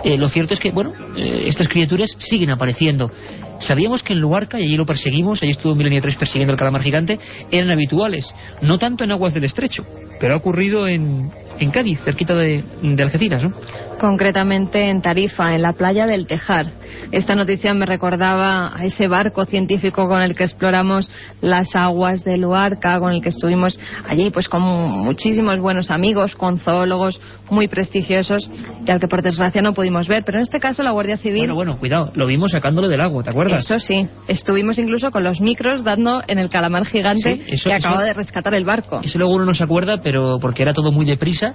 eh, 0.04 0.18
lo 0.18 0.30
cierto 0.30 0.54
es 0.54 0.60
que, 0.60 0.72
bueno, 0.72 0.94
estas 1.18 1.68
criaturas 1.68 2.16
siguen 2.20 2.50
apareciendo. 2.52 3.12
Sabíamos 3.60 4.04
que 4.04 4.14
en 4.14 4.20
Luarca, 4.20 4.60
y 4.60 4.64
allí 4.64 4.76
lo 4.76 4.86
perseguimos, 4.86 5.42
allí 5.42 5.52
estuvo 5.52 5.76
Milenio 5.76 6.02
3 6.02 6.16
persiguiendo 6.16 6.54
el 6.54 6.60
calamar 6.60 6.84
gigante, 6.84 7.20
eran 7.52 7.70
habituales, 7.72 8.34
no 8.62 8.78
tanto 8.78 9.04
en 9.04 9.12
aguas 9.12 9.34
del 9.34 9.44
estrecho, 9.44 9.86
pero 10.20 10.34
ha 10.34 10.38
ocurrido 10.38 10.88
en, 10.88 11.32
en 11.60 11.72
Cádiz, 11.72 12.00
cerquita 12.00 12.36
de, 12.36 12.64
de 12.82 13.04
Algeciras, 13.04 13.44
¿no? 13.44 13.54
Concretamente 14.00 14.90
en 14.90 15.02
Tarifa, 15.02 15.54
en 15.54 15.62
la 15.62 15.74
playa 15.74 16.06
del 16.06 16.28
Tejar. 16.28 16.68
Esta 17.12 17.36
noticia 17.36 17.74
me 17.74 17.86
recordaba 17.86 18.74
a 18.76 18.84
ese 18.84 19.08
barco 19.08 19.46
científico 19.46 20.08
con 20.08 20.22
el 20.22 20.36
que 20.36 20.44
exploramos 20.44 21.12
las 21.42 21.76
aguas 21.76 22.24
de 22.24 22.38
Luarca, 22.38 23.00
con 23.00 23.14
el 23.14 23.22
que 23.22 23.30
estuvimos 23.30 23.80
allí 24.08 24.32
pues 24.32 24.50
con 24.50 24.62
muchísimos 24.62 25.60
buenos 25.60 25.92
amigos, 25.92 26.36
con 26.36 26.58
zoólogos 26.58 27.22
muy 27.50 27.68
prestigiosos 27.68 28.50
y 28.86 28.92
al 28.92 29.00
que 29.00 29.08
por 29.08 29.22
desgracia 29.22 29.62
no 29.62 29.74
pudimos 29.74 30.08
ver. 30.08 30.24
Pero 30.26 30.40
en 30.40 30.44
este 30.44 30.60
caso 30.60 30.84
la 30.84 30.92
Guardia 30.92 31.18
Civil... 31.18 31.42
Bueno, 31.42 31.56
bueno, 31.56 31.78
cuidado, 31.78 32.12
lo 32.16 32.28
vimos 32.28 32.52
sacándolo 32.52 32.88
del 32.88 33.02
agua, 33.02 33.24
¿te 33.24 33.30
acuerdas? 33.30 33.64
Eso 33.64 33.80
sí, 33.80 34.08
estuvimos 34.28 34.80
incluso 34.80 35.12
con 35.12 35.24
los 35.24 35.42
micros 35.42 35.84
dando 35.84 36.22
en 36.28 36.40
el 36.40 36.50
calamar 36.50 36.86
gigante 36.86 37.40
que 37.64 37.74
acaba 37.74 38.04
de 38.04 38.14
rescatar 38.14 38.54
el 38.54 38.66
barco. 38.66 39.02
Eso 39.04 39.20
luego 39.20 39.36
uno 39.36 39.46
no 39.46 39.54
se 39.54 39.64
acuerda, 39.64 39.98
pero 40.04 40.40
porque 40.40 40.64
era 40.64 40.74
todo 40.74 40.92
muy 40.92 41.06
deprisa, 41.06 41.54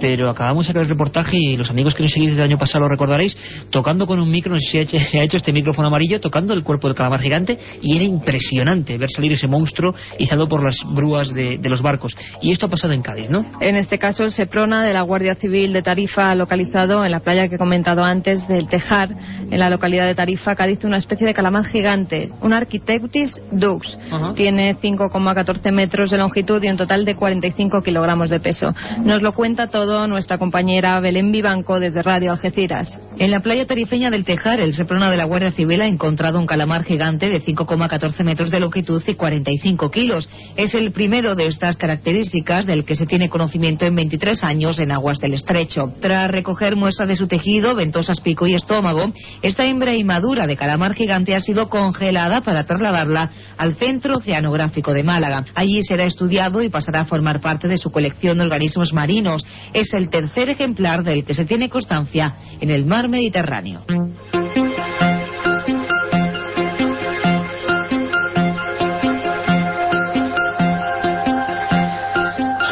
pero 0.00 0.30
acabamos 0.30 0.66
de 0.66 0.72
sacar 0.72 0.82
el 0.82 0.88
reportaje 0.88 1.36
y 1.38 1.56
los 1.56 1.70
amigos 1.70 1.85
que 1.94 2.02
nos 2.02 2.12
seguís 2.12 2.30
desde 2.30 2.42
el 2.42 2.48
año 2.48 2.58
pasado 2.58 2.84
lo 2.84 2.88
recordaréis, 2.88 3.36
tocando 3.70 4.06
con 4.06 4.20
un 4.20 4.30
micro, 4.30 4.52
no 4.52 4.58
sé 4.58 4.70
si 4.70 4.78
ha 4.78 4.82
hecho, 4.82 4.98
se 4.98 5.20
ha 5.20 5.22
hecho 5.22 5.36
este 5.36 5.52
micrófono 5.52 5.88
amarillo, 5.88 6.20
tocando 6.20 6.54
el 6.54 6.62
cuerpo 6.62 6.88
del 6.88 6.96
calamar 6.96 7.20
gigante 7.20 7.58
y 7.82 7.96
era 7.96 8.04
impresionante 8.04 8.98
ver 8.98 9.10
salir 9.10 9.32
ese 9.32 9.46
monstruo 9.46 9.94
izado 10.18 10.46
por 10.48 10.62
las 10.62 10.76
brúas 10.94 11.32
de, 11.32 11.58
de 11.58 11.68
los 11.68 11.82
barcos. 11.82 12.16
Y 12.42 12.50
esto 12.50 12.66
ha 12.66 12.68
pasado 12.68 12.92
en 12.92 13.02
Cádiz, 13.02 13.30
¿no? 13.30 13.44
En 13.60 13.76
este 13.76 13.98
caso, 13.98 14.24
el 14.24 14.32
Seprona 14.32 14.84
de 14.84 14.92
la 14.92 15.02
Guardia 15.02 15.34
Civil 15.34 15.72
de 15.72 15.82
Tarifa 15.82 16.34
localizado 16.34 17.04
en 17.04 17.10
la 17.10 17.20
playa 17.20 17.48
que 17.48 17.56
he 17.56 17.58
comentado 17.58 18.04
antes 18.04 18.46
del 18.48 18.68
Tejar, 18.68 19.10
en 19.50 19.58
la 19.58 19.70
localidad 19.70 20.06
de 20.06 20.14
Tarifa, 20.14 20.54
Cádiz, 20.54 20.84
una 20.84 20.96
especie 20.96 21.26
de 21.26 21.34
calamar 21.34 21.64
gigante, 21.64 22.30
un 22.40 22.52
Architeutis 22.52 23.40
dux. 23.50 23.98
Ajá. 24.10 24.32
Tiene 24.34 24.76
5,14 24.76 25.72
metros 25.72 26.10
de 26.10 26.18
longitud 26.18 26.62
y 26.62 26.68
un 26.68 26.76
total 26.76 27.04
de 27.04 27.16
45 27.16 27.82
kilogramos 27.82 28.30
de 28.30 28.40
peso. 28.40 28.74
Nos 29.02 29.22
lo 29.22 29.32
cuenta 29.32 29.68
todo 29.68 30.06
nuestra 30.06 30.38
compañera 30.38 31.00
Belén 31.00 31.32
Vivanco 31.32 31.65
desde 31.74 32.02
Radio 32.02 32.30
Algeciras. 32.30 32.98
En 33.18 33.30
la 33.30 33.40
playa 33.40 33.66
tarifeña 33.66 34.10
del 34.10 34.24
Tejar, 34.24 34.60
el 34.60 34.72
Seprona 34.72 35.10
de 35.10 35.16
la 35.16 35.24
Guardia 35.24 35.50
Civil 35.50 35.80
ha 35.80 35.88
encontrado 35.88 36.38
un 36.38 36.46
calamar 36.46 36.84
gigante 36.84 37.28
de 37.28 37.40
5,14 37.40 38.24
metros 38.24 38.50
de 38.50 38.60
longitud 38.60 39.02
y 39.04 39.14
45 39.14 39.90
kilos. 39.90 40.28
Es 40.56 40.74
el 40.74 40.92
primero 40.92 41.34
de 41.34 41.46
estas 41.46 41.76
características 41.76 42.66
del 42.66 42.84
que 42.84 42.94
se 42.94 43.06
tiene 43.06 43.28
conocimiento 43.28 43.84
en 43.84 43.96
23 43.96 44.44
años 44.44 44.78
en 44.78 44.92
aguas 44.92 45.18
del 45.18 45.34
estrecho. 45.34 45.92
Tras 46.00 46.30
recoger 46.30 46.76
muestra 46.76 47.06
de 47.06 47.16
su 47.16 47.26
tejido, 47.26 47.74
ventosas, 47.74 48.20
pico 48.20 48.46
y 48.46 48.54
estómago, 48.54 49.12
esta 49.42 49.64
hembra 49.64 49.96
inmadura 49.96 50.46
de 50.46 50.56
calamar 50.56 50.94
gigante 50.94 51.34
ha 51.34 51.40
sido 51.40 51.68
congelada 51.68 52.42
para 52.42 52.64
trasladarla 52.64 53.30
al 53.58 53.74
Centro 53.74 54.18
Oceanográfico 54.18 54.92
de 54.92 55.02
Málaga. 55.02 55.44
Allí 55.54 55.82
será 55.82 56.04
estudiado 56.04 56.62
y 56.62 56.68
pasará 56.68 57.00
a 57.00 57.06
formar 57.06 57.40
parte 57.40 57.66
de 57.66 57.78
su 57.78 57.90
colección 57.90 58.38
de 58.38 58.44
organismos 58.44 58.92
marinos. 58.92 59.44
Es 59.72 59.92
el 59.94 60.10
tercer 60.10 60.50
ejemplar 60.50 61.02
del 61.02 61.24
que 61.24 61.34
se 61.34 61.44
tiene 61.46 61.55
constancia 61.68 62.36
en 62.60 62.70
el 62.70 62.84
mar 62.84 63.08
Mediterráneo. 63.08 63.82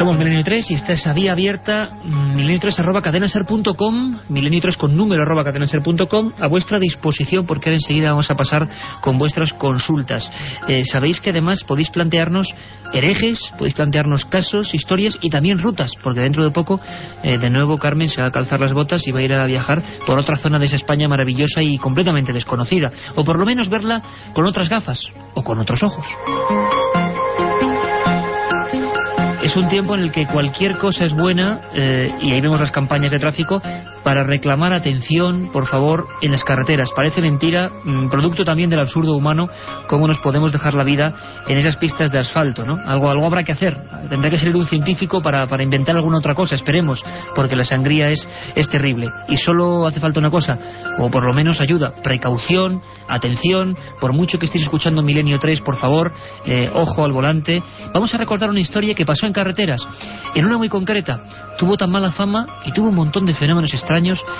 Somos 0.05 0.19
Milenio 0.19 0.43
3 0.43 0.69
y 0.69 0.73
esta 0.75 0.91
es 0.91 1.07
a 1.07 1.13
vía 1.13 1.31
abierta 1.31 1.89
milenio 2.03 2.59
3 2.59 2.79
arroba 2.79 3.01
cadenaser.com 3.01 4.19
milenio 4.29 4.61
3 4.61 4.77
con 4.77 4.95
número 4.95 5.23
arroba 5.23 5.43
cadenaser.com 5.43 6.31
a 6.39 6.47
vuestra 6.47 6.77
disposición 6.77 7.47
porque 7.47 7.69
ahora 7.69 7.77
enseguida 7.77 8.11
vamos 8.11 8.29
a 8.29 8.35
pasar 8.35 8.69
con 9.01 9.17
vuestras 9.17 9.53
consultas. 9.53 10.31
Eh, 10.67 10.83
Sabéis 10.85 11.21
que 11.21 11.31
además 11.31 11.63
podéis 11.63 11.89
plantearnos 11.89 12.53
herejes, 12.93 13.51
podéis 13.57 13.73
plantearnos 13.73 14.25
casos, 14.25 14.75
historias 14.75 15.17
y 15.21 15.31
también 15.31 15.57
rutas, 15.57 15.93
porque 16.03 16.19
dentro 16.19 16.43
de 16.43 16.51
poco 16.51 16.79
eh, 17.23 17.39
de 17.39 17.49
nuevo 17.49 17.79
Carmen 17.79 18.07
se 18.07 18.21
va 18.21 18.27
a 18.27 18.31
calzar 18.31 18.59
las 18.59 18.73
botas 18.73 19.07
y 19.07 19.11
va 19.11 19.21
a 19.21 19.23
ir 19.23 19.33
a 19.33 19.47
viajar 19.47 19.81
por 20.05 20.19
otra 20.19 20.35
zona 20.35 20.59
de 20.59 20.65
esa 20.65 20.75
España 20.75 21.07
maravillosa 21.07 21.63
y 21.63 21.79
completamente 21.79 22.31
desconocida, 22.31 22.91
o 23.15 23.23
por 23.23 23.39
lo 23.39 23.45
menos 23.47 23.69
verla 23.69 24.03
con 24.35 24.45
otras 24.45 24.69
gafas 24.69 25.01
o 25.33 25.41
con 25.41 25.57
otros 25.57 25.81
ojos. 25.81 26.05
Es 29.45 29.55
un 29.55 29.67
tiempo 29.67 29.93
en 29.93 30.01
el 30.01 30.11
que 30.11 30.25
cualquier 30.25 30.75
cosa 30.79 31.05
es 31.05 31.13
buena, 31.13 31.61
eh, 31.75 32.11
y 32.19 32.31
ahí 32.31 32.41
vemos 32.41 32.59
las 32.59 32.71
campañas 32.71 33.11
de 33.11 33.19
tráfico, 33.19 33.61
para 34.05 34.23
reclamar 34.23 34.71
atención, 34.71 35.49
por 35.51 35.65
favor, 35.65 36.05
en 36.21 36.31
las 36.31 36.43
carreteras. 36.43 36.91
Parece 36.95 37.21
mentira, 37.21 37.71
mm, 37.83 38.09
producto 38.09 38.45
también 38.45 38.69
del 38.69 38.79
absurdo 38.79 39.17
humano, 39.17 39.47
cómo 39.87 40.05
nos 40.05 40.19
podemos 40.19 40.51
dejar 40.51 40.75
la 40.75 40.83
vida 40.83 41.11
en 41.47 41.57
esas 41.57 41.75
pistas 41.75 42.11
de 42.11 42.19
asfalto, 42.19 42.63
¿no? 42.63 42.77
Algo, 42.85 43.09
algo 43.09 43.25
habrá 43.25 43.43
que 43.43 43.53
hacer. 43.53 43.75
Tendrá 44.07 44.29
que 44.29 44.37
salir 44.37 44.55
un 44.55 44.65
científico 44.65 45.21
para, 45.23 45.47
para 45.47 45.63
inventar 45.63 45.95
alguna 45.95 46.19
otra 46.19 46.35
cosa, 46.35 46.53
esperemos, 46.53 47.03
porque 47.35 47.55
la 47.55 47.63
sangría 47.63 48.09
es, 48.09 48.29
es 48.55 48.69
terrible. 48.69 49.09
Y 49.27 49.37
solo 49.37 49.87
hace 49.87 49.99
falta 49.99 50.19
una 50.19 50.29
cosa, 50.29 50.59
o 50.99 51.09
por 51.09 51.25
lo 51.25 51.33
menos 51.33 51.59
ayuda, 51.59 51.95
precaución, 52.03 52.83
atención, 53.09 53.75
por 53.99 54.13
mucho 54.13 54.37
que 54.37 54.45
estéis 54.45 54.65
escuchando 54.65 55.01
Milenio 55.01 55.39
3, 55.39 55.61
por 55.61 55.77
favor, 55.77 56.11
eh, 56.45 56.69
ojo 56.71 57.03
al 57.03 57.11
volante. 57.11 57.63
Vamos 57.91 58.13
a 58.13 58.19
recordar 58.19 58.51
una 58.51 58.59
historia 58.59 58.93
que 58.93 59.03
pasó 59.03 59.25
en 59.25 59.33
carreteras, 59.33 59.81
en 60.35 60.45
una 60.45 60.59
muy 60.59 60.69
concreta. 60.69 61.23
Tuvo 61.57 61.75
tan 61.75 61.89
mala 61.89 62.11
fama 62.11 62.45
y 62.65 62.71
tuvo 62.71 62.89
un 62.89 62.95
montón 62.95 63.25
de 63.25 63.33
fenómenos 63.33 63.73
extraños 63.73 63.94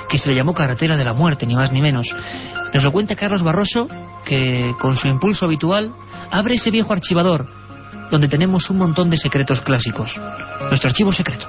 que 0.09 0.17
se 0.17 0.29
le 0.29 0.35
llamó 0.35 0.53
carretera 0.53 0.97
de 0.97 1.05
la 1.05 1.13
muerte, 1.13 1.45
ni 1.45 1.55
más 1.55 1.71
ni 1.71 1.81
menos. 1.81 2.07
Nos 2.73 2.83
lo 2.83 2.91
cuenta 2.91 3.15
Carlos 3.15 3.43
Barroso, 3.43 3.87
que 4.25 4.73
con 4.79 4.95
su 4.95 5.07
impulso 5.07 5.45
habitual 5.45 5.91
abre 6.31 6.55
ese 6.55 6.71
viejo 6.71 6.93
archivador, 6.93 7.47
donde 8.11 8.27
tenemos 8.27 8.69
un 8.69 8.77
montón 8.77 9.09
de 9.09 9.17
secretos 9.17 9.61
clásicos. 9.61 10.19
Nuestro 10.69 10.89
archivo 10.89 11.11
secreto. 11.11 11.47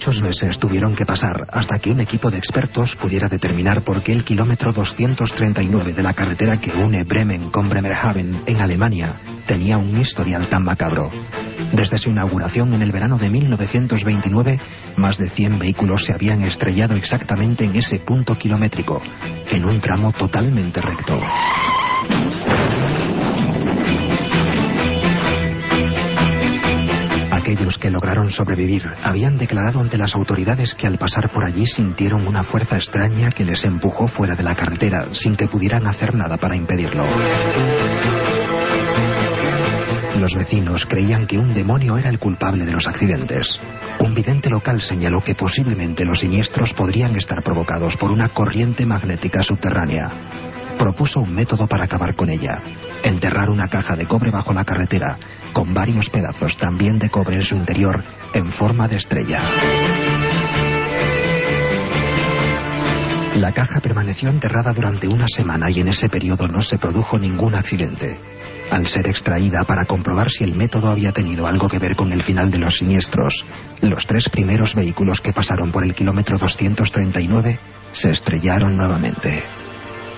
Muchos 0.00 0.22
meses 0.22 0.58
tuvieron 0.58 0.94
que 0.94 1.04
pasar 1.04 1.46
hasta 1.52 1.78
que 1.78 1.90
un 1.90 2.00
equipo 2.00 2.30
de 2.30 2.38
expertos 2.38 2.96
pudiera 2.96 3.28
determinar 3.28 3.82
por 3.84 4.02
qué 4.02 4.12
el 4.12 4.24
kilómetro 4.24 4.72
239 4.72 5.92
de 5.92 6.02
la 6.02 6.14
carretera 6.14 6.56
que 6.56 6.70
une 6.70 7.04
Bremen 7.04 7.50
con 7.50 7.68
Bremerhaven 7.68 8.44
en 8.46 8.56
Alemania 8.62 9.16
tenía 9.46 9.76
un 9.76 10.00
historial 10.00 10.48
tan 10.48 10.64
macabro. 10.64 11.10
Desde 11.74 11.98
su 11.98 12.08
inauguración 12.08 12.72
en 12.72 12.80
el 12.80 12.92
verano 12.92 13.18
de 13.18 13.28
1929, 13.28 14.58
más 14.96 15.18
de 15.18 15.28
100 15.28 15.58
vehículos 15.58 16.06
se 16.06 16.14
habían 16.14 16.44
estrellado 16.44 16.94
exactamente 16.94 17.66
en 17.66 17.76
ese 17.76 17.98
punto 17.98 18.34
kilométrico, 18.36 19.02
en 19.50 19.64
un 19.66 19.80
tramo 19.80 20.12
totalmente 20.12 20.80
recto. 20.80 21.20
Aquellos 27.50 27.78
que 27.78 27.90
lograron 27.90 28.30
sobrevivir 28.30 28.88
habían 29.02 29.36
declarado 29.36 29.80
ante 29.80 29.98
las 29.98 30.14
autoridades 30.14 30.72
que 30.76 30.86
al 30.86 30.98
pasar 30.98 31.32
por 31.32 31.44
allí 31.44 31.66
sintieron 31.66 32.24
una 32.28 32.44
fuerza 32.44 32.76
extraña 32.76 33.32
que 33.32 33.44
les 33.44 33.64
empujó 33.64 34.06
fuera 34.06 34.36
de 34.36 34.44
la 34.44 34.54
carretera 34.54 35.08
sin 35.10 35.34
que 35.34 35.48
pudieran 35.48 35.84
hacer 35.88 36.14
nada 36.14 36.36
para 36.36 36.54
impedirlo. 36.54 37.02
Los 40.16 40.32
vecinos 40.36 40.86
creían 40.86 41.26
que 41.26 41.38
un 41.38 41.52
demonio 41.52 41.98
era 41.98 42.08
el 42.08 42.20
culpable 42.20 42.64
de 42.64 42.70
los 42.70 42.86
accidentes. 42.86 43.58
Un 43.98 44.14
vidente 44.14 44.48
local 44.48 44.80
señaló 44.80 45.20
que 45.20 45.34
posiblemente 45.34 46.04
los 46.04 46.20
siniestros 46.20 46.72
podrían 46.74 47.16
estar 47.16 47.42
provocados 47.42 47.96
por 47.96 48.12
una 48.12 48.28
corriente 48.28 48.86
magnética 48.86 49.42
subterránea. 49.42 50.59
Propuso 50.80 51.20
un 51.20 51.34
método 51.34 51.66
para 51.66 51.84
acabar 51.84 52.14
con 52.14 52.30
ella. 52.30 52.62
Enterrar 53.04 53.50
una 53.50 53.68
caja 53.68 53.96
de 53.96 54.06
cobre 54.06 54.30
bajo 54.30 54.54
la 54.54 54.64
carretera, 54.64 55.18
con 55.52 55.74
varios 55.74 56.08
pedazos 56.08 56.56
también 56.56 56.98
de 56.98 57.10
cobre 57.10 57.36
en 57.36 57.42
su 57.42 57.54
interior, 57.54 58.02
en 58.32 58.50
forma 58.50 58.88
de 58.88 58.96
estrella. 58.96 59.42
La 63.36 63.52
caja 63.52 63.80
permaneció 63.80 64.30
enterrada 64.30 64.72
durante 64.72 65.06
una 65.06 65.26
semana 65.28 65.66
y 65.70 65.80
en 65.80 65.88
ese 65.88 66.08
periodo 66.08 66.46
no 66.48 66.62
se 66.62 66.78
produjo 66.78 67.18
ningún 67.18 67.54
accidente. 67.54 68.18
Al 68.70 68.86
ser 68.86 69.06
extraída 69.06 69.64
para 69.66 69.84
comprobar 69.84 70.30
si 70.30 70.44
el 70.44 70.56
método 70.56 70.88
había 70.88 71.12
tenido 71.12 71.46
algo 71.46 71.68
que 71.68 71.78
ver 71.78 71.94
con 71.94 72.10
el 72.10 72.22
final 72.22 72.50
de 72.50 72.58
los 72.58 72.76
siniestros, 72.76 73.44
los 73.82 74.06
tres 74.06 74.30
primeros 74.30 74.74
vehículos 74.74 75.20
que 75.20 75.34
pasaron 75.34 75.70
por 75.72 75.84
el 75.84 75.94
kilómetro 75.94 76.38
239 76.38 77.58
se 77.92 78.10
estrellaron 78.10 78.76
nuevamente. 78.76 79.44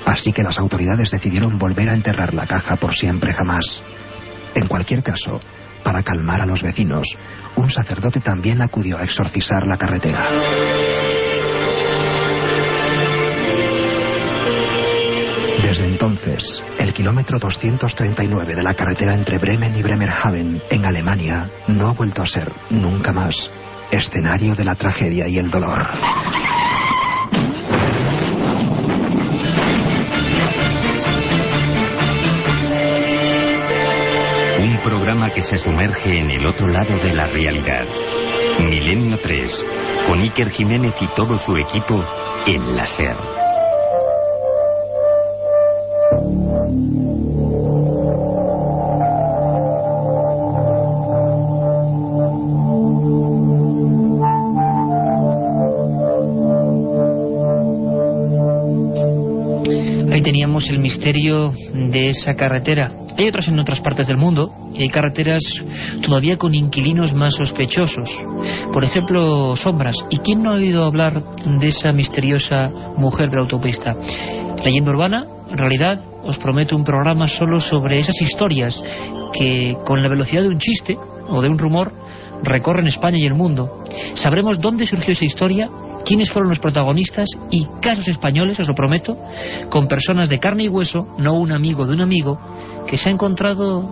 Así 0.07 0.33
que 0.33 0.43
las 0.43 0.59
autoridades 0.59 1.11
decidieron 1.11 1.59
volver 1.59 1.89
a 1.89 1.95
enterrar 1.95 2.35
la 2.35 2.47
caja 2.47 2.77
por 2.77 2.95
siempre 2.95 3.33
jamás. 3.33 3.83
En 4.55 4.67
cualquier 4.67 5.03
caso, 5.03 5.41
para 5.83 6.03
calmar 6.03 6.41
a 6.41 6.47
los 6.47 6.63
vecinos, 6.63 7.07
un 7.57 7.69
sacerdote 7.69 8.21
también 8.21 8.63
acudió 8.63 8.99
a 8.99 9.05
exorcizar 9.05 9.67
la 9.67 9.77
carretera. 9.77 10.29
Desde 15.63 15.87
entonces, 15.87 16.63
el 16.79 16.93
kilómetro 16.93 17.39
239 17.39 18.55
de 18.55 18.63
la 18.63 18.75
carretera 18.75 19.15
entre 19.15 19.39
Bremen 19.39 19.75
y 19.75 19.83
Bremerhaven, 19.83 20.63
en 20.71 20.85
Alemania, 20.85 21.51
no 21.69 21.89
ha 21.89 21.93
vuelto 21.95 22.23
a 22.23 22.27
ser, 22.27 22.53
nunca 22.71 23.13
más, 23.13 23.51
escenario 23.91 24.55
de 24.55 24.65
la 24.65 24.75
tragedia 24.75 25.29
y 25.29 25.39
el 25.39 25.51
dolor. 25.51 25.89
Programa 34.83 35.31
que 35.33 35.41
se 35.41 35.57
sumerge 35.57 36.19
en 36.19 36.31
el 36.31 36.47
otro 36.47 36.67
lado 36.67 36.97
de 37.03 37.13
la 37.13 37.27
realidad. 37.27 37.87
Milenio 38.61 39.19
3, 39.19 39.65
con 40.07 40.21
Iker 40.21 40.51
Jiménez 40.51 40.95
y 41.01 41.07
todo 41.15 41.37
su 41.37 41.57
equipo 41.57 42.03
en 42.47 42.77
la 42.77 42.87
SER. 42.87 43.42
Misterio 61.03 61.53
de 61.91 62.11
esa 62.11 62.35
carretera. 62.35 62.93
Hay 63.19 63.27
otras 63.27 63.49
en 63.49 63.59
otras 63.59 63.81
partes 63.81 64.07
del 64.07 64.19
mundo 64.19 64.53
y 64.73 64.83
hay 64.83 64.89
carreteras 64.89 65.43
todavía 66.01 66.37
con 66.37 66.55
inquilinos 66.55 67.13
más 67.13 67.35
sospechosos. 67.35 68.25
Por 68.73 68.85
ejemplo, 68.85 69.57
sombras. 69.57 69.97
¿Y 70.11 70.19
quién 70.19 70.45
no 70.45 70.51
ha 70.51 70.59
oído 70.59 70.85
hablar 70.85 71.21
de 71.45 71.67
esa 71.67 71.93
misteriosa 71.93 72.71
mujer 72.97 73.31
de 73.31 73.37
la 73.37 73.43
autopista? 73.43 73.97
Leyenda 74.65 74.93
urbana, 74.93 75.25
en 75.51 75.59
realidad, 75.59 76.01
os 76.23 76.39
prometo 76.39 76.77
un 76.77 76.85
programa 76.85 77.27
solo 77.27 77.59
sobre 77.59 77.99
esas 77.99 78.23
historias 78.23 78.81
que 79.33 79.77
con 79.85 80.05
la 80.05 80.09
velocidad 80.09 80.43
de 80.43 80.51
un 80.51 80.59
chiste 80.59 80.97
o 81.29 81.43
de 81.43 81.49
un 81.49 81.59
rumor 81.59 81.91
recorren 82.45 82.87
España 82.87 83.19
y 83.19 83.27
el 83.27 83.35
mundo. 83.35 83.83
Sabremos 84.15 84.61
dónde 84.61 84.87
surgió 84.87 85.13
esa 85.13 85.25
historia, 85.25 85.69
quiénes 86.05 86.31
fueron 86.31 86.51
los 86.51 86.59
protagonistas 86.59 87.29
y 87.51 87.67
casos 87.81 88.09
españoles, 88.09 88.59
os 88.61 88.69
lo 88.69 88.75
prometo, 88.75 89.17
con 89.71 89.89
personas 89.89 90.29
de 90.29 90.39
carne 90.39 90.65
y 90.65 90.69
hueso, 90.69 91.07
no 91.19 91.35
un 91.35 91.53
amigo 91.53 91.87
de 91.87 91.95
un 91.95 92.03
amigo, 92.03 92.39
que 92.87 92.97
se 92.97 93.09
ha 93.09 93.13
encontrado 93.13 93.91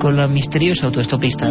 con 0.00 0.16
la 0.16 0.28
misteriosa 0.28 0.86
autoestopista. 0.86 1.48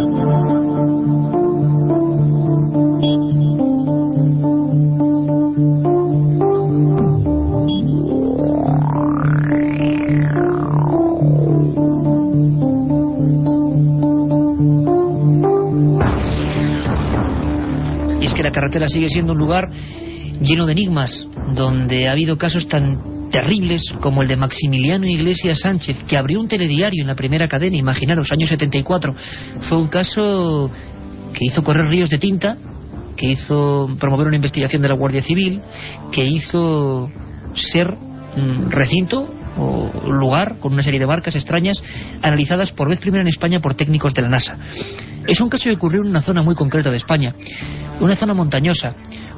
La 18.46 18.52
carretera 18.52 18.88
sigue 18.88 19.10
siendo 19.10 19.34
un 19.34 19.40
lugar 19.40 19.70
lleno 20.46 20.66
de 20.66 20.74
enigmas, 20.74 21.28
donde 21.54 22.08
ha 22.08 22.12
habido 22.12 22.38
casos 22.38 22.68
tan 22.68 23.30
terribles 23.32 23.84
como 24.00 24.22
el 24.22 24.28
de 24.28 24.38
Maximiliano 24.38 25.06
Iglesias 25.08 25.60
Sánchez, 25.60 26.04
que 26.08 26.18
abrió 26.18 26.40
un 26.40 26.48
telediario 26.48 27.02
en 27.02 27.08
la 27.08 27.16
primera 27.16 27.48
cadena, 27.48 27.76
imaginaros, 27.76 28.32
año 28.32 28.48
74. 28.48 29.14
Fue 29.60 29.78
un 29.78 29.88
caso 29.88 30.72
que 31.34 31.40
hizo 31.42 31.64
correr 31.64 31.88
ríos 31.88 32.10
de 32.10 32.18
tinta, 32.18 32.58
que 33.18 33.28
hizo 33.28 33.88
promover 34.00 34.28
una 34.28 34.36
investigación 34.36 34.82
de 34.82 34.90
la 34.90 34.96
Guardia 34.96 35.22
Civil, 35.22 35.62
que 36.12 36.26
hizo 36.26 37.10
ser 37.54 37.92
mm, 37.92 38.70
recinto 38.70 39.28
o 39.58 40.12
lugar 40.12 40.58
con 40.60 40.74
una 40.74 40.84
serie 40.84 41.00
de 41.00 41.06
barcas 41.06 41.36
extrañas 41.36 41.82
analizadas 42.22 42.72
por 42.72 42.90
vez 42.90 43.00
primera 43.00 43.22
en 43.22 43.30
España 43.30 43.62
por 43.62 43.76
técnicos 43.76 44.14
de 44.14 44.22
la 44.22 44.30
NASA. 44.30 44.58
Es 45.28 45.42
un 45.42 45.50
caso 45.50 45.66
que 45.70 45.76
ocurrió 45.76 46.02
en 46.02 46.10
una 46.10 46.22
zona 46.22 46.42
muy 46.42 46.56
concreta 46.56 46.92
de 46.92 46.98
España, 46.98 47.34
una 48.00 48.16
zona 48.16 48.34
montañosa, 48.34 48.90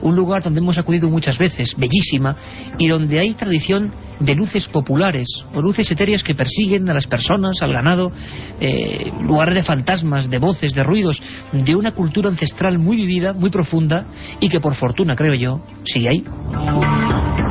un 0.02 0.16
lugar 0.16 0.44
donde 0.44 0.60
hemos 0.60 0.78
acudido 0.78 1.10
muchas 1.10 1.38
veces, 1.38 1.76
bellísima, 1.78 2.36
y 2.78 2.88
donde 2.88 3.20
hay 3.20 3.34
tradición 3.34 3.92
de 4.20 4.36
luces 4.36 4.68
populares 4.68 5.28
o 5.54 5.62
luces 5.62 5.90
etéreas 5.90 6.24
que 6.24 6.36
persiguen 6.36 6.90
a 6.90 6.94
las 6.94 7.08
personas, 7.08 7.62
al 7.62 7.72
ganado, 7.72 8.12
eh, 8.60 9.12
lugares 9.22 9.56
de 9.56 9.64
fantasmas, 9.64 10.30
de 10.30 10.40
voces, 10.40 10.74
de 10.74 10.84
ruidos, 10.84 11.22
de 11.54 11.76
una 11.76 11.92
cultura 11.92 12.30
ancestral 12.30 12.80
muy 12.80 12.98
vivida, 12.98 13.34
muy 13.34 13.50
profunda 13.50 14.06
y 14.40 14.50
que 14.50 14.60
por 14.60 14.76
fortuna, 14.76 15.16
creo 15.16 15.36
yo, 15.36 15.62
sigue 15.86 16.10
ahí. 16.10 17.47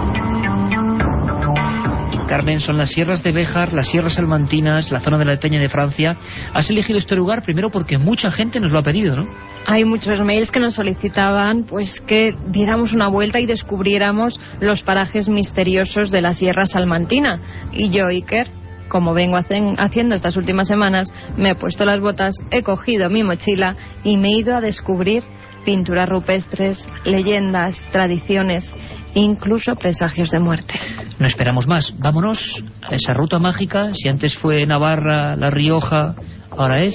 Carmen, 2.26 2.58
son 2.60 2.76
las 2.76 2.90
sierras 2.90 3.22
de 3.22 3.32
Béjar, 3.32 3.72
las 3.72 3.88
sierras 3.88 4.14
salmantinas, 4.14 4.90
la 4.90 5.00
zona 5.00 5.16
de 5.18 5.24
la 5.24 5.36
Peña 5.38 5.60
de 5.60 5.68
Francia. 5.68 6.16
Has 6.52 6.68
elegido 6.70 6.98
este 6.98 7.14
lugar 7.14 7.42
primero 7.42 7.70
porque 7.70 7.98
mucha 7.98 8.32
gente 8.32 8.58
nos 8.58 8.72
lo 8.72 8.80
ha 8.80 8.82
pedido, 8.82 9.16
¿no? 9.16 9.28
Hay 9.66 9.84
muchos 9.84 10.20
mails 10.20 10.50
que 10.50 10.58
nos 10.58 10.74
solicitaban 10.74 11.64
pues 11.64 12.00
que 12.00 12.34
diéramos 12.48 12.92
una 12.92 13.08
vuelta 13.08 13.38
y 13.38 13.46
descubriéramos 13.46 14.40
los 14.60 14.82
parajes 14.82 15.28
misteriosos 15.28 16.10
de 16.10 16.20
la 16.20 16.32
Sierra 16.32 16.66
Salmantina. 16.66 17.38
Y 17.72 17.90
yo, 17.90 18.06
Iker, 18.06 18.48
como 18.88 19.14
vengo 19.14 19.36
haciendo 19.36 20.14
estas 20.14 20.36
últimas 20.36 20.68
semanas, 20.68 21.12
me 21.36 21.50
he 21.50 21.54
puesto 21.54 21.84
las 21.84 22.00
botas, 22.00 22.34
he 22.50 22.62
cogido 22.62 23.08
mi 23.08 23.22
mochila 23.22 23.76
y 24.02 24.16
me 24.16 24.28
he 24.28 24.38
ido 24.38 24.56
a 24.56 24.60
descubrir 24.60 25.22
pinturas 25.66 26.08
rupestres, 26.08 26.88
leyendas, 27.04 27.84
tradiciones, 27.90 28.72
incluso 29.14 29.74
presagios 29.74 30.30
de 30.30 30.38
muerte. 30.38 30.74
No 31.18 31.26
esperamos 31.26 31.66
más. 31.66 31.92
Vámonos 31.98 32.62
a 32.82 32.94
esa 32.94 33.12
ruta 33.12 33.38
mágica. 33.38 33.92
Si 33.92 34.08
antes 34.08 34.34
fue 34.38 34.64
Navarra, 34.64 35.36
La 35.36 35.50
Rioja, 35.50 36.14
ahora 36.56 36.82
es 36.84 36.94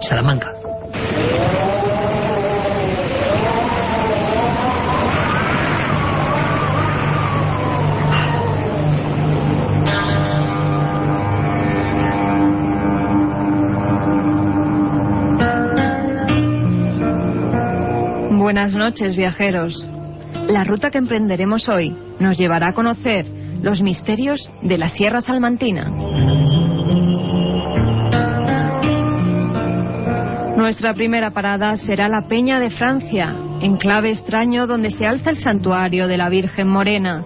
Salamanca. 0.00 0.61
Buenas 18.62 18.78
noches, 18.78 19.16
viajeros. 19.16 19.84
La 20.46 20.62
ruta 20.62 20.92
que 20.92 20.98
emprenderemos 20.98 21.68
hoy 21.68 21.96
nos 22.20 22.38
llevará 22.38 22.68
a 22.68 22.72
conocer 22.74 23.26
los 23.60 23.82
misterios 23.82 24.48
de 24.62 24.78
la 24.78 24.88
Sierra 24.88 25.20
Salmantina. 25.20 25.90
Nuestra 30.56 30.94
primera 30.94 31.32
parada 31.32 31.76
será 31.76 32.08
la 32.08 32.28
Peña 32.28 32.60
de 32.60 32.70
Francia, 32.70 33.34
enclave 33.62 34.10
extraño 34.10 34.68
donde 34.68 34.90
se 34.90 35.08
alza 35.08 35.30
el 35.30 35.38
santuario 35.38 36.06
de 36.06 36.18
la 36.18 36.28
Virgen 36.28 36.68
Morena. 36.68 37.24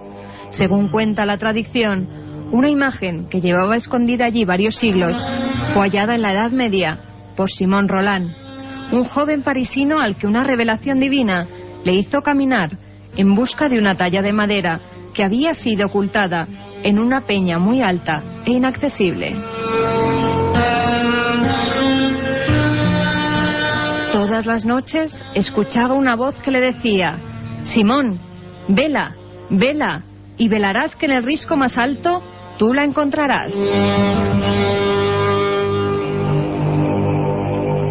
Según 0.48 0.88
cuenta 0.88 1.26
la 1.26 1.36
tradición, 1.36 2.08
una 2.50 2.70
imagen 2.70 3.28
que 3.28 3.42
llevaba 3.42 3.76
escondida 3.76 4.24
allí 4.24 4.46
varios 4.46 4.76
siglos 4.76 5.14
fue 5.74 5.82
hallada 5.82 6.14
en 6.14 6.22
la 6.22 6.32
Edad 6.32 6.50
Media 6.50 6.98
por 7.36 7.50
Simón 7.50 7.88
Roland, 7.88 8.45
un 8.92 9.04
joven 9.04 9.42
parisino 9.42 10.00
al 10.00 10.16
que 10.16 10.26
una 10.26 10.44
revelación 10.44 11.00
divina 11.00 11.46
le 11.84 11.94
hizo 11.94 12.22
caminar 12.22 12.70
en 13.16 13.34
busca 13.34 13.68
de 13.68 13.78
una 13.78 13.96
talla 13.96 14.22
de 14.22 14.32
madera 14.32 14.80
que 15.14 15.24
había 15.24 15.54
sido 15.54 15.86
ocultada 15.86 16.46
en 16.82 16.98
una 16.98 17.22
peña 17.22 17.58
muy 17.58 17.82
alta 17.82 18.22
e 18.44 18.52
inaccesible. 18.52 19.34
Todas 24.12 24.46
las 24.46 24.64
noches 24.64 25.24
escuchaba 25.34 25.94
una 25.94 26.16
voz 26.16 26.34
que 26.36 26.50
le 26.50 26.60
decía, 26.60 27.18
Simón, 27.62 28.18
vela, 28.68 29.14
vela, 29.50 30.02
y 30.36 30.48
velarás 30.48 30.96
que 30.96 31.06
en 31.06 31.12
el 31.12 31.24
risco 31.24 31.56
más 31.56 31.78
alto 31.78 32.22
tú 32.58 32.74
la 32.74 32.84
encontrarás. 32.84 33.54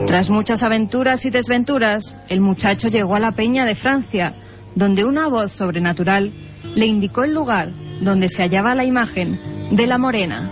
Tras 0.08 0.30
muchas 0.30 0.62
aventuras 0.62 1.26
y 1.26 1.32
desventuras, 1.32 2.16
el 2.30 2.40
muchacho 2.40 2.88
llegó 2.90 3.16
a 3.16 3.20
la 3.20 3.32
peña 3.32 3.66
de 3.66 3.76
Francia, 3.76 4.34
donde 4.76 5.04
una 5.04 5.28
voz 5.28 5.52
sobrenatural 5.52 6.32
le 6.76 6.86
indicó 6.86 7.24
el 7.24 7.34
lugar 7.34 7.72
donde 8.02 8.28
se 8.28 8.44
hallaba 8.44 8.76
la 8.76 8.86
imagen 8.86 9.40
de 9.72 9.88
la 9.88 9.98
morena. 9.98 10.52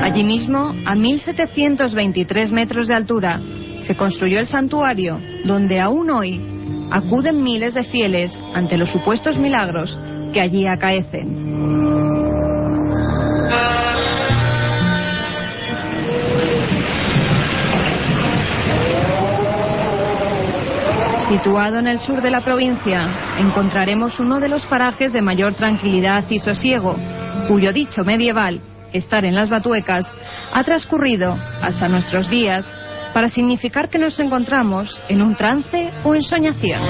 Allí 0.00 0.22
mismo, 0.22 0.72
a 0.84 0.94
1723 0.94 2.52
metros 2.52 2.86
de 2.86 2.94
altura, 2.94 3.40
se 3.80 3.96
construyó 3.96 4.38
el 4.38 4.46
santuario 4.46 5.20
donde 5.44 5.80
aún 5.80 6.10
hoy 6.10 6.40
acuden 6.92 7.42
miles 7.42 7.74
de 7.74 7.82
fieles 7.82 8.38
ante 8.54 8.76
los 8.76 8.90
supuestos 8.90 9.36
milagros 9.38 9.98
que 10.32 10.40
allí 10.40 10.66
acaecen. 10.66 12.15
Situado 21.28 21.80
en 21.80 21.88
el 21.88 21.98
sur 21.98 22.22
de 22.22 22.30
la 22.30 22.40
provincia, 22.40 23.36
encontraremos 23.38 24.20
uno 24.20 24.38
de 24.38 24.48
los 24.48 24.64
parajes 24.64 25.12
de 25.12 25.22
mayor 25.22 25.56
tranquilidad 25.56 26.24
y 26.30 26.38
sosiego, 26.38 26.94
cuyo 27.48 27.72
dicho 27.72 28.04
medieval, 28.04 28.60
estar 28.92 29.24
en 29.24 29.34
las 29.34 29.50
Batuecas, 29.50 30.12
ha 30.52 30.62
transcurrido 30.62 31.36
hasta 31.60 31.88
nuestros 31.88 32.30
días 32.30 32.70
para 33.12 33.26
significar 33.26 33.88
que 33.88 33.98
nos 33.98 34.20
encontramos 34.20 35.00
en 35.08 35.20
un 35.20 35.34
trance 35.34 35.90
o 36.04 36.14
en 36.14 36.22
soñación. 36.22 36.80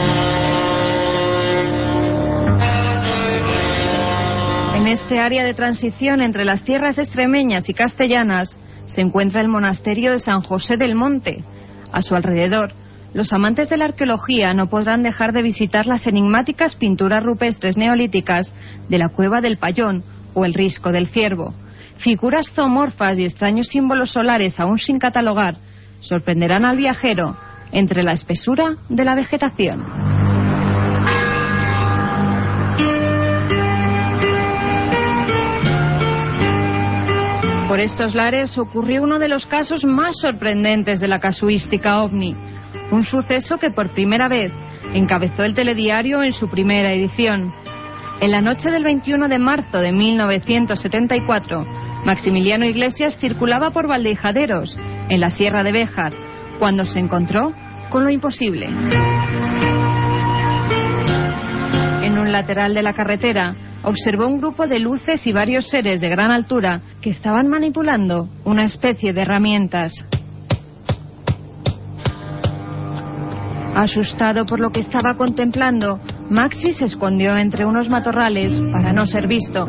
En 4.75 4.87
este 4.87 5.19
área 5.19 5.45
de 5.45 5.55
transición 5.55 6.21
entre 6.21 6.45
las 6.45 6.63
tierras 6.63 6.99
extremeñas 6.99 7.71
y 7.71 7.75
castellanas 7.75 8.55
se 8.85 9.01
encuentra 9.01 9.41
el 9.41 9.49
monasterio 9.49 10.13
de 10.13 10.19
San 10.19 10.43
José 10.43 10.77
del 10.77 10.95
Monte. 10.95 11.43
A 11.91 12.03
su 12.03 12.15
alrededor, 12.15 12.73
los 13.17 13.33
amantes 13.33 13.71
de 13.71 13.79
la 13.79 13.87
arqueología 13.87 14.53
no 14.53 14.69
podrán 14.69 15.03
dejar 15.03 15.33
de 15.33 15.41
visitar 15.41 15.87
las 15.87 16.07
enigmáticas 16.07 16.77
pinturas 16.77 17.25
rupestres 17.25 17.75
neolíticas 17.75 18.53
de 18.91 18.99
la 18.99 19.09
Cueva 19.09 19.41
del 19.41 19.57
Payón 19.57 20.05
o 20.35 20.45
el 20.45 20.53
Risco 20.53 20.93
del 20.93 21.07
Ciervo. 21.07 21.55
Figuras 21.97 22.53
zoomorfas 22.53 23.17
y 23.17 23.25
extraños 23.25 23.69
símbolos 23.69 24.11
solares 24.11 24.61
aún 24.61 24.77
sin 24.77 24.99
catalogar 24.99 25.57
sorprenderán 26.01 26.67
al 26.67 26.77
viajero 26.77 27.39
entre 27.73 28.03
la 28.03 28.13
espesura 28.13 28.77
de 28.91 29.05
la 29.07 29.15
vegetación. 29.15 29.83
Por 37.67 37.81
estos 37.81 38.15
lares 38.15 38.59
ocurrió 38.59 39.03
uno 39.03 39.19
de 39.19 39.29
los 39.29 39.47
casos 39.47 39.87
más 39.87 40.21
sorprendentes 40.21 41.01
de 41.01 41.09
la 41.09 41.19
casuística 41.19 42.03
ovni 42.03 42.56
un 42.91 43.03
suceso 43.03 43.59
que 43.59 43.71
por 43.71 43.93
primera 43.93 44.29
vez 44.29 44.53
encabezó 44.95 45.43
el 45.43 45.55
telediario 45.55 46.23
en 46.23 46.33
su 46.33 46.49
primera 46.49 46.93
edición. 46.93 47.53
En 48.21 48.31
la 48.31 48.41
noche 48.41 48.71
del 48.71 48.85
21 48.85 49.29
de 49.29 49.39
marzo 49.39 49.79
de 49.79 49.93
1974, 49.93 51.65
Maximiliano 52.05 52.65
Iglesias 52.65 53.19
circulaba 53.19 53.71
por 53.71 53.89
Valdejaderos, 53.89 54.77
en 55.09 55.21
la 55.21 55.31
Sierra 55.31 55.63
de 55.63 55.73
Béjar, 55.73 56.13
cuando 56.59 56.85
se 56.85 56.99
encontró 56.99 57.53
con 57.91 58.05
lo 58.05 58.11
imposible. 58.11 58.67
En 62.03 62.19
un 62.19 62.33
lateral 62.33 62.75
de 62.75 62.83
la 62.83 62.93
carretera, 62.95 63.55
observó 63.83 64.27
un 64.27 64.39
grupo 64.39 64.67
de 64.67 64.79
luces 64.79 65.27
y 65.27 65.33
varios 65.33 65.69
seres 65.69 66.01
de 66.01 66.09
gran 66.09 66.31
altura 66.31 66.81
que 67.01 67.11
estaban 67.11 67.49
manipulando 67.49 68.29
una 68.45 68.65
especie 68.65 69.13
de 69.13 69.23
herramientas. 69.23 70.05
Asustado 73.77 74.47
por 74.47 74.59
lo 74.59 74.71
que 74.71 74.81
estaba 74.81 75.19
contemplando, 75.19 76.01
Maxi 76.31 76.73
se 76.73 76.87
escondió 76.87 77.37
entre 77.37 77.67
unos 77.67 77.91
matorrales 77.91 78.59
para 78.73 78.95
no 78.95 79.05
ser 79.05 79.29
visto, 79.29 79.69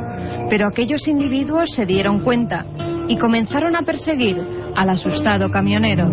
pero 0.49 0.66
aquellos 0.66 1.10
individuos 1.10 1.72
se 1.74 1.86
dieron 1.86 2.22
cuenta 2.22 2.66
y 3.10 3.18
comenzaron 3.18 3.76
a 3.76 3.82
perseguir 3.82 4.38
al 4.78 4.91
asustado 4.91 5.51
camionero. 5.51 6.05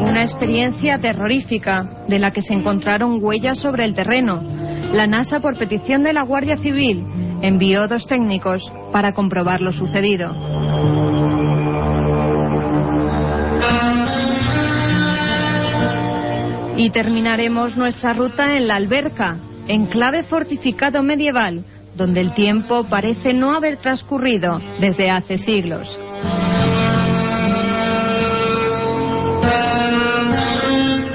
Una 0.00 0.22
experiencia 0.22 0.96
terrorífica 0.96 1.90
de 2.08 2.18
la 2.18 2.30
que 2.30 2.40
se 2.40 2.54
encontraron 2.54 3.22
huellas 3.22 3.58
sobre 3.58 3.84
el 3.84 3.94
terreno. 3.94 4.42
La 4.94 5.06
NASA, 5.06 5.40
por 5.40 5.58
petición 5.58 6.04
de 6.04 6.14
la 6.14 6.22
Guardia 6.22 6.56
Civil, 6.56 7.04
envió 7.42 7.86
dos 7.86 8.06
técnicos 8.06 8.72
para 8.92 9.12
comprobar 9.12 9.60
lo 9.60 9.72
sucedido. 9.72 11.49
Terminaremos 16.92 17.76
nuestra 17.76 18.12
ruta 18.14 18.56
en 18.56 18.66
la 18.66 18.74
alberca, 18.74 19.38
enclave 19.68 20.24
fortificado 20.24 21.04
medieval, 21.04 21.64
donde 21.94 22.20
el 22.20 22.34
tiempo 22.34 22.82
parece 22.84 23.32
no 23.32 23.52
haber 23.52 23.76
transcurrido 23.76 24.58
desde 24.80 25.08
hace 25.08 25.38
siglos. 25.38 25.88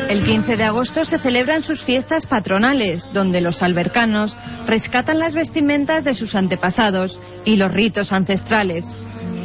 El 0.07 0.23
15 0.23 0.55
de 0.55 0.63
agosto 0.63 1.03
se 1.03 1.19
celebran 1.19 1.61
sus 1.61 1.83
fiestas 1.83 2.25
patronales, 2.25 3.11
donde 3.11 3.41
los 3.41 3.61
albercanos 3.61 4.33
rescatan 4.65 5.19
las 5.19 5.33
vestimentas 5.33 6.05
de 6.05 6.13
sus 6.13 6.35
antepasados 6.35 7.19
y 7.43 7.57
los 7.57 7.73
ritos 7.73 8.13
ancestrales. 8.13 8.85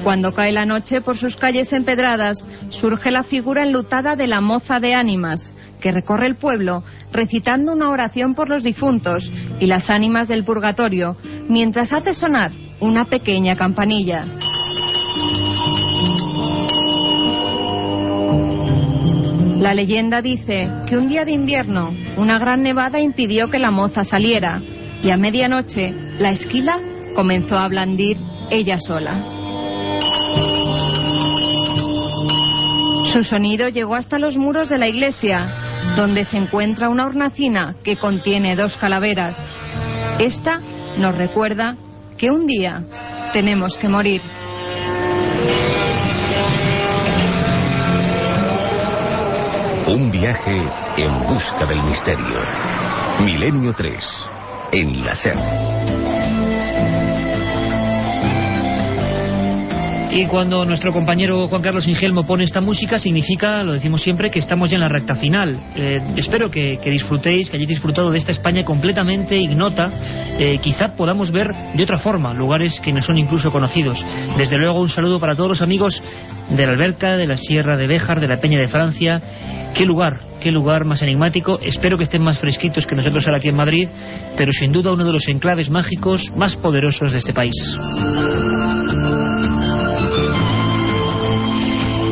Cuando 0.04 0.32
cae 0.32 0.52
la 0.52 0.64
noche 0.64 1.00
por 1.00 1.16
sus 1.16 1.36
calles 1.36 1.72
empedradas, 1.72 2.46
surge 2.68 3.10
la 3.10 3.24
figura 3.24 3.64
enlutada 3.64 4.14
de 4.14 4.28
la 4.28 4.40
moza 4.40 4.78
de 4.78 4.94
ánimas, 4.94 5.52
que 5.80 5.92
recorre 5.92 6.26
el 6.26 6.36
pueblo 6.36 6.84
recitando 7.12 7.72
una 7.72 7.90
oración 7.90 8.34
por 8.34 8.48
los 8.48 8.62
difuntos 8.62 9.30
y 9.58 9.66
las 9.66 9.90
ánimas 9.90 10.28
del 10.28 10.44
purgatorio, 10.44 11.16
mientras 11.48 11.92
hace 11.92 12.12
sonar 12.12 12.52
una 12.80 13.06
pequeña 13.06 13.56
campanilla. 13.56 14.26
La 19.58 19.74
leyenda 19.74 20.22
dice 20.22 20.70
que 20.88 20.96
un 20.96 21.08
día 21.08 21.26
de 21.26 21.32
invierno 21.32 21.90
una 22.16 22.38
gran 22.38 22.62
nevada 22.62 22.98
impidió 22.98 23.48
que 23.48 23.58
la 23.58 23.70
moza 23.70 24.04
saliera 24.04 24.62
y 25.02 25.10
a 25.10 25.16
medianoche 25.18 25.92
la 26.18 26.30
esquila 26.30 26.80
comenzó 27.14 27.58
a 27.58 27.68
blandir 27.68 28.16
ella 28.50 28.78
sola. 28.80 29.22
Su 33.12 33.24
sonido 33.24 33.68
llegó 33.68 33.96
hasta 33.96 34.18
los 34.18 34.36
muros 34.36 34.68
de 34.68 34.78
la 34.78 34.88
iglesia 34.88 35.46
donde 35.96 36.24
se 36.24 36.36
encuentra 36.36 36.88
una 36.88 37.06
hornacina 37.06 37.74
que 37.82 37.96
contiene 37.96 38.56
dos 38.56 38.76
calaveras. 38.76 39.36
Esta 40.18 40.60
nos 40.98 41.16
recuerda 41.16 41.76
que 42.18 42.30
un 42.30 42.46
día 42.46 42.82
tenemos 43.32 43.78
que 43.78 43.88
morir. 43.88 44.22
Un 49.92 50.10
viaje 50.10 50.56
en 50.98 51.26
busca 51.26 51.64
del 51.66 51.82
misterio. 51.84 52.40
Milenio 53.20 53.72
3, 53.72 54.30
en 54.72 55.04
la 55.04 55.14
SER. 55.14 55.99
Y 60.12 60.26
cuando 60.26 60.64
nuestro 60.64 60.92
compañero 60.92 61.46
Juan 61.46 61.62
Carlos 61.62 61.86
Ingelmo 61.86 62.26
pone 62.26 62.42
esta 62.42 62.60
música, 62.60 62.98
significa, 62.98 63.62
lo 63.62 63.74
decimos 63.74 64.02
siempre, 64.02 64.28
que 64.28 64.40
estamos 64.40 64.68
ya 64.68 64.74
en 64.74 64.80
la 64.80 64.88
recta 64.88 65.14
final. 65.14 65.56
Eh, 65.76 66.00
espero 66.16 66.50
que, 66.50 66.78
disfrutéis, 66.84 67.48
que 67.48 67.56
hayáis 67.56 67.68
disfrutado 67.68 68.10
de 68.10 68.18
esta 68.18 68.32
España 68.32 68.64
completamente 68.64 69.36
ignota. 69.36 69.88
Eh, 70.36 70.58
quizá 70.58 70.96
podamos 70.96 71.30
ver 71.30 71.52
de 71.74 71.84
otra 71.84 71.98
forma 71.98 72.34
lugares 72.34 72.80
que 72.80 72.92
no 72.92 73.00
son 73.00 73.18
incluso 73.18 73.50
conocidos. 73.50 74.04
Desde 74.36 74.58
luego, 74.58 74.80
un 74.80 74.88
saludo 74.88 75.20
para 75.20 75.36
todos 75.36 75.50
los 75.50 75.62
amigos 75.62 76.02
de 76.50 76.66
la 76.66 76.72
Alberca, 76.72 77.16
de 77.16 77.28
la 77.28 77.36
Sierra 77.36 77.76
de 77.76 77.86
Béjar, 77.86 78.20
de 78.20 78.26
la 78.26 78.40
Peña 78.40 78.58
de 78.58 78.66
Francia. 78.66 79.22
Qué 79.76 79.84
lugar, 79.84 80.18
qué 80.40 80.50
lugar 80.50 80.84
más 80.86 81.02
enigmático. 81.02 81.60
Espero 81.62 81.96
que 81.96 82.02
estén 82.02 82.22
más 82.22 82.40
fresquitos 82.40 82.84
que 82.84 82.96
nosotros 82.96 83.24
ahora 83.26 83.38
aquí 83.38 83.48
en 83.48 83.56
Madrid, 83.56 83.88
pero 84.36 84.50
sin 84.50 84.72
duda 84.72 84.92
uno 84.92 85.04
de 85.04 85.12
los 85.12 85.28
enclaves 85.28 85.70
mágicos 85.70 86.32
más 86.36 86.56
poderosos 86.56 87.12
de 87.12 87.18
este 87.18 87.32
país. 87.32 87.54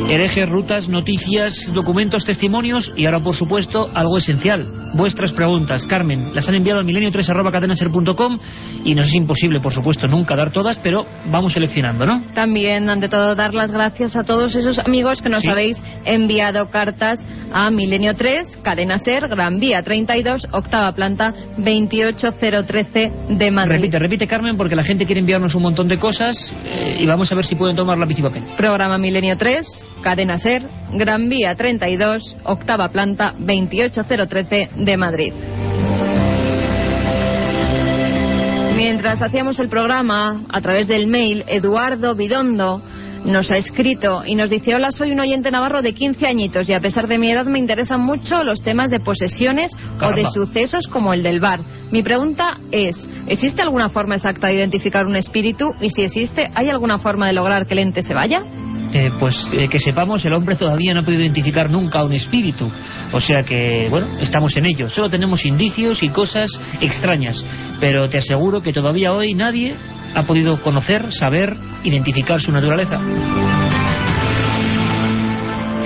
Herejes, 0.08 0.48
rutas, 0.48 0.88
noticias, 0.88 1.70
documentos, 1.72 2.24
testimonios 2.24 2.90
y 2.96 3.06
ahora, 3.06 3.20
por 3.20 3.34
supuesto, 3.34 3.86
algo 3.94 4.16
esencial. 4.16 4.66
Vuestras 4.94 5.32
preguntas, 5.32 5.86
Carmen, 5.86 6.34
las 6.34 6.48
han 6.48 6.54
enviado 6.54 6.80
al 6.80 6.86
milenio3.cadenaser.com 6.86 8.38
y 8.84 8.94
nos 8.94 9.08
es 9.08 9.14
imposible, 9.14 9.60
por 9.60 9.72
supuesto, 9.72 10.06
nunca 10.08 10.34
dar 10.34 10.50
todas, 10.50 10.78
pero 10.78 11.02
vamos 11.30 11.52
seleccionando, 11.52 12.04
¿no? 12.04 12.22
También, 12.34 12.88
ante 12.88 13.08
todo, 13.08 13.34
dar 13.34 13.54
las 13.54 13.70
gracias 13.70 14.16
a 14.16 14.24
todos 14.24 14.54
esos 14.56 14.78
amigos 14.78 15.22
que 15.22 15.28
nos 15.28 15.46
habéis 15.46 15.82
enviado 16.04 16.70
cartas 16.70 17.24
a 17.52 17.70
Milenio 17.70 18.14
3, 18.14 18.58
Cadena 18.62 18.98
Ser, 18.98 19.28
Gran 19.28 19.58
Vía 19.58 19.82
32, 19.82 20.48
octava 20.52 20.92
planta 20.92 21.32
28013 21.56 23.12
de 23.30 23.50
Madrid. 23.50 23.76
Repite, 23.76 23.98
repite 23.98 24.26
Carmen, 24.26 24.56
porque 24.56 24.76
la 24.76 24.82
gente 24.82 25.06
quiere 25.06 25.20
enviarnos 25.20 25.54
un 25.54 25.62
montón 25.62 25.88
de 25.88 25.98
cosas 25.98 26.52
eh, 26.66 26.98
y 27.00 27.06
vamos 27.06 27.30
a 27.32 27.34
ver 27.34 27.44
si 27.44 27.54
pueden 27.54 27.76
tomar 27.76 27.98
lápiz 27.98 28.18
y 28.18 28.22
papel. 28.22 28.44
Programa 28.56 28.98
Milenio 28.98 29.36
3, 29.36 29.86
Cadena 30.02 30.36
Ser, 30.36 30.66
Gran 30.92 31.28
Vía 31.28 31.54
32, 31.54 32.36
octava 32.44 32.88
planta 32.88 33.34
28013 33.38 34.70
de 34.78 34.96
Madrid. 34.96 35.32
Mientras 38.76 39.22
hacíamos 39.22 39.58
el 39.58 39.68
programa, 39.68 40.42
a 40.48 40.60
través 40.60 40.88
del 40.88 41.08
mail, 41.08 41.44
Eduardo 41.48 42.14
Bidondo 42.14 42.80
nos 43.24 43.50
ha 43.50 43.56
escrito 43.56 44.22
y 44.24 44.34
nos 44.34 44.50
dice, 44.50 44.74
hola, 44.74 44.92
soy 44.92 45.10
un 45.10 45.20
oyente 45.20 45.50
navarro 45.50 45.82
de 45.82 45.92
15 45.92 46.26
añitos 46.26 46.68
y 46.68 46.74
a 46.74 46.80
pesar 46.80 47.08
de 47.08 47.18
mi 47.18 47.30
edad 47.30 47.46
me 47.46 47.58
interesan 47.58 48.00
mucho 48.00 48.44
los 48.44 48.62
temas 48.62 48.90
de 48.90 49.00
posesiones 49.00 49.72
o 50.00 50.12
de 50.12 50.24
sucesos 50.26 50.86
como 50.86 51.12
el 51.12 51.22
del 51.22 51.40
bar. 51.40 51.60
Mi 51.90 52.02
pregunta 52.02 52.58
es, 52.70 53.10
¿existe 53.26 53.62
alguna 53.62 53.88
forma 53.88 54.14
exacta 54.14 54.46
de 54.46 54.54
identificar 54.54 55.06
un 55.06 55.16
espíritu? 55.16 55.72
Y 55.80 55.90
si 55.90 56.02
existe, 56.02 56.50
¿hay 56.54 56.68
alguna 56.68 56.98
forma 56.98 57.26
de 57.26 57.32
lograr 57.32 57.66
que 57.66 57.74
el 57.74 57.80
ente 57.80 58.02
se 58.02 58.14
vaya? 58.14 58.42
Eh, 58.92 59.10
pues 59.18 59.52
eh, 59.52 59.68
que 59.68 59.78
sepamos, 59.78 60.24
el 60.24 60.32
hombre 60.32 60.56
todavía 60.56 60.94
no 60.94 61.00
ha 61.00 61.02
podido 61.02 61.22
identificar 61.22 61.70
nunca 61.70 62.00
a 62.00 62.04
un 62.04 62.12
espíritu. 62.14 62.70
O 63.12 63.20
sea 63.20 63.42
que, 63.42 63.88
bueno, 63.90 64.18
estamos 64.20 64.56
en 64.56 64.66
ello. 64.66 64.88
Solo 64.88 65.10
tenemos 65.10 65.44
indicios 65.44 66.02
y 66.02 66.08
cosas 66.08 66.50
extrañas. 66.80 67.44
Pero 67.80 68.08
te 68.08 68.18
aseguro 68.18 68.62
que 68.62 68.72
todavía 68.72 69.12
hoy 69.12 69.34
nadie 69.34 69.74
ha 70.14 70.22
podido 70.22 70.60
conocer, 70.62 71.12
saber, 71.12 71.56
identificar 71.84 72.40
su 72.40 72.50
naturaleza. 72.50 72.98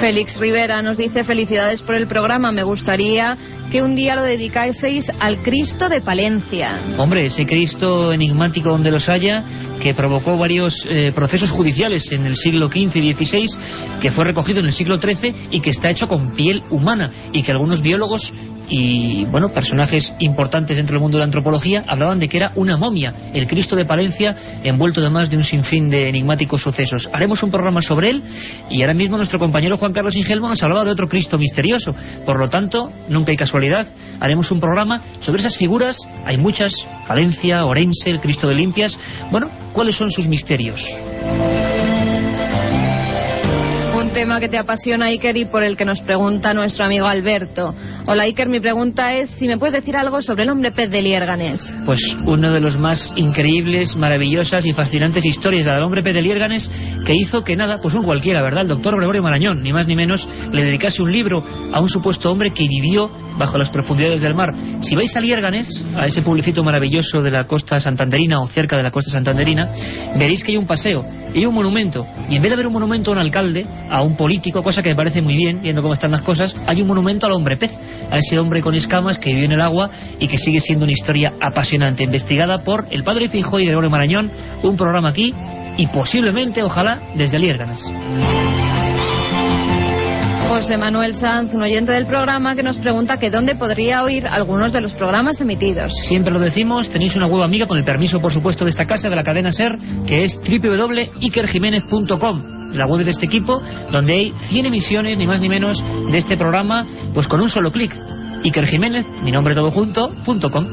Félix 0.00 0.38
Rivera 0.38 0.82
nos 0.82 0.98
dice 0.98 1.22
felicidades 1.22 1.82
por 1.82 1.94
el 1.94 2.08
programa. 2.08 2.50
Me 2.50 2.64
gustaría 2.64 3.36
que 3.72 3.82
un 3.82 3.94
día 3.94 4.14
lo 4.14 4.22
dedicaseis 4.22 5.10
al 5.18 5.38
Cristo 5.38 5.88
de 5.88 6.02
Palencia. 6.02 6.78
Hombre, 6.98 7.24
ese 7.24 7.46
Cristo 7.46 8.12
enigmático 8.12 8.68
donde 8.68 8.90
los 8.90 9.08
haya, 9.08 9.42
que 9.80 9.94
provocó 9.94 10.36
varios 10.36 10.86
eh, 10.86 11.10
procesos 11.14 11.50
judiciales 11.50 12.12
en 12.12 12.26
el 12.26 12.36
siglo 12.36 12.68
XV 12.68 12.94
y 12.96 13.14
XVI, 13.14 13.98
que 13.98 14.10
fue 14.10 14.26
recogido 14.26 14.60
en 14.60 14.66
el 14.66 14.74
siglo 14.74 15.00
XIII 15.00 15.48
y 15.52 15.60
que 15.60 15.70
está 15.70 15.90
hecho 15.90 16.06
con 16.06 16.34
piel 16.34 16.62
humana 16.68 17.10
y 17.32 17.42
que 17.42 17.50
algunos 17.50 17.80
biólogos 17.80 18.34
y 18.68 19.24
bueno 19.26 19.50
personajes 19.50 20.14
importantes 20.18 20.76
dentro 20.76 20.94
del 20.94 21.02
mundo 21.02 21.16
de 21.16 21.20
la 21.20 21.26
antropología 21.26 21.84
hablaban 21.86 22.18
de 22.18 22.28
que 22.28 22.36
era 22.36 22.52
una 22.54 22.76
momia, 22.76 23.12
el 23.34 23.46
Cristo 23.46 23.76
de 23.76 23.84
Palencia, 23.84 24.36
envuelto 24.62 25.00
además 25.00 25.30
de 25.30 25.36
un 25.36 25.42
sinfín 25.42 25.90
de 25.90 26.08
enigmáticos 26.08 26.62
sucesos. 26.62 27.08
Haremos 27.12 27.42
un 27.42 27.50
programa 27.50 27.80
sobre 27.80 28.10
él 28.10 28.22
y 28.70 28.82
ahora 28.82 28.94
mismo 28.94 29.16
nuestro 29.16 29.38
compañero 29.38 29.76
Juan 29.76 29.92
Carlos 29.92 30.16
Ingelmo 30.16 30.48
nos 30.48 30.62
hablaba 30.62 30.84
de 30.84 30.90
otro 30.90 31.08
Cristo 31.08 31.38
misterioso. 31.38 31.94
Por 32.24 32.38
lo 32.38 32.48
tanto, 32.48 32.90
nunca 33.08 33.32
hay 33.32 33.36
casualidad, 33.36 33.86
haremos 34.20 34.50
un 34.50 34.60
programa 34.60 35.02
sobre 35.20 35.40
esas 35.40 35.56
figuras, 35.56 35.98
hay 36.24 36.36
muchas, 36.36 36.74
Palencia, 37.06 37.64
Orense, 37.64 38.10
el 38.10 38.20
Cristo 38.20 38.48
de 38.48 38.54
Limpias. 38.54 38.98
Bueno, 39.30 39.48
¿cuáles 39.72 39.96
son 39.96 40.10
sus 40.10 40.28
misterios? 40.28 40.82
Tema 44.22 44.38
que 44.38 44.48
te 44.48 44.56
apasiona, 44.56 45.06
Iker, 45.06 45.36
y 45.36 45.46
por 45.46 45.64
el 45.64 45.76
que 45.76 45.84
nos 45.84 46.00
pregunta 46.00 46.54
nuestro 46.54 46.84
amigo 46.84 47.06
Alberto. 47.06 47.74
Hola, 48.06 48.22
Iker, 48.22 48.48
mi 48.48 48.60
pregunta 48.60 49.14
es 49.14 49.30
si 49.30 49.48
me 49.48 49.58
puedes 49.58 49.74
decir 49.74 49.96
algo 49.96 50.22
sobre 50.22 50.44
el 50.44 50.50
hombre 50.50 50.70
pez 50.70 50.92
de 50.92 51.02
Liérganes. 51.02 51.76
Pues 51.84 51.98
uno 52.24 52.52
de 52.52 52.60
los 52.60 52.78
más 52.78 53.12
increíbles, 53.16 53.96
maravillosas 53.96 54.64
y 54.64 54.72
fascinantes 54.74 55.24
historias 55.24 55.64
del 55.64 55.82
hombre 55.82 56.04
pez 56.04 56.14
de 56.14 56.22
Liérganes 56.22 56.70
que 57.04 57.14
hizo 57.16 57.40
que 57.40 57.56
nada, 57.56 57.80
pues 57.82 57.94
un 57.94 58.04
cualquiera, 58.04 58.42
¿verdad? 58.42 58.62
El 58.62 58.68
doctor 58.68 58.96
Gregorio 58.96 59.24
Marañón, 59.24 59.60
ni 59.60 59.72
más 59.72 59.88
ni 59.88 59.96
menos, 59.96 60.28
le 60.52 60.62
dedicase 60.62 61.02
un 61.02 61.10
libro 61.10 61.44
a 61.72 61.80
un 61.80 61.88
supuesto 61.88 62.30
hombre 62.30 62.52
que 62.54 62.68
vivió 62.68 63.10
bajo 63.36 63.58
las 63.58 63.70
profundidades 63.70 64.22
del 64.22 64.36
mar. 64.36 64.54
Si 64.82 64.94
vais 64.94 65.16
a 65.16 65.20
Liérganes, 65.20 65.84
a 65.96 66.06
ese 66.06 66.22
pueblecito 66.22 66.62
maravilloso 66.62 67.22
de 67.22 67.30
la 67.32 67.44
costa 67.48 67.80
santanderina 67.80 68.40
o 68.40 68.46
cerca 68.46 68.76
de 68.76 68.84
la 68.84 68.92
costa 68.92 69.10
santanderina, 69.10 69.72
veréis 70.16 70.44
que 70.44 70.52
hay 70.52 70.58
un 70.58 70.66
paseo 70.66 71.04
y 71.34 71.38
hay 71.38 71.46
un 71.46 71.54
monumento. 71.54 72.04
Y 72.28 72.36
en 72.36 72.42
vez 72.42 72.50
de 72.50 72.54
haber 72.54 72.68
un 72.68 72.74
monumento 72.74 73.10
a 73.10 73.14
un 73.14 73.18
alcalde, 73.18 73.66
a 73.90 74.02
un 74.02 74.11
político, 74.16 74.62
cosa 74.62 74.82
que 74.82 74.90
me 74.90 74.96
parece 74.96 75.22
muy 75.22 75.34
bien, 75.34 75.62
viendo 75.62 75.82
cómo 75.82 75.94
están 75.94 76.10
las 76.10 76.22
cosas, 76.22 76.56
hay 76.66 76.82
un 76.82 76.88
monumento 76.88 77.26
al 77.26 77.32
hombre 77.32 77.56
pez, 77.56 77.72
a 78.10 78.18
ese 78.18 78.38
hombre 78.38 78.62
con 78.62 78.74
escamas 78.74 79.18
que 79.18 79.30
vivió 79.30 79.46
en 79.46 79.52
el 79.52 79.60
agua 79.60 79.90
y 80.18 80.28
que 80.28 80.38
sigue 80.38 80.60
siendo 80.60 80.84
una 80.84 80.92
historia 80.92 81.32
apasionante, 81.40 82.04
investigada 82.04 82.58
por 82.58 82.86
el 82.90 83.02
padre 83.02 83.28
Fijo 83.28 83.58
y 83.58 83.66
Gregorio 83.66 83.90
Marañón, 83.90 84.30
un 84.62 84.76
programa 84.76 85.10
aquí 85.10 85.32
y 85.76 85.86
posiblemente, 85.86 86.62
ojalá, 86.62 87.00
desde 87.14 87.38
Liérganes. 87.38 87.90
José 90.48 90.76
Manuel 90.76 91.14
Sanz, 91.14 91.54
un 91.54 91.62
oyente 91.62 91.92
del 91.92 92.04
programa, 92.04 92.54
que 92.54 92.62
nos 92.62 92.78
pregunta 92.78 93.18
que 93.18 93.30
dónde 93.30 93.54
podría 93.54 94.02
oír 94.02 94.26
algunos 94.26 94.70
de 94.72 94.82
los 94.82 94.92
programas 94.92 95.40
emitidos. 95.40 95.94
Siempre 96.06 96.30
lo 96.30 96.38
decimos, 96.38 96.90
tenéis 96.90 97.16
una 97.16 97.26
web 97.26 97.42
amiga 97.42 97.66
con 97.66 97.78
el 97.78 97.84
permiso, 97.84 98.20
por 98.20 98.32
supuesto, 98.32 98.64
de 98.64 98.70
esta 98.70 98.84
casa, 98.84 99.08
de 99.08 99.16
la 99.16 99.22
cadena 99.22 99.50
SER, 99.50 99.78
que 100.06 100.24
es 100.24 100.38
www.ikerjiménez.com, 100.38 102.61
la 102.72 102.86
web 102.86 103.04
de 103.04 103.10
este 103.10 103.26
equipo, 103.26 103.62
donde 103.90 104.14
hay 104.14 104.32
100 104.32 104.66
emisiones, 104.66 105.18
ni 105.18 105.26
más 105.26 105.40
ni 105.40 105.48
menos, 105.48 105.82
de 106.10 106.18
este 106.18 106.36
programa, 106.36 106.86
pues 107.14 107.28
con 107.28 107.40
un 107.40 107.48
solo 107.48 107.70
clic. 107.70 107.94
Iker 108.44 108.66
Jiménez, 108.66 109.06
mi 109.22 109.30
nombre 109.30 109.54
todo 109.54 109.70
junto, 109.70 110.08
punto 110.24 110.50
com. 110.50 110.64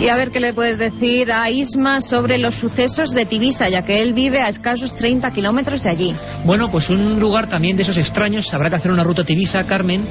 Y 0.00 0.08
a 0.08 0.16
ver 0.16 0.30
qué 0.30 0.40
le 0.40 0.52
puedes 0.52 0.78
decir 0.78 1.32
a 1.32 1.48
Isma 1.50 2.00
sobre 2.00 2.36
los 2.36 2.54
sucesos 2.56 3.10
de 3.12 3.24
Tibisa, 3.24 3.68
ya 3.68 3.82
que 3.82 4.02
él 4.02 4.12
vive 4.12 4.42
a 4.42 4.48
escasos 4.48 4.94
30 4.94 5.30
kilómetros 5.30 5.82
de 5.82 5.90
allí. 5.90 6.14
Bueno, 6.44 6.68
pues 6.70 6.90
un 6.90 7.18
lugar 7.18 7.48
también 7.48 7.76
de 7.76 7.82
esos 7.82 7.96
extraños. 7.96 8.52
Habrá 8.52 8.68
que 8.68 8.76
hacer 8.76 8.90
una 8.90 9.04
ruta 9.04 9.22
a 9.22 9.24
Tibisa, 9.24 9.64
Carmen. 9.64 10.04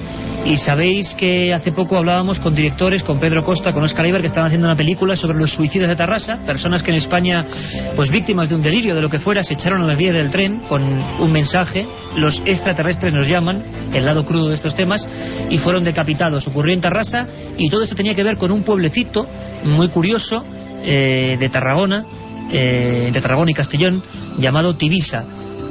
Y 0.46 0.58
sabéis 0.58 1.16
que 1.16 1.56
hace 1.56 1.72
poco 1.72 1.98
hablábamos 1.98 2.40
con 2.40 2.54
directores, 2.54 3.02
con 3.02 3.20
Pedro 3.20 3.44
Costa, 3.44 3.74
con 3.74 3.84
Oscar 3.84 4.06
Iber, 4.06 4.22
que 4.22 4.28
estaban 4.28 4.46
haciendo 4.46 4.68
una 4.68 4.76
película 4.76 5.16
sobre 5.16 5.40
los 5.40 5.52
suicidios 5.52 5.90
de 5.90 5.96
Tarrasa. 5.96 6.38
Personas 6.46 6.84
que 6.84 6.92
en 6.92 6.98
España, 6.98 7.44
pues 7.96 8.12
víctimas 8.12 8.50
de 8.50 8.56
un 8.56 8.62
delirio, 8.62 8.94
de 8.94 9.02
lo 9.02 9.10
que 9.10 9.18
fuera, 9.18 9.42
se 9.42 9.56
echaron 9.56 9.82
a 9.82 9.88
la 9.88 9.96
vía 9.96 10.14
del 10.14 10.30
tren 10.30 10.60
con 10.70 10.84
un 10.84 11.32
mensaje. 11.32 11.88
Los 12.16 12.44
extraterrestres 12.46 13.12
nos 13.12 13.28
llaman, 13.28 13.64
el 13.92 14.06
lado 14.06 14.24
crudo 14.24 14.50
de 14.50 14.54
estos 14.54 14.76
temas, 14.76 15.10
y 15.50 15.58
fueron 15.58 15.84
decapitados. 15.84 16.48
Ocurrió 16.48 16.76
en 16.76 16.82
Tarrasa 16.82 17.28
y 17.58 17.68
todo 17.70 17.82
esto 17.82 17.96
tenía 17.96 18.14
que 18.14 18.24
ver 18.24 18.38
con 18.38 18.52
un 18.52 18.62
pueblecito 18.62 19.28
muy 19.64 19.90
curioso 19.90 20.44
eh, 20.84 21.38
de 21.40 21.50
Tarragona, 21.50 22.06
eh, 22.52 23.10
de 23.12 23.20
Tarragona 23.20 23.50
y 23.50 23.56
Castellón, 23.56 24.04
llamado 24.38 24.76
Tibisa. 24.76 25.24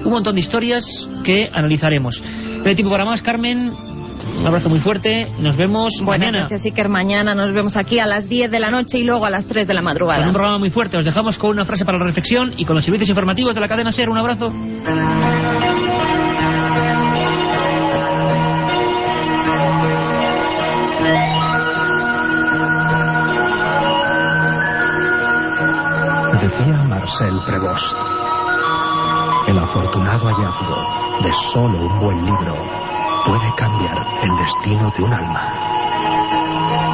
Un 0.04 0.10
montón 0.10 0.34
de 0.34 0.40
historias 0.40 1.08
que 1.22 1.48
analizaremos. 1.52 2.20
No 2.58 2.64
hay 2.64 2.74
para 2.74 3.04
más, 3.04 3.22
Carmen. 3.22 3.93
Un 4.38 4.46
abrazo 4.46 4.68
muy 4.68 4.80
fuerte. 4.80 5.30
Nos 5.38 5.56
vemos 5.56 5.92
Buenas 6.02 6.26
mañana. 6.26 6.42
noches, 6.44 6.64
Iker. 6.64 6.88
Mañana 6.88 7.34
nos 7.34 7.52
vemos 7.54 7.76
aquí 7.76 7.98
a 7.98 8.06
las 8.06 8.28
10 8.28 8.50
de 8.50 8.60
la 8.60 8.70
noche 8.70 8.98
y 8.98 9.04
luego 9.04 9.24
a 9.26 9.30
las 9.30 9.46
3 9.46 9.66
de 9.66 9.74
la 9.74 9.80
Con 9.80 9.84
madrugada. 9.86 10.26
un 10.26 10.32
programa 10.32 10.58
muy 10.58 10.70
fuerte. 10.70 10.98
Os 10.98 11.04
dejamos 11.04 11.38
con 11.38 11.50
una 11.50 11.64
frase 11.64 11.84
para 11.84 11.98
la 11.98 12.04
reflexión 12.04 12.52
y 12.56 12.64
con 12.64 12.76
los 12.76 12.84
servicios 12.84 13.08
informativos 13.08 13.54
de 13.54 13.60
la 13.60 13.68
cadena 13.68 13.90
SER. 13.92 14.08
Un 14.10 14.18
abrazo. 14.18 14.52
Decía 26.40 26.82
Marcel 26.88 27.40
Prevost, 27.46 27.84
el 29.48 29.58
afortunado 29.58 30.26
hallazgo 30.26 31.22
de 31.22 31.32
solo 31.52 31.78
un 31.86 32.00
buen 32.00 32.16
libro 32.24 32.56
puede 33.26 33.54
cambiar 33.56 34.06
el 34.22 34.36
destino 34.36 34.90
de 34.90 35.02
un 35.02 35.12
alma. 35.12 36.93